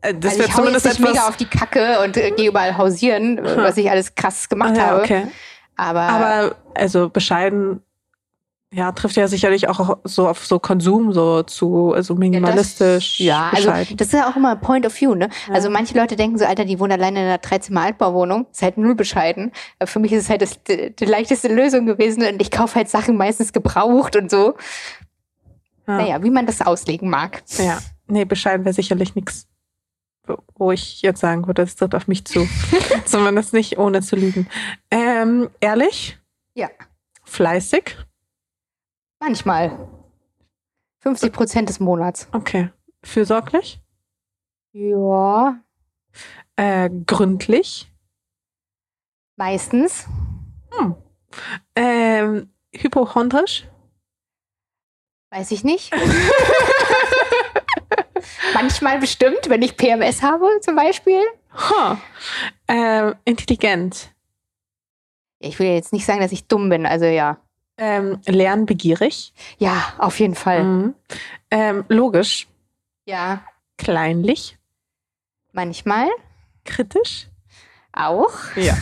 [0.00, 2.30] Äh, Das also wäre ich hau zumindest jetzt nicht mega auf die Kacke und äh,
[2.32, 5.00] gehe überall hausieren, äh, was ich alles krass gemacht Ah, ja, habe.
[5.02, 5.26] okay.
[5.76, 7.82] Aber, Aber also bescheiden,
[8.74, 13.20] ja, trifft ja sicherlich auch so auf so Konsum, so zu, also minimalistisch.
[13.20, 13.96] ja, also bescheiden.
[13.98, 15.28] das ist ja auch immer Point of View, ne?
[15.46, 15.54] Ja.
[15.54, 18.46] Also manche Leute denken so, Alter, die wohnen alleine in einer Dreizimmer-Altbauwohnung.
[18.50, 19.52] Ist halt null bescheiden.
[19.78, 22.76] Aber Für mich ist es halt das, die, die leichteste Lösung gewesen und ich kaufe
[22.76, 24.54] halt Sachen meistens gebraucht und so.
[25.86, 25.96] ja.
[25.98, 27.42] Naja, wie man das auslegen mag.
[27.58, 29.48] Ja, nee, bescheiden wäre sicherlich nichts,
[30.54, 32.48] wo ich jetzt sagen würde, das tritt auf mich zu.
[33.04, 34.48] Zumindest nicht, ohne zu lügen.
[34.90, 36.18] Ähm, ehrlich?
[36.54, 36.68] Ja.
[37.24, 37.96] Fleißig.
[39.24, 39.88] Manchmal.
[40.98, 42.26] 50 Prozent des Monats.
[42.32, 42.70] Okay.
[43.04, 43.80] Fürsorglich.
[44.72, 45.60] Ja.
[46.56, 47.88] Äh, gründlich.
[49.36, 50.08] Meistens.
[50.72, 50.96] Hm.
[51.76, 53.68] Ähm, hypochondrisch.
[55.30, 55.94] Weiß ich nicht.
[58.54, 61.22] Manchmal bestimmt, wenn ich PMS habe, zum Beispiel.
[61.54, 61.96] Huh.
[62.66, 64.12] Ähm, intelligent.
[65.38, 67.38] Ich will jetzt nicht sagen, dass ich dumm bin, also ja.
[67.78, 69.32] Ähm, lernbegierig.
[69.58, 70.62] Ja, auf jeden Fall.
[70.62, 70.94] Mhm.
[71.50, 72.46] Ähm, logisch.
[73.06, 73.42] Ja.
[73.78, 74.58] Kleinlich.
[75.52, 76.08] Manchmal
[76.64, 77.28] Kritisch.
[77.92, 78.32] auch.
[78.56, 78.76] Ja.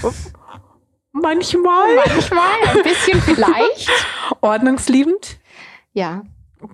[1.13, 1.97] Manchmal.
[1.97, 3.91] Manchmal ein bisschen vielleicht.
[4.41, 5.39] Ordnungsliebend.
[5.93, 6.23] Ja.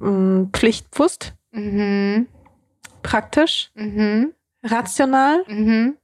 [0.00, 1.34] Mm, Pflichtbewusst.
[1.52, 2.26] Mhm.
[3.02, 3.70] Praktisch.
[3.74, 4.34] Mhm.
[4.62, 5.44] Rational.
[5.48, 5.96] Mhm.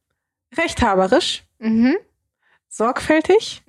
[0.57, 1.45] Rechthaberisch.
[1.59, 1.97] Mhm.
[2.69, 3.63] Sorgfältig.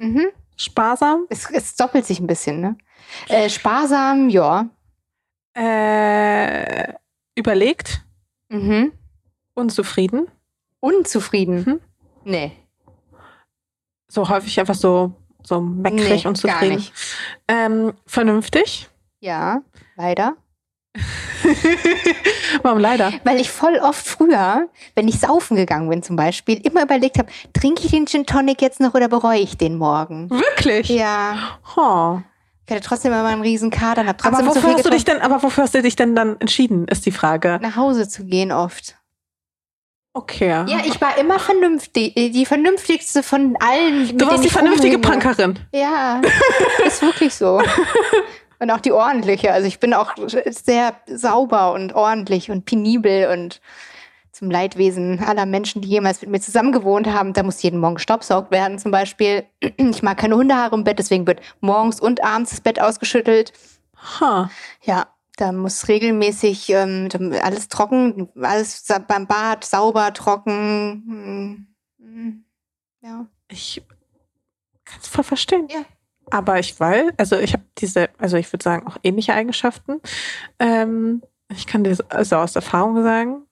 [0.56, 1.26] Sparsam.
[1.30, 2.78] Es, es doppelt sich ein bisschen, ne?
[3.28, 4.70] Äh, sparsam, ja.
[5.56, 6.94] Äh,
[7.36, 8.02] überlegt.
[8.50, 8.92] Mhm.
[9.54, 10.28] Unzufrieden.
[10.80, 11.64] Unzufrieden?
[11.66, 11.80] Mhm.
[12.24, 12.52] Nee.
[14.08, 15.14] So häufig einfach so,
[15.44, 16.76] so meckrig, Nee, gar unzufrieden.
[16.76, 16.94] nicht.
[17.48, 18.90] Ähm, vernünftig.
[19.20, 19.62] Ja,
[19.96, 20.36] leider.
[22.64, 23.14] Warum leider?
[23.24, 27.32] Weil ich voll oft früher, wenn ich saufen gegangen bin zum Beispiel, immer überlegt habe,
[27.54, 30.30] trinke ich den Gin Tonic jetzt noch oder bereue ich den morgen?
[30.30, 30.90] Wirklich?
[30.90, 31.58] Ja.
[31.76, 32.20] Oh.
[32.66, 34.86] Ich hatte trotzdem immer einen riesen Kader und habe Aber trotzdem so wofür viel hast
[34.86, 37.60] du dich denn, aber wofür hast du dich denn dann entschieden, ist die Frage.
[37.62, 38.96] nach Hause zu gehen oft.
[40.16, 40.50] Okay.
[40.50, 44.16] Ja, ich war immer vernünftig, äh, die vernünftigste von allen.
[44.16, 45.00] du warst die vernünftige.
[45.00, 45.58] Punkerin.
[45.74, 46.22] Ja,
[46.86, 47.60] ist wirklich so.
[48.64, 49.52] Und auch die ordentliche.
[49.52, 50.14] Also ich bin auch
[50.46, 53.60] sehr sauber und ordentlich und penibel und
[54.32, 57.34] zum Leidwesen aller Menschen, die jemals mit mir zusammengewohnt haben.
[57.34, 59.44] Da muss jeden Morgen gestaubsaugt werden zum Beispiel.
[59.60, 63.52] Ich mag keine Hundehaare im Bett, deswegen wird morgens und abends das Bett ausgeschüttelt.
[64.22, 64.46] Huh.
[64.82, 67.10] Ja, da muss regelmäßig ähm,
[67.44, 71.04] alles trocken, alles beim Bad sauber, trocken.
[71.06, 71.68] Hm,
[72.00, 72.46] hm,
[73.02, 73.28] Ja.
[73.50, 73.84] Ich
[74.86, 75.68] kann es voll verstehen.
[75.70, 75.84] Ja.
[76.32, 80.02] Aber ich weiß, also ich habe diese, also ich würde sagen, auch ähnliche Eigenschaften.
[80.60, 83.44] Ähm, ich kann dir also aus Erfahrung sagen,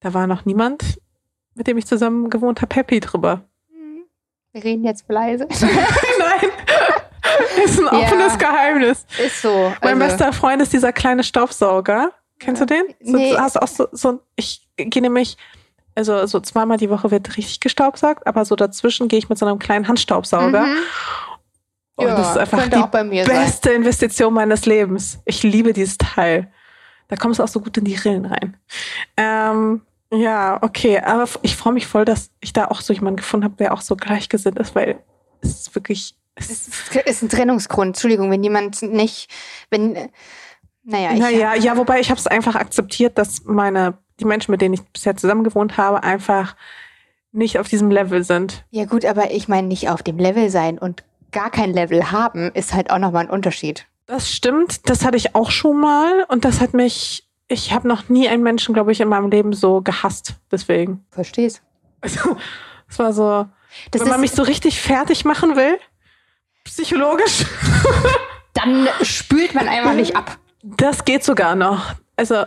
[0.00, 0.98] da war noch niemand,
[1.54, 3.42] mit dem ich zusammen gewohnt habe, happy drüber.
[3.72, 4.04] Hm.
[4.52, 5.48] Wir reden jetzt leise.
[5.60, 6.50] Nein,
[7.64, 7.92] ist ein Ja.
[7.92, 9.06] offenes Geheimnis.
[9.24, 9.72] Ist so.
[9.82, 12.12] Mein also- bester Freund ist dieser kleine Staubsauger.
[12.38, 12.84] Kennst du den?
[13.02, 13.34] So, Nee.
[13.36, 15.36] Hast auch so, so ich gehe nämlich,
[15.96, 19.46] also so zweimal die Woche wird richtig gestaubsaugt, aber so dazwischen gehe ich mit so
[19.46, 20.62] einem kleinen Handstaubsauger.
[20.62, 20.76] Mhm.
[21.98, 23.34] Und Ja, das ist einfach die mir sein.
[23.44, 25.18] beste Investition meines Lebens.
[25.24, 26.50] Ich liebe dieses Teil.
[27.08, 28.56] Da kommst du auch so gut in die Rillen rein.
[29.16, 31.00] Ähm, ja, okay.
[31.00, 33.80] Aber ich freue mich voll, dass ich da auch so jemanden gefunden habe, der auch
[33.80, 35.00] so gleichgesinnt ist, weil
[35.40, 36.14] es ist wirklich.
[36.36, 37.88] Es Es ist, ist ein Trennungsgrund.
[37.96, 39.28] Entschuldigung, wenn jemand nicht,
[39.70, 40.08] wenn, äh,
[40.84, 44.60] naja, ich, naja, ja, wobei ich habe es einfach akzeptiert, dass meine, die Menschen, mit
[44.60, 46.54] denen ich bisher zusammen gewohnt habe, einfach
[47.32, 48.64] nicht auf diesem Level sind.
[48.70, 51.02] ja gut, aber ich meine nicht auf dem Level sein und
[51.32, 53.86] gar kein Level haben, ist halt auch nochmal ein Unterschied.
[54.06, 58.08] Das stimmt, das hatte ich auch schon mal und das hat mich, ich habe noch
[58.08, 60.34] nie einen Menschen, glaube ich, in meinem Leben so gehasst.
[60.50, 61.04] Deswegen.
[61.10, 61.62] Verstehst?
[62.00, 62.36] Also,
[62.88, 63.46] es war so,
[63.90, 65.78] Das wenn man mich so richtig fertig machen will,
[66.64, 67.44] psychologisch,
[68.54, 70.38] dann spült man einfach nicht ab.
[70.62, 71.94] das geht sogar noch.
[72.16, 72.44] Also,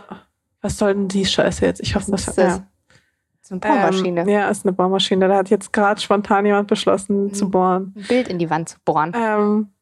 [0.60, 1.80] was soll denn die Scheiße jetzt?
[1.80, 2.54] Ich hoffe, das ist das?
[2.56, 2.62] So
[3.50, 4.20] eine Bohrmaschine.
[4.22, 5.28] Ähm, ja, ist eine Bohrmaschine.
[5.28, 7.34] Da hat jetzt gerade spontan jemand beschlossen Mhm.
[7.34, 7.92] zu bohren.
[7.96, 9.12] Ein Bild in die Wand zu bohren.
[9.16, 9.72] Ähm,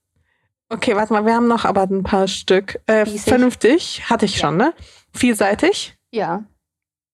[0.70, 2.80] okay, warte mal, wir haben noch aber ein paar Stück.
[2.86, 4.46] Äh, vernünftig, hatte ich Ja.
[4.48, 4.72] schon, ne?
[5.12, 6.44] Vielseitig, Ja,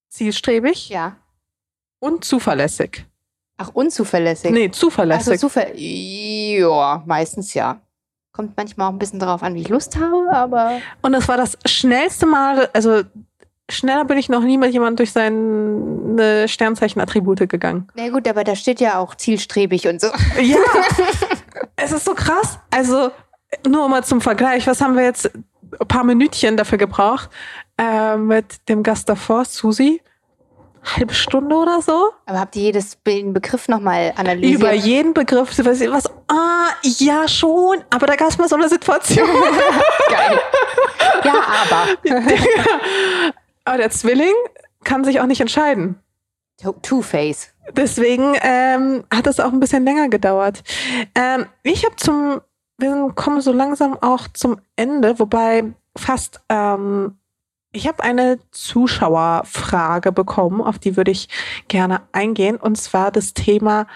[0.09, 1.16] zielstrebig ja.
[1.98, 3.06] und zuverlässig.
[3.59, 4.51] Ach, unzuverlässig.
[4.51, 5.40] Nee, also zuverlässig.
[5.40, 5.73] Zufall.
[5.77, 7.81] Ja, meistens ja.
[8.32, 11.39] Kommt manchmal auch ein bisschen darauf an, wie ich Lust habe, aber und das war
[11.39, 13.02] das schnellste Mal, also
[13.71, 17.89] schneller bin ich noch nie mit jemandem durch seine Sternzeichen-Attribute gegangen.
[17.95, 20.09] na gut, aber da steht ja auch zielstrebig und so.
[20.41, 20.59] Ja,
[21.77, 22.59] es ist so krass.
[22.71, 23.11] Also
[23.67, 27.29] nur mal zum Vergleich, was haben wir jetzt ein paar Minütchen dafür gebraucht
[27.79, 30.01] äh, mit dem Gast davor, Susi?
[30.97, 32.11] Halbe Stunde oder so?
[32.27, 34.61] Aber habt ihr jedes Bild- den Begriff nochmal analysiert?
[34.61, 35.51] Über jeden Begriff.
[35.51, 37.79] Weiß- Was, ah, ja, schon.
[37.91, 39.27] Aber da gab es mal so eine Situation.
[40.09, 40.39] Geil.
[41.25, 41.35] Ja,
[41.65, 41.87] aber.
[43.67, 44.33] aber der Zwilling
[44.85, 45.99] kann sich auch nicht entscheiden.
[46.63, 47.53] Two- Two-Face.
[47.73, 50.63] Deswegen ähm, hat es auch ein bisschen länger gedauert.
[51.15, 52.41] Ähm, ich habe zum,
[52.79, 55.65] wir kommen so langsam auch zum Ende, wobei
[55.97, 57.19] fast, ähm,
[57.73, 61.29] ich habe eine Zuschauerfrage bekommen, auf die würde ich
[61.69, 63.87] gerne eingehen, und zwar das Thema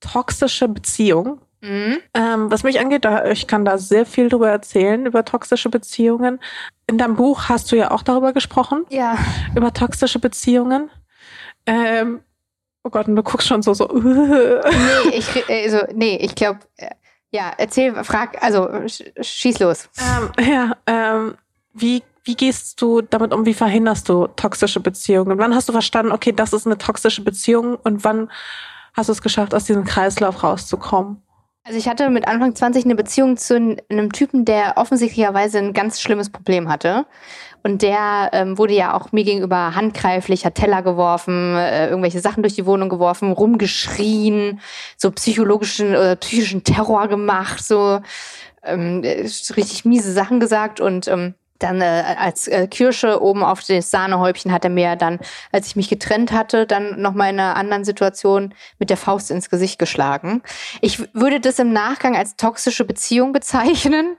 [0.00, 1.40] toxische Beziehung.
[1.60, 1.98] Mhm.
[2.14, 6.40] Ähm, was mich angeht, da, ich kann da sehr viel drüber erzählen, über toxische Beziehungen.
[6.86, 8.84] In deinem Buch hast du ja auch darüber gesprochen.
[8.90, 9.18] Ja.
[9.54, 10.90] Über toxische Beziehungen.
[11.66, 12.20] Ähm,
[12.84, 13.88] oh Gott, und du guckst schon so, so.
[13.92, 14.62] nee,
[15.12, 16.90] ich, also, nee, ich glaube, äh,
[17.30, 18.68] ja, erzähl, frag, also
[19.20, 19.90] schieß los.
[19.98, 21.34] Ähm, ja, ähm,
[21.74, 23.44] wie, wie gehst du damit um?
[23.44, 25.38] Wie verhinderst du toxische Beziehungen?
[25.38, 28.30] Wann hast du verstanden, okay, das ist eine toxische Beziehung und wann
[28.94, 31.22] hast du es geschafft, aus diesem Kreislauf rauszukommen?
[31.68, 36.00] Also ich hatte mit Anfang 20 eine Beziehung zu einem Typen, der offensichtlicherweise ein ganz
[36.00, 37.04] schlimmes Problem hatte.
[37.62, 42.42] Und der ähm, wurde ja auch mir gegenüber handgreiflich, hat Teller geworfen, äh, irgendwelche Sachen
[42.42, 44.60] durch die Wohnung geworfen, rumgeschrien,
[44.96, 48.00] so psychologischen oder psychischen Terror gemacht, so
[48.62, 53.90] ähm, richtig miese Sachen gesagt und ähm, dann äh, als äh, Kirsche oben auf das
[53.90, 55.18] Sahnehäubchen hat er mir dann,
[55.52, 59.30] als ich mich getrennt hatte, dann noch mal in einer anderen Situation mit der Faust
[59.30, 60.42] ins Gesicht geschlagen.
[60.80, 64.16] Ich würde das im Nachgang als toxische Beziehung bezeichnen.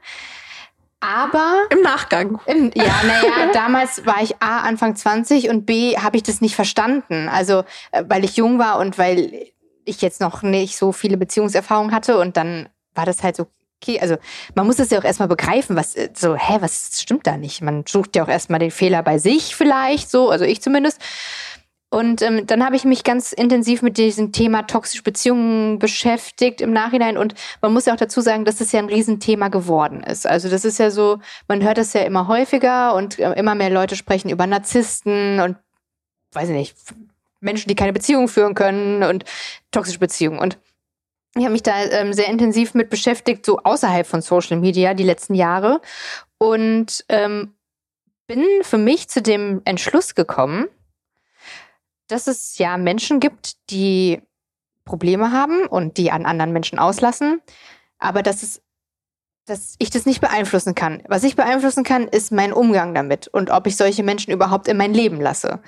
[1.01, 2.41] Aber im Nachgang.
[2.45, 6.55] Im, ja, naja, damals war ich A, Anfang 20 und B, habe ich das nicht
[6.55, 7.29] verstanden.
[7.29, 9.47] Also, äh, weil ich jung war und weil
[9.85, 13.47] ich jetzt noch nicht so viele Beziehungserfahrungen hatte und dann war das halt so
[13.81, 14.17] okay, also
[14.55, 17.61] man muss es ja auch erstmal begreifen, was äh, so, hä, was stimmt da nicht?
[17.61, 21.01] Man sucht ja auch erstmal den Fehler bei sich vielleicht, so, also ich zumindest.
[21.91, 26.71] Und ähm, dann habe ich mich ganz intensiv mit diesem Thema toxische Beziehungen beschäftigt im
[26.71, 27.17] Nachhinein.
[27.17, 30.27] Und man muss ja auch dazu sagen, dass das ja ein Riesenthema geworden ist.
[30.27, 33.71] Also das ist ja so, man hört das ja immer häufiger und äh, immer mehr
[33.71, 35.57] Leute sprechen über Narzissten und
[36.33, 36.75] weiß ich nicht,
[37.39, 39.23] Menschen, die keine Beziehung führen können und
[39.71, 40.37] toxische Beziehungen.
[40.37, 40.59] Und
[41.35, 45.03] ich habe mich da ähm, sehr intensiv mit beschäftigt, so außerhalb von Social Media die
[45.03, 45.81] letzten Jahre.
[46.37, 47.53] Und ähm,
[48.27, 50.67] bin für mich zu dem Entschluss gekommen,
[52.07, 54.21] dass es ja Menschen gibt, die
[54.85, 57.41] Probleme haben und die an anderen Menschen auslassen,
[57.99, 58.61] aber dass es
[59.45, 61.01] dass ich das nicht beeinflussen kann.
[61.07, 64.77] Was ich beeinflussen kann, ist mein Umgang damit und ob ich solche Menschen überhaupt in
[64.77, 65.59] mein Leben lasse.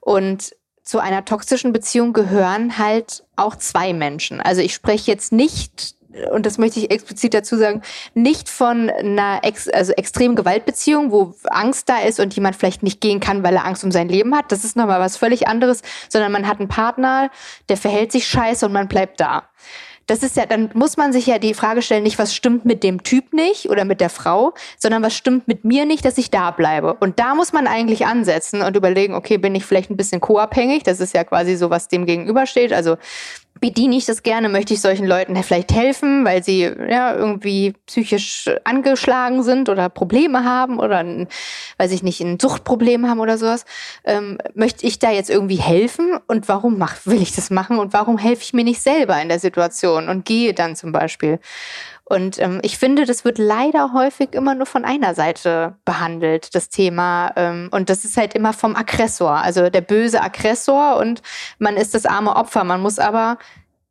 [0.00, 0.56] Und
[0.88, 4.40] zu einer toxischen Beziehung gehören halt auch zwei Menschen.
[4.40, 5.94] Also ich spreche jetzt nicht
[6.32, 7.82] und das möchte ich explizit dazu sagen,
[8.14, 13.02] nicht von einer ex also extremen Gewaltbeziehung, wo Angst da ist und jemand vielleicht nicht
[13.02, 14.50] gehen kann, weil er Angst um sein Leben hat.
[14.50, 17.30] Das ist nochmal was völlig anderes, sondern man hat einen Partner,
[17.68, 19.42] der verhält sich scheiße und man bleibt da
[20.08, 22.82] das ist ja, dann muss man sich ja die Frage stellen, nicht was stimmt mit
[22.82, 26.30] dem Typ nicht oder mit der Frau, sondern was stimmt mit mir nicht, dass ich
[26.30, 26.94] da bleibe.
[26.94, 30.82] Und da muss man eigentlich ansetzen und überlegen, okay, bin ich vielleicht ein bisschen co-abhängig?
[30.82, 32.72] Das ist ja quasi so, was dem gegenübersteht.
[32.72, 32.96] Also
[33.60, 38.50] bediene ich das gerne, möchte ich solchen Leuten vielleicht helfen, weil sie ja irgendwie psychisch
[38.64, 41.28] angeschlagen sind oder Probleme haben oder ein,
[41.78, 43.64] weiß ich nicht, ein Suchtproblem haben oder sowas.
[44.04, 47.92] Ähm, möchte ich da jetzt irgendwie helfen und warum mach, will ich das machen und
[47.92, 51.38] warum helfe ich mir nicht selber in der Situation und gehe dann zum Beispiel?
[52.08, 56.70] Und ähm, ich finde, das wird leider häufig immer nur von einer Seite behandelt, das
[56.70, 57.32] Thema.
[57.36, 61.22] Ähm, und das ist halt immer vom Aggressor, also der böse Aggressor und
[61.58, 62.64] man ist das arme Opfer.
[62.64, 63.38] Man muss aber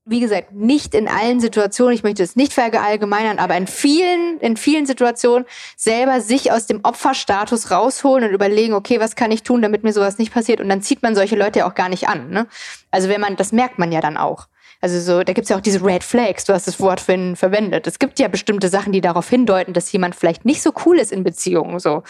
[0.09, 4.55] wie gesagt, nicht in allen Situationen, ich möchte es nicht verallgemeinern, aber in vielen, in
[4.55, 5.45] vielen Situationen
[5.75, 9.91] selber sich aus dem Opferstatus rausholen und überlegen, okay, was kann ich tun, damit mir
[9.91, 10.61] sowas nicht passiert?
[10.61, 12.29] Und dann zieht man solche Leute ja auch gar nicht an.
[12.29, 12.47] Ne?
[12.89, 14.47] Also wenn man, das merkt man ja dann auch.
[14.81, 17.87] Also so, da gibt's ja auch diese Red Flags, du hast das Wort für verwendet.
[17.87, 21.11] Es gibt ja bestimmte Sachen, die darauf hindeuten, dass jemand vielleicht nicht so cool ist
[21.11, 21.79] in Beziehungen.
[21.79, 22.03] So.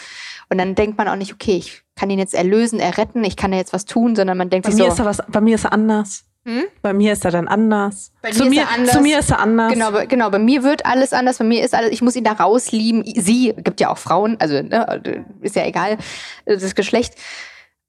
[0.50, 3.52] Und dann denkt man auch nicht, okay, ich kann ihn jetzt erlösen, erretten, ich kann
[3.52, 4.92] da jetzt was tun, sondern man denkt bei sich mir so.
[4.92, 6.24] Ist er was, bei mir ist er anders.
[6.44, 6.64] Hm?
[6.80, 8.12] Bei mir ist er dann anders.
[8.22, 8.94] Bei zu, mir, anders.
[8.94, 9.72] zu mir ist er anders.
[9.72, 11.38] Genau, genau, bei mir wird alles anders.
[11.38, 13.04] Bei mir ist alles, ich muss ihn da rauslieben.
[13.04, 15.98] Sie, gibt ja auch Frauen, also ne, ist ja egal,
[16.46, 17.14] das Geschlecht.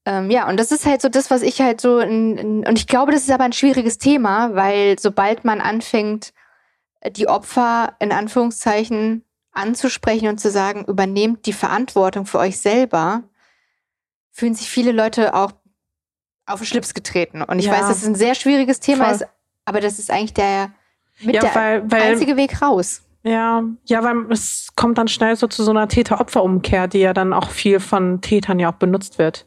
[0.09, 2.79] Ähm, ja, und das ist halt so das, was ich halt so, in, in, und
[2.79, 6.33] ich glaube, das ist aber ein schwieriges Thema, weil sobald man anfängt,
[7.11, 13.21] die Opfer in Anführungszeichen anzusprechen und zu sagen, übernehmt die Verantwortung für euch selber,
[14.31, 15.51] fühlen sich viele Leute auch
[16.47, 17.43] auf den Schlips getreten.
[17.43, 17.73] Und ich ja.
[17.73, 19.13] weiß, dass es ein sehr schwieriges Thema Voll.
[19.13, 19.27] ist,
[19.65, 20.71] aber das ist eigentlich der,
[21.19, 23.03] mit ja, der weil, weil, einzige Weg raus.
[23.21, 27.31] Ja, ja, weil es kommt dann schnell so zu so einer Täter-Opfer-Umkehr, die ja dann
[27.31, 29.45] auch viel von Tätern ja auch benutzt wird.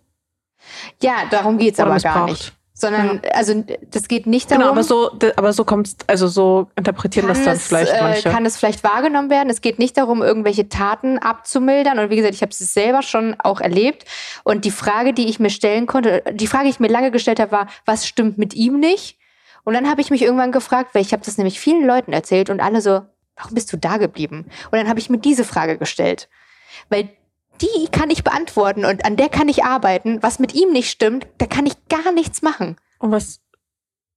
[1.03, 2.53] Ja, darum geht's Oder aber gar nicht.
[2.75, 3.31] Sondern, ja.
[3.33, 4.83] also das geht nicht genau, darum.
[4.83, 8.31] Genau, aber so, aber so kommt also so interpretieren das dann es, vielleicht äh, manche.
[8.31, 9.51] Kann es vielleicht wahrgenommen werden.
[9.51, 11.99] Es geht nicht darum, irgendwelche Taten abzumildern.
[11.99, 14.05] Und wie gesagt, ich habe es selber schon auch erlebt.
[14.43, 17.39] Und die Frage, die ich mir stellen konnte, die Frage, die ich mir lange gestellt
[17.39, 19.19] habe, war, was stimmt mit ihm nicht?
[19.65, 22.51] Und dann habe ich mich irgendwann gefragt, weil ich habe das nämlich vielen Leuten erzählt
[22.51, 23.03] und alle so,
[23.37, 24.47] warum bist du da geblieben?
[24.71, 26.29] Und dann habe ich mir diese Frage gestellt.
[26.89, 27.11] Weil
[27.63, 30.23] die kann ich beantworten und an der kann ich arbeiten.
[30.23, 32.77] Was mit ihm nicht stimmt, da kann ich gar nichts machen.
[32.99, 33.41] Und was,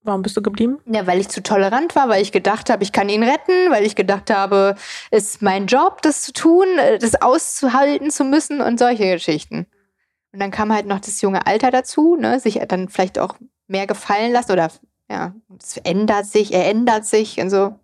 [0.06, 0.78] Warum bist du geblieben?
[0.86, 3.84] Ja, weil ich zu tolerant war, weil ich gedacht habe, ich kann ihn retten, weil
[3.84, 4.76] ich gedacht habe,
[5.10, 9.66] es ist mein Job, das zu tun, äh, das auszuhalten zu müssen und solche Geschichten.
[10.32, 13.36] Und dann kam halt noch das junge Alter dazu, ne, sich dann vielleicht auch
[13.68, 14.70] mehr gefallen lassen oder
[15.10, 17.80] ja, es ändert sich, er ändert sich und so.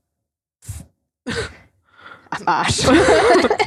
[2.29, 2.83] Am Arsch.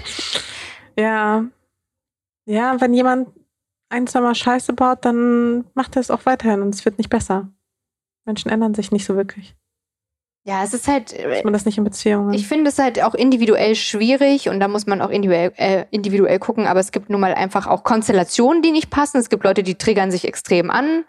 [0.96, 1.44] ja.
[2.46, 3.28] Ja, wenn jemand
[3.88, 7.10] ein, zwei Mal Scheiße baut, dann macht er es auch weiterhin und es wird nicht
[7.10, 7.48] besser.
[8.24, 9.54] Menschen ändern sich nicht so wirklich.
[10.46, 11.12] Ja, es ist halt.
[11.12, 12.34] Ist man das nicht in Beziehungen?
[12.34, 16.38] Ich finde es halt auch individuell schwierig und da muss man auch individuell, äh, individuell
[16.38, 19.18] gucken, aber es gibt nun mal einfach auch Konstellationen, die nicht passen.
[19.18, 21.04] Es gibt Leute, die triggern sich extrem an,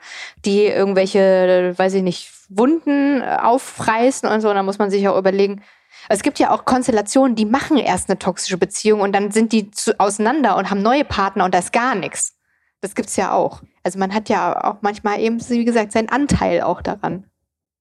[0.46, 4.50] die irgendwelche, weiß ich nicht, Wunden äh, aufreißen und so.
[4.50, 5.62] Und da muss man sich auch überlegen.
[6.10, 9.72] Es gibt ja auch Konstellationen, die machen erst eine toxische Beziehung und dann sind die
[9.72, 12.36] zu, auseinander und haben neue Partner und da ist gar nichts.
[12.82, 13.62] Das gibt's ja auch.
[13.84, 17.26] Also man hat ja auch manchmal eben, wie gesagt, seinen Anteil auch daran.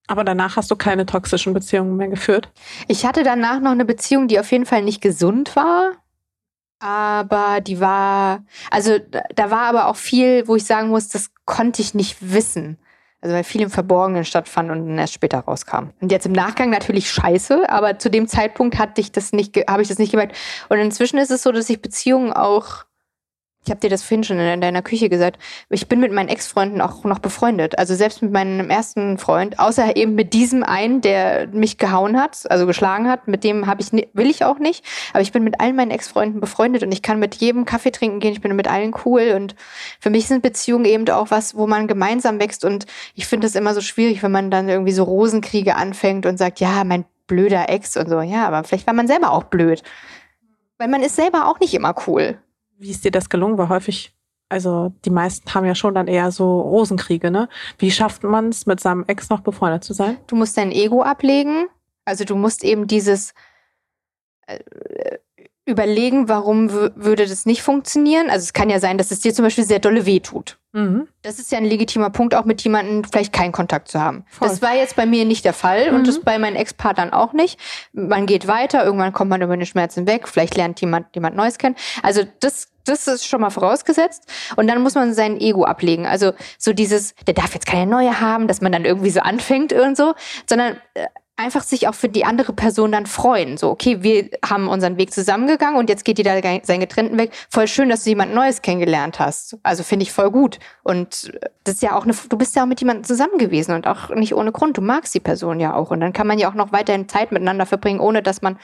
[0.06, 2.51] Aber danach hast du keine toxischen Beziehungen mehr geführt?
[2.88, 5.92] Ich hatte danach noch eine Beziehung, die auf jeden Fall nicht gesund war.
[6.78, 8.98] Aber die war, also
[9.34, 12.78] da war aber auch viel, wo ich sagen muss, das konnte ich nicht wissen.
[13.24, 15.88] Also weil viel im Verborgenen stattfand und dann erst später rauskam.
[16.02, 19.80] Und jetzt im Nachgang natürlich scheiße, aber zu dem Zeitpunkt hatte ich das nicht, habe
[19.80, 20.36] ich das nicht gemerkt.
[20.68, 22.84] Und inzwischen ist es so, dass ich Beziehungen auch
[23.65, 25.39] ich habe dir das vorhin schon in deiner Küche gesagt.
[25.70, 27.78] Ich bin mit meinen Ex-Freunden auch noch befreundet.
[27.78, 32.51] Also selbst mit meinem ersten Freund, außer eben mit diesem einen, der mich gehauen hat,
[32.51, 33.27] also geschlagen hat.
[33.27, 34.85] Mit dem habe ich will ich auch nicht.
[35.12, 38.20] Aber ich bin mit allen meinen Ex-Freunden befreundet und ich kann mit jedem Kaffee trinken
[38.20, 38.32] gehen.
[38.32, 39.55] Ich bin mit allen cool und
[39.99, 42.66] für mich sind Beziehungen eben auch was, wo man gemeinsam wächst.
[42.66, 42.85] Und
[43.15, 46.61] ich finde es immer so schwierig, wenn man dann irgendwie so Rosenkriege anfängt und sagt,
[46.61, 48.20] ja, mein blöder Ex und so.
[48.20, 49.82] Ja, aber vielleicht war man selber auch blöd.
[50.77, 52.39] Weil man ist selber auch nicht immer cool.
[52.78, 53.59] Wie ist dir das gelungen?
[53.59, 54.14] War häufig,
[54.48, 57.48] also die meisten haben ja schon dann eher so Rosenkriege, ne?
[57.78, 60.18] Wie schafft man es, mit seinem Ex noch befreundet zu sein?
[60.26, 61.66] Du musst dein Ego ablegen.
[62.05, 63.32] Also du musst eben dieses
[64.46, 64.59] äh,
[65.66, 68.28] überlegen, warum würde das nicht funktionieren.
[68.28, 70.59] Also es kann ja sein, dass es dir zum Beispiel sehr dolle wehtut.
[70.74, 71.06] Mhm.
[71.22, 74.24] Das ist ja ein legitimer Punkt, auch mit jemandem vielleicht keinen Kontakt zu haben.
[74.28, 74.48] Voll.
[74.48, 75.96] Das war jetzt bei mir nicht der Fall mhm.
[75.96, 77.60] und das bei meinen Ex-Partnern auch nicht.
[77.92, 81.59] Man geht weiter, irgendwann kommt man über den Schmerzen weg, vielleicht lernt jemand jemand Neues
[81.59, 81.76] kennen.
[82.02, 84.30] Also das das ist schon mal vorausgesetzt.
[84.56, 86.06] Und dann muss man sein Ego ablegen.
[86.06, 89.72] Also so dieses, der darf jetzt keine neue haben, dass man dann irgendwie so anfängt
[89.72, 90.12] und so,
[90.46, 91.06] sondern äh,
[91.36, 93.56] einfach sich auch für die andere Person dann freuen.
[93.56, 97.32] So, okay, wir haben unseren Weg zusammengegangen und jetzt geht jeder seinen getrennten Weg.
[97.51, 99.59] Voll schön, dass du jemand Neues kennengelernt hast.
[99.62, 100.59] Also finde ich voll gut.
[100.85, 101.32] Und
[101.65, 104.11] das ist ja auch eine, du bist ja auch mit jemandem zusammen gewesen und auch
[104.11, 104.77] nicht ohne Grund.
[104.77, 105.90] Du magst die Person ja auch.
[105.90, 108.59] Und dann kann man ja auch noch weiterhin Zeit miteinander verbringen, ohne dass man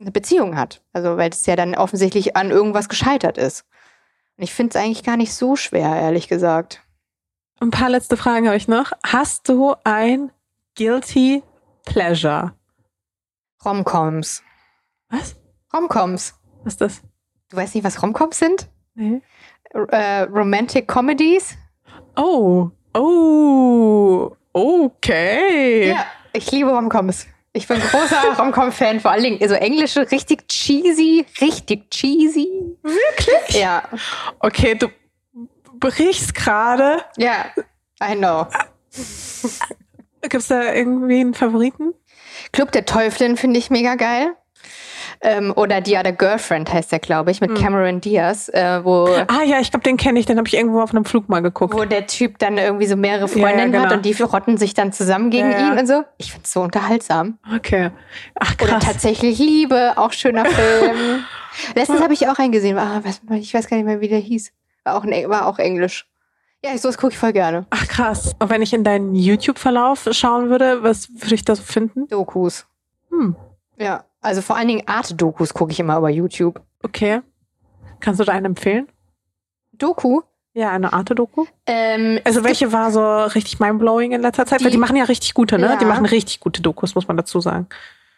[0.00, 0.82] eine Beziehung hat.
[0.92, 3.64] Also, weil es ja dann offensichtlich an irgendwas gescheitert ist.
[4.36, 6.82] Und ich finde es eigentlich gar nicht so schwer, ehrlich gesagt.
[7.60, 8.92] Ein paar letzte Fragen habe ich noch.
[9.04, 10.30] Hast du ein
[10.78, 11.42] Guilty
[11.86, 12.54] Pleasure.
[13.64, 14.44] Romcoms.
[15.10, 15.34] Was?
[15.74, 16.34] Romcoms.
[16.62, 17.02] Was ist das?
[17.50, 18.68] Du weißt nicht, was Romcoms sind?
[18.94, 19.20] Nee.
[19.72, 21.58] Äh, Romantic Comedies.
[22.16, 22.70] Oh.
[22.94, 24.36] Oh.
[24.52, 25.88] Okay.
[25.88, 27.26] Ja, ich liebe Romcoms.
[27.54, 32.76] Ich bin großer Romcom-Fan, vor allen Dingen so also englische, richtig cheesy, richtig cheesy.
[32.84, 33.60] Wirklich?
[33.60, 33.82] Ja.
[34.38, 34.88] Okay, du
[35.80, 37.02] brichst gerade.
[37.16, 37.46] Ja,
[38.00, 38.46] I know.
[40.28, 41.94] Gibt es da irgendwie einen Favoriten?
[42.52, 44.34] Club der Teufelin finde ich mega geil.
[45.20, 47.54] Ähm, oder The Other Girlfriend heißt der, glaube ich, mit mhm.
[47.56, 49.08] Cameron Diaz, äh, wo.
[49.26, 51.40] Ah ja, ich glaube, den kenne ich, den habe ich irgendwo auf einem Flug mal
[51.40, 51.74] geguckt.
[51.74, 53.84] Wo der Typ dann irgendwie so mehrere Freundinnen ja, ja, genau.
[53.86, 56.04] hat und die rotten sich dann zusammen gegen ja, ihn und so.
[56.18, 57.38] Ich finde es so unterhaltsam.
[57.54, 57.90] Okay.
[58.38, 58.68] Ach krass.
[58.68, 61.24] Oder tatsächlich Liebe, auch schöner Film.
[61.74, 62.78] Letztens habe ich auch einen gesehen.
[62.78, 63.02] Ah,
[63.34, 64.52] ich weiß gar nicht mehr, wie der hieß.
[64.84, 66.06] War auch, war auch Englisch.
[66.64, 67.66] Ja, sowas gucke ich voll gerne.
[67.70, 68.34] Ach krass.
[68.38, 72.08] Und wenn ich in deinen YouTube-Verlauf schauen würde, was würde ich da so finden?
[72.08, 72.66] Dokus.
[73.10, 73.36] Hm.
[73.78, 76.60] Ja, also vor allen Dingen Art-Dokus gucke ich immer über YouTube.
[76.82, 77.20] Okay.
[78.00, 78.88] Kannst du da einen empfehlen?
[79.72, 80.22] Doku?
[80.54, 81.46] Ja, eine Arte-Doku.
[81.66, 84.60] Ähm, also welche war so richtig mindblowing in letzter Zeit?
[84.60, 85.66] Die, Weil die machen ja richtig gute, ne?
[85.66, 85.76] Ja.
[85.76, 87.68] Die machen richtig gute Dokus, muss man dazu sagen.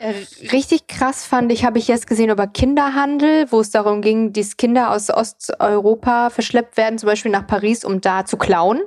[0.01, 0.15] Äh,
[0.51, 4.57] richtig krass fand ich, habe ich jetzt gesehen über Kinderhandel, wo es darum ging, dass
[4.57, 8.81] Kinder aus Osteuropa verschleppt werden, zum Beispiel nach Paris, um da zu klauen.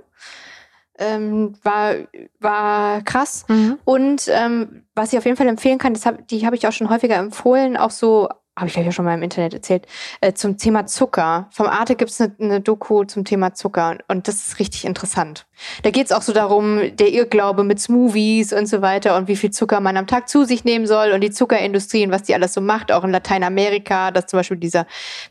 [0.97, 1.93] Ähm, war,
[2.39, 3.45] war krass.
[3.47, 3.77] Mhm.
[3.85, 6.71] Und ähm, was ich auf jeden Fall empfehlen kann, das hab, die habe ich auch
[6.71, 9.87] schon häufiger empfohlen, auch so habe ich ich ja schon mal im Internet erzählt,
[10.21, 11.47] äh, zum Thema Zucker.
[11.51, 15.47] Vom Arte gibt es eine, eine Doku zum Thema Zucker und das ist richtig interessant.
[15.81, 19.35] Da geht es auch so darum, der Irrglaube mit Smoothies und so weiter und wie
[19.35, 22.35] viel Zucker man am Tag zu sich nehmen soll und die Zuckerindustrie und was die
[22.35, 24.85] alles so macht, auch in Lateinamerika, dass zum Beispiel dieser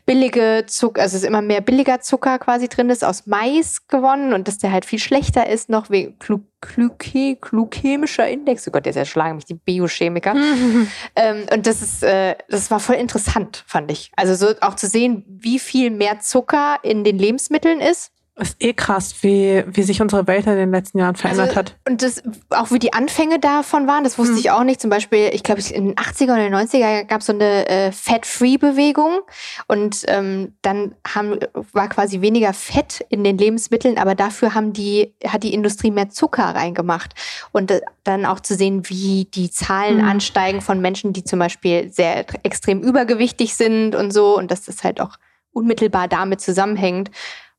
[0.05, 4.47] billige Zucker, also es immer mehr billiger Zucker quasi drin ist, aus Mais gewonnen und
[4.47, 6.17] dass der halt viel schlechter ist, noch wegen
[6.63, 8.67] Glykä glykämischer Index.
[8.67, 10.33] Oh Gott, der erschlagen mich die Biochemiker.
[11.15, 14.11] ähm, und das ist, äh, das war voll interessant, fand ich.
[14.15, 18.73] Also so auch zu sehen, wie viel mehr Zucker in den Lebensmitteln ist ist eh
[18.73, 21.75] krass, wie, wie sich unsere Welt in den letzten Jahren verändert also, hat.
[21.87, 24.39] Und das, auch wie die Anfänge davon waren, das wusste hm.
[24.39, 24.81] ich auch nicht.
[24.81, 29.19] Zum Beispiel, ich glaube, in den 80er oder 90er gab es so eine äh, Fat-Free-Bewegung.
[29.67, 31.37] Und ähm, dann haben,
[31.73, 36.09] war quasi weniger Fett in den Lebensmitteln, aber dafür haben die, hat die Industrie mehr
[36.09, 37.13] Zucker reingemacht.
[37.51, 40.07] Und äh, dann auch zu sehen, wie die Zahlen hm.
[40.07, 44.35] ansteigen von Menschen, die zum Beispiel sehr extrem übergewichtig sind und so.
[44.35, 45.17] Und dass das halt auch
[45.51, 47.11] unmittelbar damit zusammenhängt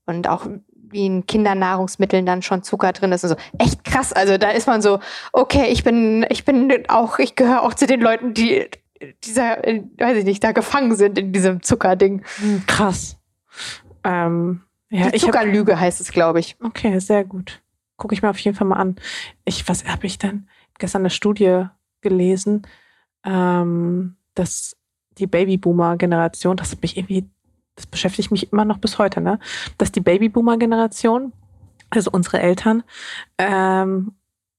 [0.07, 3.25] und auch wie in Kindernahrungsmitteln dann schon Zucker drin ist.
[3.25, 4.13] Also echt krass.
[4.13, 5.01] Also da ist man so,
[5.33, 8.69] okay, ich bin, ich bin auch, ich gehöre auch zu den Leuten, die
[9.25, 12.23] dieser, weiß ich nicht, da gefangen sind in diesem Zuckerding.
[12.37, 13.19] Hm, krass.
[14.05, 16.57] Ähm, ja, Die Zuckerlüge hab, heißt es, glaube ich.
[16.63, 17.63] Okay, sehr gut.
[17.97, 18.97] Gucke ich mir auf jeden Fall mal an.
[19.45, 20.49] Ich, was habe ich denn?
[20.79, 21.65] Gestern eine Studie
[22.01, 22.67] gelesen,
[23.25, 24.77] ähm, dass
[25.19, 27.29] die Babyboomer-Generation, das hat mich irgendwie
[27.77, 29.39] das beschäftigt mich immer noch bis heute, ne?
[29.79, 31.33] dass die Babyboomer-Generation,
[31.91, 32.83] also unsere Eltern,
[33.39, 34.13] ähm,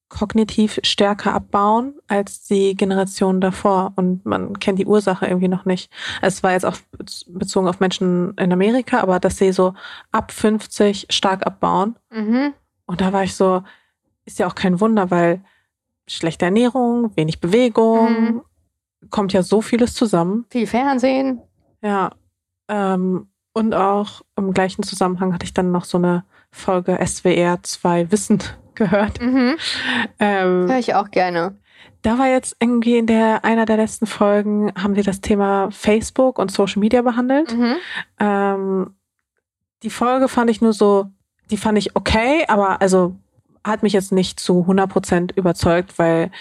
[0.09, 3.93] kognitiv stärker abbauen als die Generation davor.
[3.95, 5.91] Und man kennt die Ursache irgendwie noch nicht.
[6.21, 6.77] Es war jetzt auch
[7.27, 9.73] bezogen auf Menschen in Amerika, aber dass sie so
[10.11, 11.95] ab 50 stark abbauen.
[12.11, 12.53] Mhm.
[12.85, 13.63] Und da war ich so,
[14.25, 15.41] ist ja auch kein Wunder, weil
[16.07, 18.41] schlechte Ernährung, wenig Bewegung, mhm.
[19.09, 20.45] kommt ja so vieles zusammen.
[20.49, 21.41] Viel Fernsehen.
[21.81, 22.11] Ja,
[22.67, 28.11] ähm, und auch im gleichen Zusammenhang hatte ich dann noch so eine Folge SWR 2
[28.11, 28.43] Wissen
[28.75, 29.21] gehört.
[29.21, 29.55] Mhm.
[30.19, 31.55] Ähm, Höre ich auch gerne.
[32.01, 36.37] Da war jetzt irgendwie in der einer der letzten Folgen haben sie das Thema Facebook
[36.37, 37.55] und Social Media behandelt.
[37.55, 37.75] Mhm.
[38.19, 38.95] Ähm,
[39.83, 41.07] die Folge fand ich nur so,
[41.49, 43.15] die fand ich okay, aber also
[43.63, 46.31] hat mich jetzt nicht zu 100% überzeugt, weil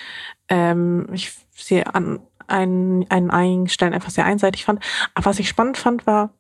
[0.49, 4.81] ähm, ich sie an einen, einen einigen Stellen einfach sehr einseitig fand.
[5.15, 6.31] Aber was ich spannend fand, war,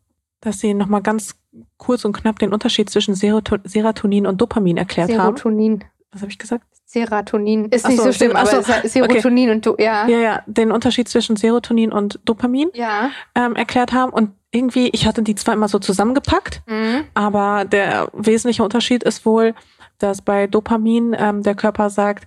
[0.40, 1.36] dass sie nochmal ganz
[1.76, 5.26] kurz und knapp den Unterschied zwischen Serotonin und Dopamin erklärt Serotonin.
[5.26, 5.36] haben.
[5.36, 5.84] Serotonin.
[6.12, 6.64] Was habe ich gesagt?
[6.84, 7.68] Serotonin.
[7.70, 9.52] Ist nicht so, so schlimm, aber Serotonin okay.
[9.52, 10.06] und du, ja.
[10.06, 13.10] Ja, ja, den Unterschied zwischen Serotonin und Dopamin ja.
[13.34, 14.12] ähm, erklärt haben.
[14.12, 17.04] Und irgendwie, ich hatte die zwar immer so zusammengepackt, mhm.
[17.14, 19.54] aber der wesentliche Unterschied ist wohl,
[19.98, 22.26] dass bei Dopamin ähm, der Körper sagt,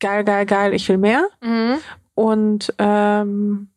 [0.00, 1.28] geil, geil, geil, ich will mehr.
[1.42, 1.78] Mhm
[2.18, 3.68] und ähm,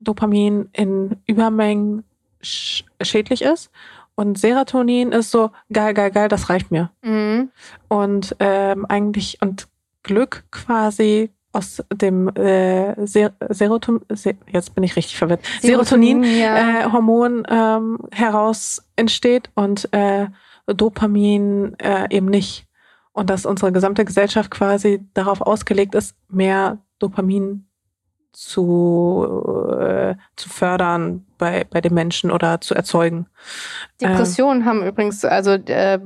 [0.00, 2.02] Dopamin in Übermengen
[2.40, 3.70] sch schädlich ist.
[4.14, 6.90] Und Serotonin ist so, geil, geil, geil, das reicht mir.
[7.02, 7.50] Mhm.
[7.88, 9.68] Und ähm, eigentlich, und
[10.02, 17.74] Glück quasi aus dem äh, Ser Serotonin, Se jetzt bin ich richtig verwirrt, Serotonin-Hormon ja.
[17.74, 20.28] äh, ähm, heraus entsteht und äh,
[20.66, 22.66] Dopamin äh, eben nicht.
[23.12, 27.68] Und dass unsere gesamte Gesellschaft quasi darauf ausgelegt ist, mehr Dopamin
[28.32, 33.26] zu, äh, zu fördern bei, bei den Menschen oder zu erzeugen.
[34.00, 35.98] Depressionen ähm, haben übrigens, also äh,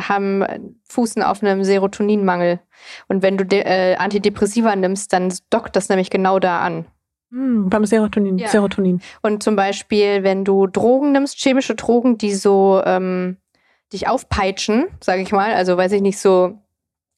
[0.00, 0.44] haben
[0.84, 2.60] Fußen auf einem Serotoninmangel.
[3.08, 6.86] Und wenn du äh, Antidepressiva nimmst, dann dockt das nämlich genau da an.
[7.30, 8.48] Hm, beim Serotonin, ja.
[8.48, 9.00] Serotonin.
[9.22, 13.38] Und zum Beispiel, wenn du Drogen nimmst, chemische Drogen, die so ähm,
[13.92, 16.58] dich aufpeitschen, sage ich mal, also weiß ich nicht, so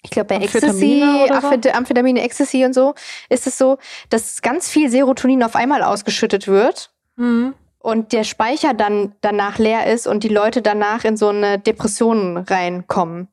[0.06, 1.70] ich glaube bei Ecstasy, so?
[1.72, 2.94] Amphetamine, Ecstasy und so,
[3.28, 3.78] ist es so,
[4.08, 6.90] dass ganz viel Serotonin auf einmal ausgeschüttet wird.
[7.16, 7.54] Mhm.
[7.80, 12.36] Und der Speicher dann danach leer ist und die Leute danach in so eine Depression
[12.36, 13.28] reinkommen.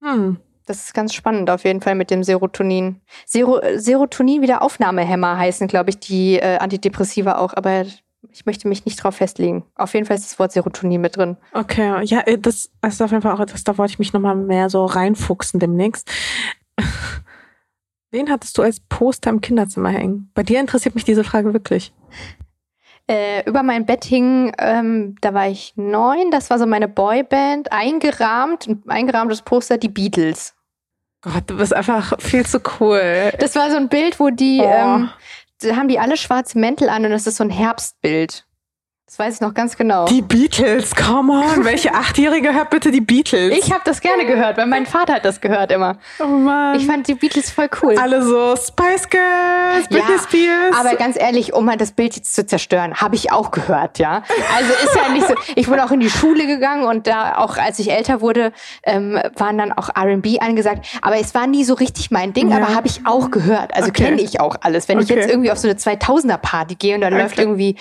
[0.00, 0.36] Mhm.
[0.66, 3.00] Das ist ganz spannend auf jeden Fall mit dem Serotonin.
[3.26, 7.84] Sero Serotonin Wiederaufnahmehämmer heißen, glaube ich, die äh, Antidepressiva auch, aber
[8.30, 9.64] ich möchte mich nicht drauf festlegen.
[9.74, 11.36] Auf jeden Fall ist das Wort Serotonin mit drin.
[11.52, 14.36] Okay, ja, äh, das ist auf jeden Fall auch etwas, da wollte ich mich nochmal
[14.36, 16.10] mehr so reinfuchsen demnächst.
[18.10, 20.30] Wen hattest du als Poster im Kinderzimmer hängen?
[20.34, 21.92] Bei dir interessiert mich diese Frage wirklich.
[23.08, 27.72] Äh, über mein Bett hing, ähm, da war ich neun, das war so meine Boyband,
[27.72, 30.54] eingerahmt, ein eingerahmtes Poster, die Beatles.
[31.22, 33.32] Gott, du bist einfach viel zu cool.
[33.38, 34.68] Das war so ein Bild, wo die, oh.
[34.68, 35.10] ähm,
[35.64, 38.46] haben die alle schwarze Mäntel an und das ist so ein Herbstbild.
[39.12, 40.06] Das weiß ich noch ganz genau.
[40.06, 41.64] Die Beatles, come on.
[41.66, 43.54] Welche Achtjährige hört bitte die Beatles?
[43.58, 45.98] Ich habe das gerne gehört, weil mein Vater hat das gehört immer.
[46.18, 46.76] oh Mann.
[46.76, 47.94] Ich fand die Beatles voll cool.
[47.98, 50.74] alle so Spice Girls, Britney Spears.
[50.80, 54.22] aber ganz ehrlich, um mal das Bild jetzt zu zerstören, habe ich auch gehört, ja.
[54.56, 55.34] Also ist ja nicht so.
[55.56, 58.50] Ich bin auch in die Schule gegangen und da auch, als ich älter wurde,
[58.82, 60.86] ähm, waren dann auch R&B angesagt.
[61.02, 62.56] Aber es war nie so richtig mein Ding, Ja.
[62.56, 63.74] aber habe ich auch gehört.
[63.76, 64.04] Also Okay.
[64.04, 64.88] kenne ich auch alles.
[64.88, 65.20] Wenn ich Okay.
[65.20, 67.76] jetzt irgendwie auf so eine 2000er Party gehe und da läuft irgendwie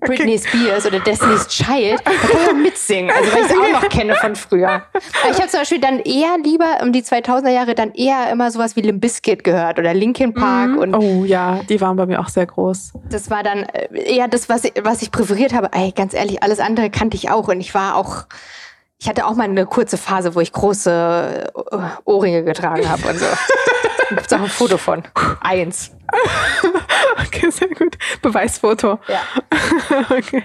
[0.00, 3.10] Britney Spears oder Destiny's Child, da kann ich auch mitsingen.
[3.10, 4.82] Also weil ich es auch noch kenne von früher.
[5.30, 8.76] Ich habe zum Beispiel dann eher lieber um die 2000er Jahre dann eher immer sowas
[8.76, 12.28] wie Limp Bizkit gehört oder Linkin Park und oh ja, die waren bei mir auch
[12.28, 12.92] sehr groß.
[13.10, 15.70] das war dann äh, eher das, was ich, was ich präferiert habe.
[15.72, 17.48] Ey, ganz ehrlich, alles andere kannte ich auch.
[17.48, 18.26] Und ich war auch,
[18.98, 23.18] ich hatte auch mal eine kurze Phase, wo ich große äh, Ohrringe getragen habe und
[23.18, 23.26] so.
[24.10, 25.02] Da gibt's auch ein Foto von.
[25.40, 25.92] Eins.
[27.20, 27.98] Okay, sehr gut.
[28.22, 28.98] Beweisfoto.
[29.08, 29.20] Ja.
[30.10, 30.44] okay.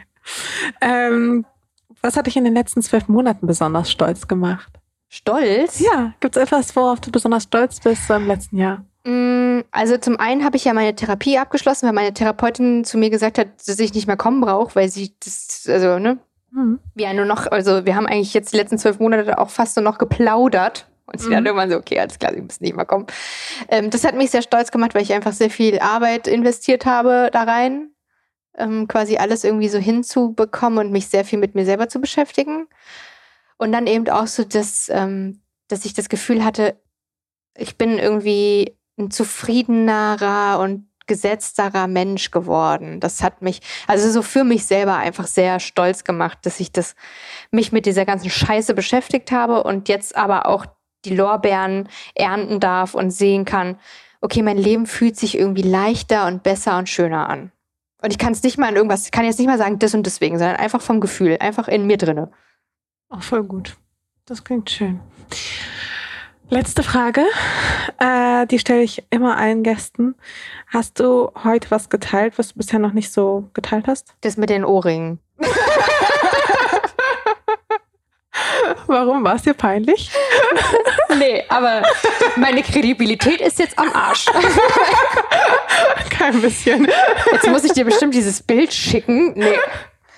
[0.81, 1.45] Ähm,
[2.01, 4.69] was hat dich in den letzten zwölf Monaten besonders stolz gemacht?
[5.09, 5.79] Stolz?
[5.79, 8.83] Ja, gibt es etwas, worauf du besonders stolz bist so im letzten Jahr?
[9.05, 13.09] Mm, Also zum einen habe ich ja meine Therapie abgeschlossen, weil meine Therapeutin zu mir
[13.09, 16.17] gesagt hat, dass ich nicht mehr kommen brauche, weil sie das, also, ne,
[16.53, 16.79] Hm.
[16.95, 19.75] wir ja nur noch, also wir haben eigentlich jetzt die letzten zwölf Monate auch fast
[19.77, 20.87] nur noch geplaudert.
[21.05, 21.47] Und sie dann Mhm.
[21.47, 23.07] irgendwann so, okay, alles klar, sie müssen nicht mehr kommen.
[23.67, 27.29] Ähm, das hat mich sehr stolz gemacht, weil ich einfach sehr viel Arbeit investiert habe
[27.31, 27.89] da rein.
[28.55, 32.67] Ähm, quasi alles irgendwie so hinzubekommen und mich sehr viel mit mir selber zu beschäftigen.
[33.57, 36.79] Und dann eben auch so, dass, ähm, dass ich das Gefühl hatte,
[37.57, 42.99] ich bin irgendwie ein zufriedenerer und gesetzterer Mensch geworden.
[42.99, 46.95] Das hat mich, also so für mich selber einfach sehr stolz gemacht, dass ich das,
[47.51, 50.65] mich mit dieser ganzen Scheiße beschäftigt habe und jetzt aber auch
[51.05, 53.77] die Lorbeeren ernten darf und sehen kann,
[54.21, 57.51] okay, mein Leben fühlt sich irgendwie leichter und besser und schöner an.
[58.01, 59.93] Und ich kann es nicht mal in irgendwas, ich kann jetzt nicht mal sagen, das
[59.93, 62.31] und deswegen, sondern einfach vom Gefühl, einfach in mir drinne.
[63.09, 63.77] Oh, voll gut.
[64.25, 64.99] Das klingt schön.
[66.49, 67.23] Letzte Frage,
[67.99, 70.15] äh, die stelle ich immer allen Gästen.
[70.67, 74.13] Hast du heute was geteilt, was du bisher noch nicht so geteilt hast?
[74.21, 75.19] Das mit den Ohrringen.
[78.87, 80.11] Warum war es dir peinlich?
[81.19, 81.83] Nee, aber
[82.37, 84.25] meine Kredibilität ist jetzt am Arsch.
[86.09, 86.87] Kein bisschen.
[87.31, 89.33] Jetzt muss ich dir bestimmt dieses Bild schicken.
[89.35, 89.45] Nee.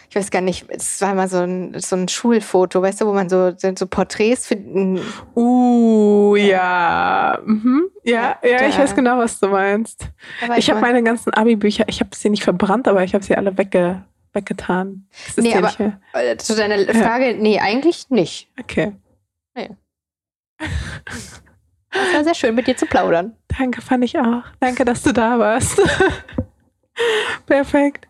[0.10, 3.12] Ich weiß gar nicht, es war mal so ein, so ein Schulfoto, weißt du, wo
[3.14, 4.56] man so, so Porträts für.
[5.36, 7.40] Uh, ja.
[7.44, 7.90] Mhm.
[8.04, 10.08] Ja, ja, ich Da- weiß genau, was du meinst.
[10.48, 13.36] War Ich habe meine ganzen Abi-Bücher, ich habe sie nicht verbrannt, aber ich habe sie
[13.36, 14.04] alle wegge
[14.36, 15.08] weggetan.
[15.26, 18.50] Das ist Nee, aber- Äh, Zu deiner Frage, nee, eigentlich nicht.
[18.60, 18.94] Okay.
[19.58, 19.74] Es
[22.14, 23.36] war sehr schön, mit dir zu plaudern.
[23.58, 24.44] Danke, fand ich auch.
[24.60, 25.82] Danke, dass du da warst.
[27.46, 28.08] Perfekt.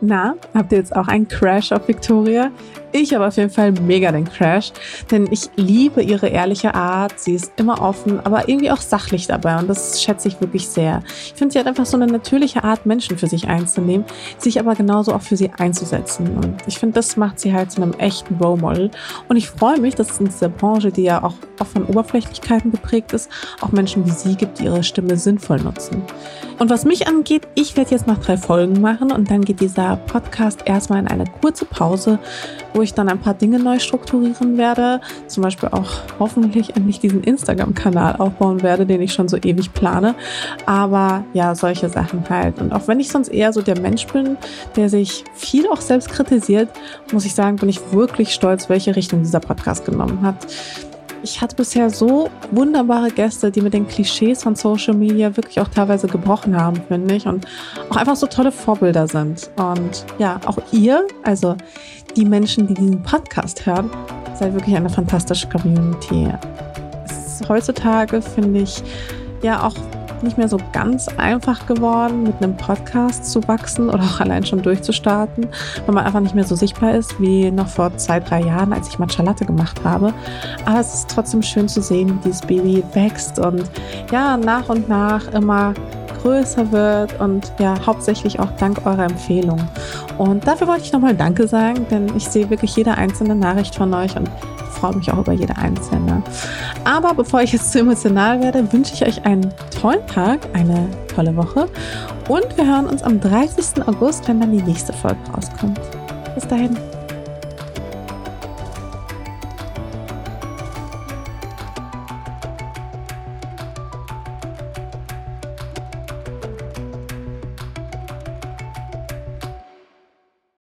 [0.00, 2.50] Na, habt ihr jetzt auch einen Crash auf Victoria?
[2.96, 4.72] Ich habe auf jeden Fall mega den Crash,
[5.10, 7.18] denn ich liebe ihre ehrliche Art.
[7.18, 11.02] Sie ist immer offen, aber irgendwie auch sachlich dabei und das schätze ich wirklich sehr.
[11.26, 14.06] Ich finde, sie hat einfach so eine natürliche Art, Menschen für sich einzunehmen,
[14.38, 16.36] sich aber genauso auch für sie einzusetzen.
[16.36, 18.90] Und ich finde, das macht sie halt zu einem echten Role Model.
[19.28, 22.70] Und ich freue mich, dass es in dieser Branche, die ja auch oft von Oberflächlichkeiten
[22.70, 23.28] geprägt ist,
[23.60, 26.00] auch Menschen wie sie gibt, die ihre Stimme sinnvoll nutzen.
[26.60, 29.96] Und was mich angeht, ich werde jetzt noch drei Folgen machen und dann geht dieser
[29.96, 32.20] Podcast erstmal in eine kurze Pause,
[32.72, 35.00] wo ich dann ein paar Dinge neu strukturieren werde.
[35.26, 40.14] Zum Beispiel auch hoffentlich endlich diesen Instagram-Kanal aufbauen werde, den ich schon so ewig plane.
[40.66, 42.60] Aber ja, solche Sachen halt.
[42.60, 44.36] Und auch wenn ich sonst eher so der Mensch bin,
[44.76, 46.68] der sich viel auch selbst kritisiert,
[47.12, 50.36] muss ich sagen, bin ich wirklich stolz, welche Richtung dieser Podcast genommen hat.
[51.24, 55.68] Ich hatte bisher so wunderbare Gäste, die mit den Klischees von Social Media wirklich auch
[55.68, 57.26] teilweise gebrochen haben, finde ich.
[57.26, 57.46] Und
[57.88, 59.50] auch einfach so tolle Vorbilder sind.
[59.56, 61.56] Und ja, auch ihr, also
[62.16, 63.90] die Menschen, die diesen Podcast hören,
[64.38, 66.28] seid wirklich eine fantastische Community.
[67.04, 68.82] Es ist heutzutage, finde ich,
[69.42, 69.74] ja auch
[70.24, 74.62] nicht mehr so ganz einfach geworden, mit einem Podcast zu wachsen oder auch allein schon
[74.62, 75.46] durchzustarten,
[75.86, 78.88] weil man einfach nicht mehr so sichtbar ist wie noch vor zwei, drei Jahren, als
[78.88, 80.12] ich Matcha Latte gemacht habe.
[80.64, 83.64] Aber es ist trotzdem schön zu sehen, wie dieses Baby wächst und
[84.10, 85.74] ja, nach und nach immer
[86.22, 89.60] größer wird und ja, hauptsächlich auch dank eurer Empfehlung.
[90.16, 93.92] Und dafür wollte ich nochmal Danke sagen, denn ich sehe wirklich jede einzelne Nachricht von
[93.92, 94.28] euch und
[94.74, 96.22] freue mich auch über jede einzelne.
[96.84, 101.34] Aber bevor ich jetzt zu emotional werde, wünsche ich euch einen tollen Tag, eine tolle
[101.34, 101.68] Woche
[102.28, 103.86] und wir hören uns am 30.
[103.88, 105.80] August, wenn dann die nächste Folge rauskommt.
[106.36, 106.76] Bis dahin.